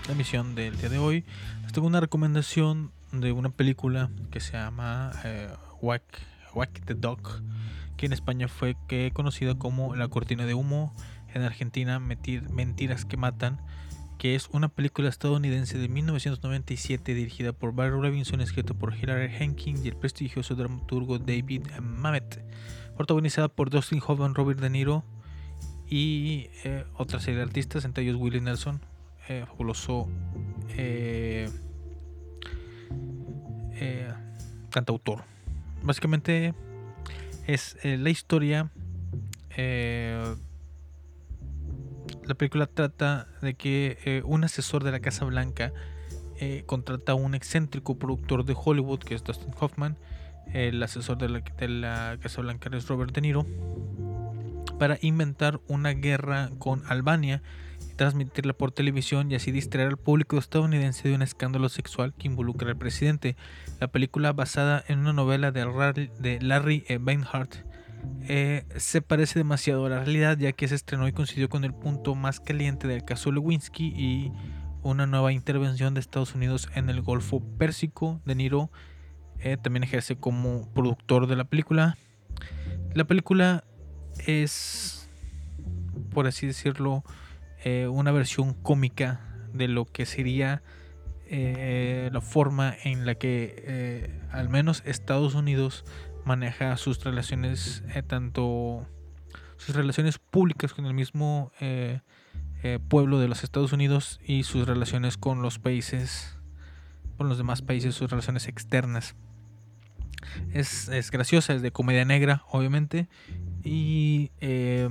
la 0.07 0.11
emisión 0.11 0.55
del 0.55 0.77
día 0.77 0.89
de 0.89 0.97
hoy, 0.97 1.23
les 1.63 1.71
tengo 1.71 1.87
una 1.87 2.01
recomendación 2.01 2.91
de 3.13 3.31
una 3.31 3.49
película 3.49 4.09
que 4.29 4.41
se 4.41 4.57
llama 4.57 5.13
eh, 5.23 5.47
Whack, 5.81 6.03
Whack 6.53 6.83
the 6.83 6.95
Dog, 6.95 7.41
que 7.95 8.07
en 8.07 8.11
España 8.11 8.49
fue 8.49 8.75
que 8.89 9.11
conocida 9.13 9.55
como 9.55 9.95
La 9.95 10.09
Cortina 10.09 10.45
de 10.45 10.53
Humo, 10.53 10.93
en 11.33 11.43
Argentina 11.43 11.97
Metir- 12.01 12.49
Mentiras 12.49 13.05
que 13.05 13.15
Matan, 13.15 13.61
que 14.17 14.35
es 14.35 14.49
una 14.51 14.67
película 14.67 15.07
estadounidense 15.07 15.77
de 15.77 15.87
1997 15.87 17.13
dirigida 17.13 17.53
por 17.53 17.73
Barry 17.73 18.01
Levinson, 18.01 18.41
escrita 18.41 18.73
por 18.73 18.93
Hilary 18.93 19.33
Henkin 19.33 19.77
y 19.81 19.87
el 19.87 19.95
prestigioso 19.95 20.55
dramaturgo 20.55 21.19
David 21.19 21.67
Mamet, 21.81 22.43
protagonizada 22.97 23.47
por 23.47 23.69
Dustin 23.69 24.01
Hoffman, 24.05 24.35
Robert 24.35 24.59
De 24.59 24.69
Niro 24.69 25.05
y 25.89 26.49
eh, 26.63 26.85
otra 26.95 27.19
serie 27.19 27.37
de 27.37 27.43
artistas, 27.43 27.83
entre 27.85 28.03
ellos 28.03 28.15
Willie 28.17 28.41
Nelson, 28.41 28.79
eh, 29.27 29.45
fabuloso 29.47 30.07
eh, 30.77 31.49
eh, 33.73 34.13
cantautor. 34.69 35.23
Básicamente 35.83 36.53
es 37.47 37.77
eh, 37.83 37.97
la 37.97 38.09
historia. 38.09 38.71
la 39.57 40.35
película 42.37 42.67
trata 42.67 43.27
de 43.41 43.55
que 43.55 44.21
un 44.25 44.43
asesor 44.43 44.83
de 44.83 44.91
la 44.91 44.99
Casa 44.99 45.25
Blanca 45.25 45.73
contrata 46.65 47.11
a 47.11 47.15
un 47.15 47.35
excéntrico 47.35 47.97
productor 47.99 48.45
de 48.45 48.55
Hollywood, 48.55 48.99
que 48.99 49.15
es 49.15 49.23
Dustin 49.23 49.53
Hoffman. 49.59 49.97
El 50.53 50.81
asesor 50.81 51.17
de 51.17 51.27
la 51.67 52.17
Casa 52.21 52.41
Blanca 52.41 52.69
es 52.71 52.87
Robert 52.87 53.13
De 53.13 53.21
Niro. 53.21 53.45
Para 54.79 54.97
inventar 55.01 55.59
una 55.67 55.91
guerra 55.91 56.49
con 56.57 56.83
Albania 56.87 57.43
y 57.91 57.93
transmitirla 57.95 58.53
por 58.53 58.71
televisión 58.71 59.31
y 59.31 59.35
así 59.35 59.51
distraer 59.51 59.89
al 59.89 59.97
público 59.97 60.37
estadounidense 60.37 61.09
de 61.09 61.15
un 61.15 61.21
escándalo 61.21 61.69
sexual 61.69 62.13
que 62.17 62.27
involucra 62.27 62.69
al 62.69 62.77
presidente. 62.77 63.35
La 63.79 63.89
película, 63.89 64.33
basada 64.33 64.83
en 64.87 64.99
una 64.99 65.13
novela 65.13 65.51
de 65.51 66.39
Larry, 66.41 66.85
eh, 66.87 66.97
Beinhardt, 66.99 67.65
eh, 68.27 68.63
se 68.77 69.01
parece 69.01 69.39
demasiado 69.39 69.85
a 69.85 69.89
la 69.89 69.99
realidad 69.99 70.37
ya 70.37 70.53
que 70.53 70.67
se 70.67 70.75
estrenó 70.75 71.07
y 71.07 71.11
coincidió 71.11 71.49
con 71.49 71.65
el 71.65 71.73
punto 71.73 72.15
más 72.15 72.39
caliente 72.39 72.87
del 72.87 73.03
caso 73.03 73.31
Lewinsky 73.31 73.87
y 73.87 74.31
una 74.81 75.05
nueva 75.05 75.33
intervención 75.33 75.93
de 75.93 75.99
Estados 75.99 76.35
Unidos 76.35 76.69
en 76.75 76.89
el 76.89 77.01
Golfo 77.01 77.41
Pérsico. 77.57 78.21
De 78.25 78.35
Niro 78.35 78.71
eh, 79.39 79.57
también 79.61 79.83
ejerce 79.83 80.17
como 80.17 80.71
productor 80.73 81.27
de 81.27 81.35
la 81.35 81.45
película. 81.45 81.97
La 82.93 83.05
película 83.05 83.63
es, 84.27 85.09
por 86.13 86.27
así 86.27 86.47
decirlo, 86.47 87.03
eh, 87.63 87.87
una 87.87 88.11
versión 88.11 88.53
cómica 88.53 89.19
de 89.53 89.67
lo 89.67 89.85
que 89.85 90.05
sería 90.05 90.61
eh, 91.27 92.09
la 92.11 92.21
forma 92.21 92.73
en 92.83 93.05
la 93.05 93.15
que 93.15 93.55
eh, 93.57 94.21
al 94.31 94.49
menos 94.49 94.81
Estados 94.85 95.35
Unidos 95.35 95.83
maneja 96.25 96.75
sus 96.77 97.03
relaciones, 97.03 97.83
tanto 98.07 98.87
sus 99.57 99.75
relaciones 99.75 100.19
públicas 100.19 100.73
con 100.73 100.85
el 100.85 100.93
mismo 100.93 101.51
pueblo 102.87 103.19
de 103.19 103.27
los 103.27 103.43
Estados 103.43 103.73
Unidos 103.73 104.19
y 104.23 104.43
sus 104.43 104.67
relaciones 104.67 105.17
con 105.17 105.41
los 105.41 105.59
países, 105.59 106.37
con 107.17 107.29
los 107.29 107.37
demás 107.37 107.61
países, 107.61 107.95
sus 107.95 108.11
relaciones 108.11 108.47
externas. 108.47 109.15
Es, 110.53 110.87
es 110.89 111.11
graciosa, 111.11 111.53
es 111.53 111.61
de 111.61 111.71
comedia 111.71 112.05
negra, 112.05 112.43
obviamente, 112.51 113.07
y 113.63 114.31
eh, 114.41 114.89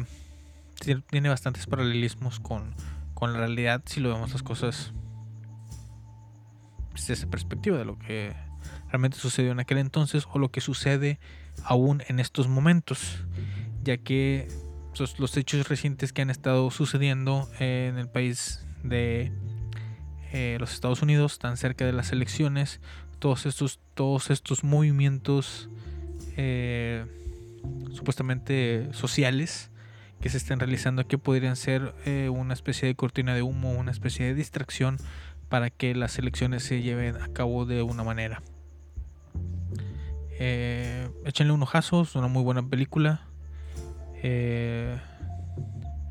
tiene- 1.11 1.29
bastantes 1.29 1.67
paralelismos 1.67 2.41
con, 2.41 2.75
con 3.15 3.33
la 3.33 3.41
realidad 3.41 3.83
si 3.87 4.01
lo 4.01 4.13
vemos 4.13 4.33
las 4.33 4.43
cosas 4.43 4.93
desde 6.93 7.15
esa 7.15 7.31
perspectiva 7.31 7.79
de 7.79 7.85
lo 7.85 7.99
que 7.99 8.35
realmente 8.89 9.19
sucedió 9.19 9.53
en 9.53 9.61
aquel 9.61 9.79
entonces 9.79 10.27
o 10.33 10.39
lo 10.39 10.51
que 10.51 10.61
sucede 10.61 11.19
aún 11.65 12.03
en 12.09 12.21
estos 12.21 12.49
momentos, 12.49 13.25
ya 13.85 13.99
que 13.99 14.49
los, 14.99 15.19
los 15.21 15.37
hechos 15.37 15.69
recientes 15.69 16.13
que 16.13 16.23
han 16.23 16.31
estado 16.31 16.71
sucediendo 16.71 17.49
en 17.61 17.99
el 17.99 18.09
país 18.09 18.67
de 18.83 19.33
eh, 20.33 20.57
los 20.61 20.73
Estados 20.73 21.03
Unidos, 21.03 21.39
tan 21.39 21.57
cerca 21.57 21.85
de 21.85 21.93
las 21.93 22.13
elecciones, 22.13 22.81
todos 23.19 23.47
estos, 23.47 23.81
todos 23.95 24.31
estos 24.31 24.65
movimientos 24.65 25.69
eh, 26.37 27.05
supuestamente 27.93 28.89
sociales 28.93 29.71
que 30.21 30.29
se 30.29 30.37
están 30.37 30.59
realizando 30.59 31.07
que 31.07 31.19
podrían 31.19 31.57
ser 31.57 31.95
eh, 32.05 32.29
una 32.29 32.55
especie 32.55 32.89
de 32.89 32.95
cortina 32.95 33.35
de 33.35 33.43
humo, 33.43 33.73
una 33.73 33.91
especie 33.91 34.27
de 34.27 34.35
distracción 34.35 34.97
para 35.49 35.71
que 35.71 35.95
las 35.95 36.19
elecciones 36.19 36.63
se 36.63 36.83
lleven 36.83 37.17
a 37.17 37.29
cabo 37.29 37.67
de 37.67 37.83
una 37.83 38.03
manera. 38.03 38.43
Eh, 40.41 41.09
échenle 41.25 41.53
un 41.53 41.63
ojazo, 41.63 42.03
es 42.03 42.15
una 42.15 42.29
muy 42.29 42.43
buena 42.43 42.63
película. 42.63 43.23
Eh, 44.23 44.99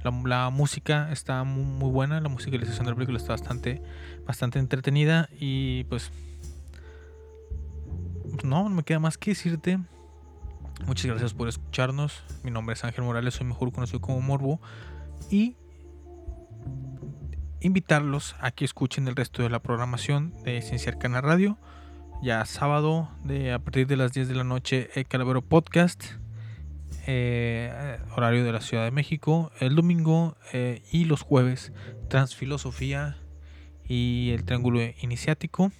la, 0.04 0.50
música 0.50 1.12
está 1.12 1.44
muy, 1.44 1.64
muy 1.64 1.92
buena, 1.92 2.22
la 2.22 2.30
musicalización 2.30 2.86
de 2.86 2.92
la 2.92 2.96
película 2.96 3.18
está 3.18 3.34
bastante, 3.34 3.82
bastante 4.26 4.60
entretenida 4.60 5.30
y 5.38 5.84
pues 5.86 6.12
no, 8.44 8.70
no 8.70 8.76
me 8.76 8.84
queda 8.84 9.00
más 9.00 9.18
que 9.18 9.32
decirte. 9.32 9.80
Muchas 10.86 11.08
gracias 11.08 11.34
por 11.34 11.48
escucharnos. 11.48 12.24
Mi 12.44 12.52
nombre 12.52 12.74
es 12.74 12.84
Ángel 12.84 13.04
Morales, 13.04 13.34
soy 13.34 13.48
mejor 13.48 13.72
conocido 13.72 14.00
como 14.00 14.22
Morbo. 14.22 14.62
Y 15.32 15.56
invitarlos 17.60 18.36
a 18.40 18.52
que 18.52 18.66
escuchen 18.66 19.08
el 19.08 19.16
resto 19.16 19.42
de 19.42 19.50
la 19.50 19.60
programación 19.60 20.34
de 20.44 20.62
Ciencia 20.62 20.92
Arcana 20.92 21.22
Radio. 21.22 21.58
Ya 22.22 22.44
sábado, 22.46 23.10
a 23.54 23.60
partir 23.60 23.88
de 23.88 23.98
las 23.98 24.14
10 24.14 24.28
de 24.28 24.36
la 24.36 24.44
noche, 24.44 24.90
el 24.96 25.08
Calavero 25.08 25.42
Podcast. 25.42 26.04
eh, 27.10 28.00
horario 28.16 28.44
de 28.44 28.52
la 28.52 28.60
Ciudad 28.62 28.84
de 28.84 28.92
México. 28.92 29.52
El 29.60 29.76
domingo 29.76 30.36
eh, 30.52 30.84
y 30.92 31.06
los 31.06 31.22
jueves, 31.22 31.72
Transfilosofía 32.10 33.18
y 33.88 34.32
el 34.32 34.44
Triángulo 34.44 34.82
Iniciático. 35.02 35.72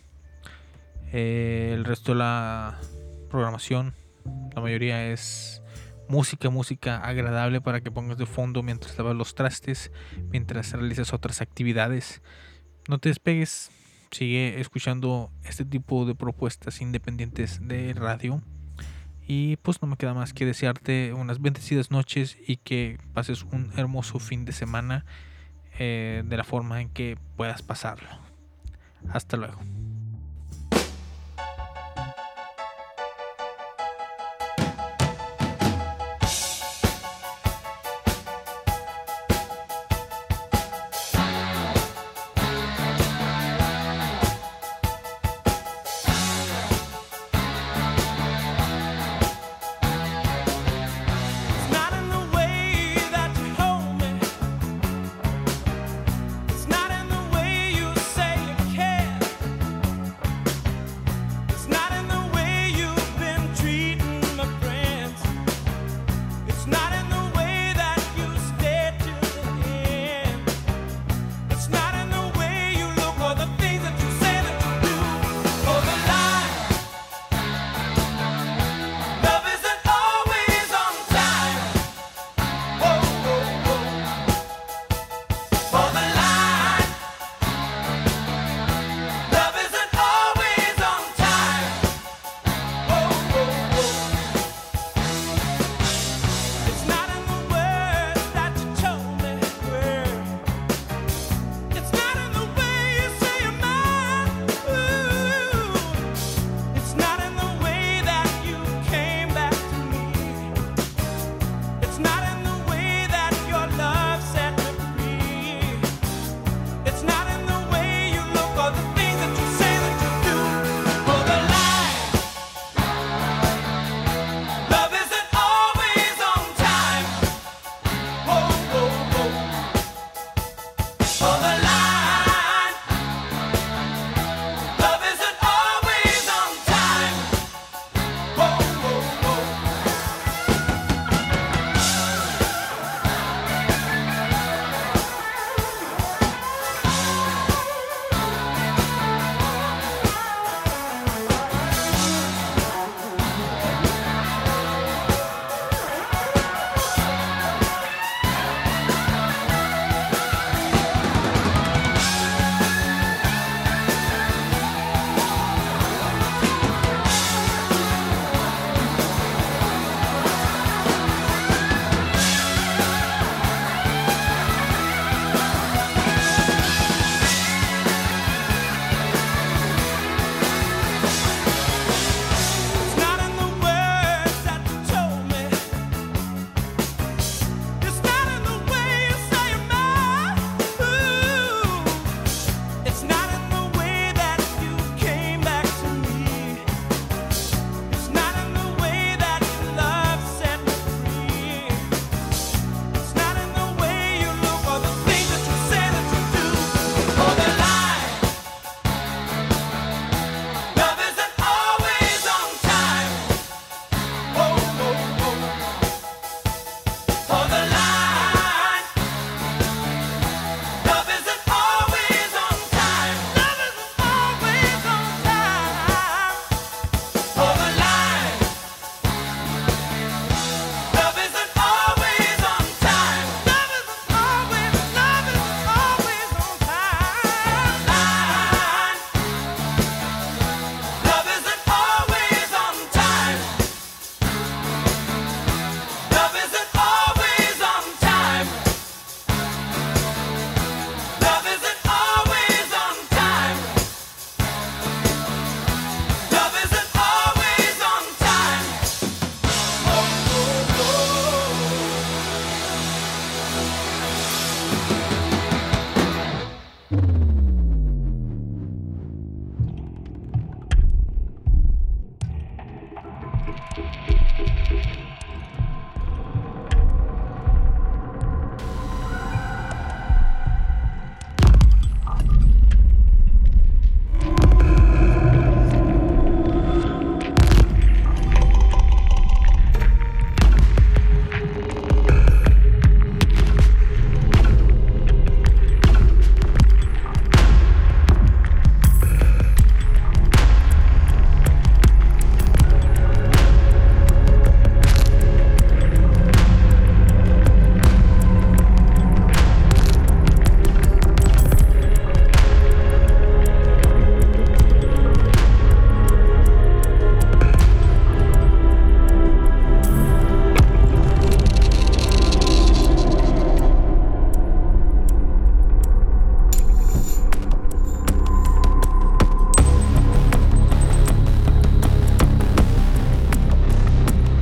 Eh, 1.12 1.72
el 1.74 1.86
resto 1.86 2.14
de 2.14 2.20
la 2.20 2.80
programación, 3.30 3.94
la 4.56 4.62
mayoría 4.62 5.08
es 5.12 5.62
música, 6.10 6.50
música 6.50 6.98
agradable 7.00 7.62
para 7.62 7.82
que 7.82 7.92
pongas 7.92 8.18
de 8.18 8.26
fondo 8.26 8.64
mientras 8.64 8.98
lavas 8.98 9.16
los 9.16 9.36
trastes, 9.36 9.92
mientras 10.32 10.72
realizas 10.74 11.14
otras 11.14 11.42
actividades. 11.42 12.22
No 12.88 13.00
te 13.00 13.10
despegues, 13.10 13.72
sigue 14.12 14.60
escuchando 14.60 15.32
este 15.44 15.66
tipo 15.66 16.06
de 16.06 16.16
propuestas 16.16 16.82
independientes 16.82 17.60
de 17.62 17.94
radio. 17.94 18.42
Y 19.30 19.58
pues 19.58 19.82
no 19.82 19.90
me 19.90 19.98
queda 19.98 20.14
más 20.14 20.34
que 20.34 20.46
desearte 20.46 21.14
unas 21.14 21.42
bendecidas 21.42 21.92
noches 21.92 22.38
y 22.48 22.58
que 22.58 22.98
pases 23.14 23.44
un 23.44 23.74
hermoso 23.76 24.20
fin 24.20 24.46
de 24.46 24.54
semana 24.54 25.06
eh, 25.78 26.24
de 26.26 26.38
la 26.38 26.46
forma 26.46 26.82
en 26.82 26.90
que 26.90 27.18
puedas 27.36 27.62
pasarlo. 27.62 28.08
Hasta 29.10 29.36
luego. 29.36 29.60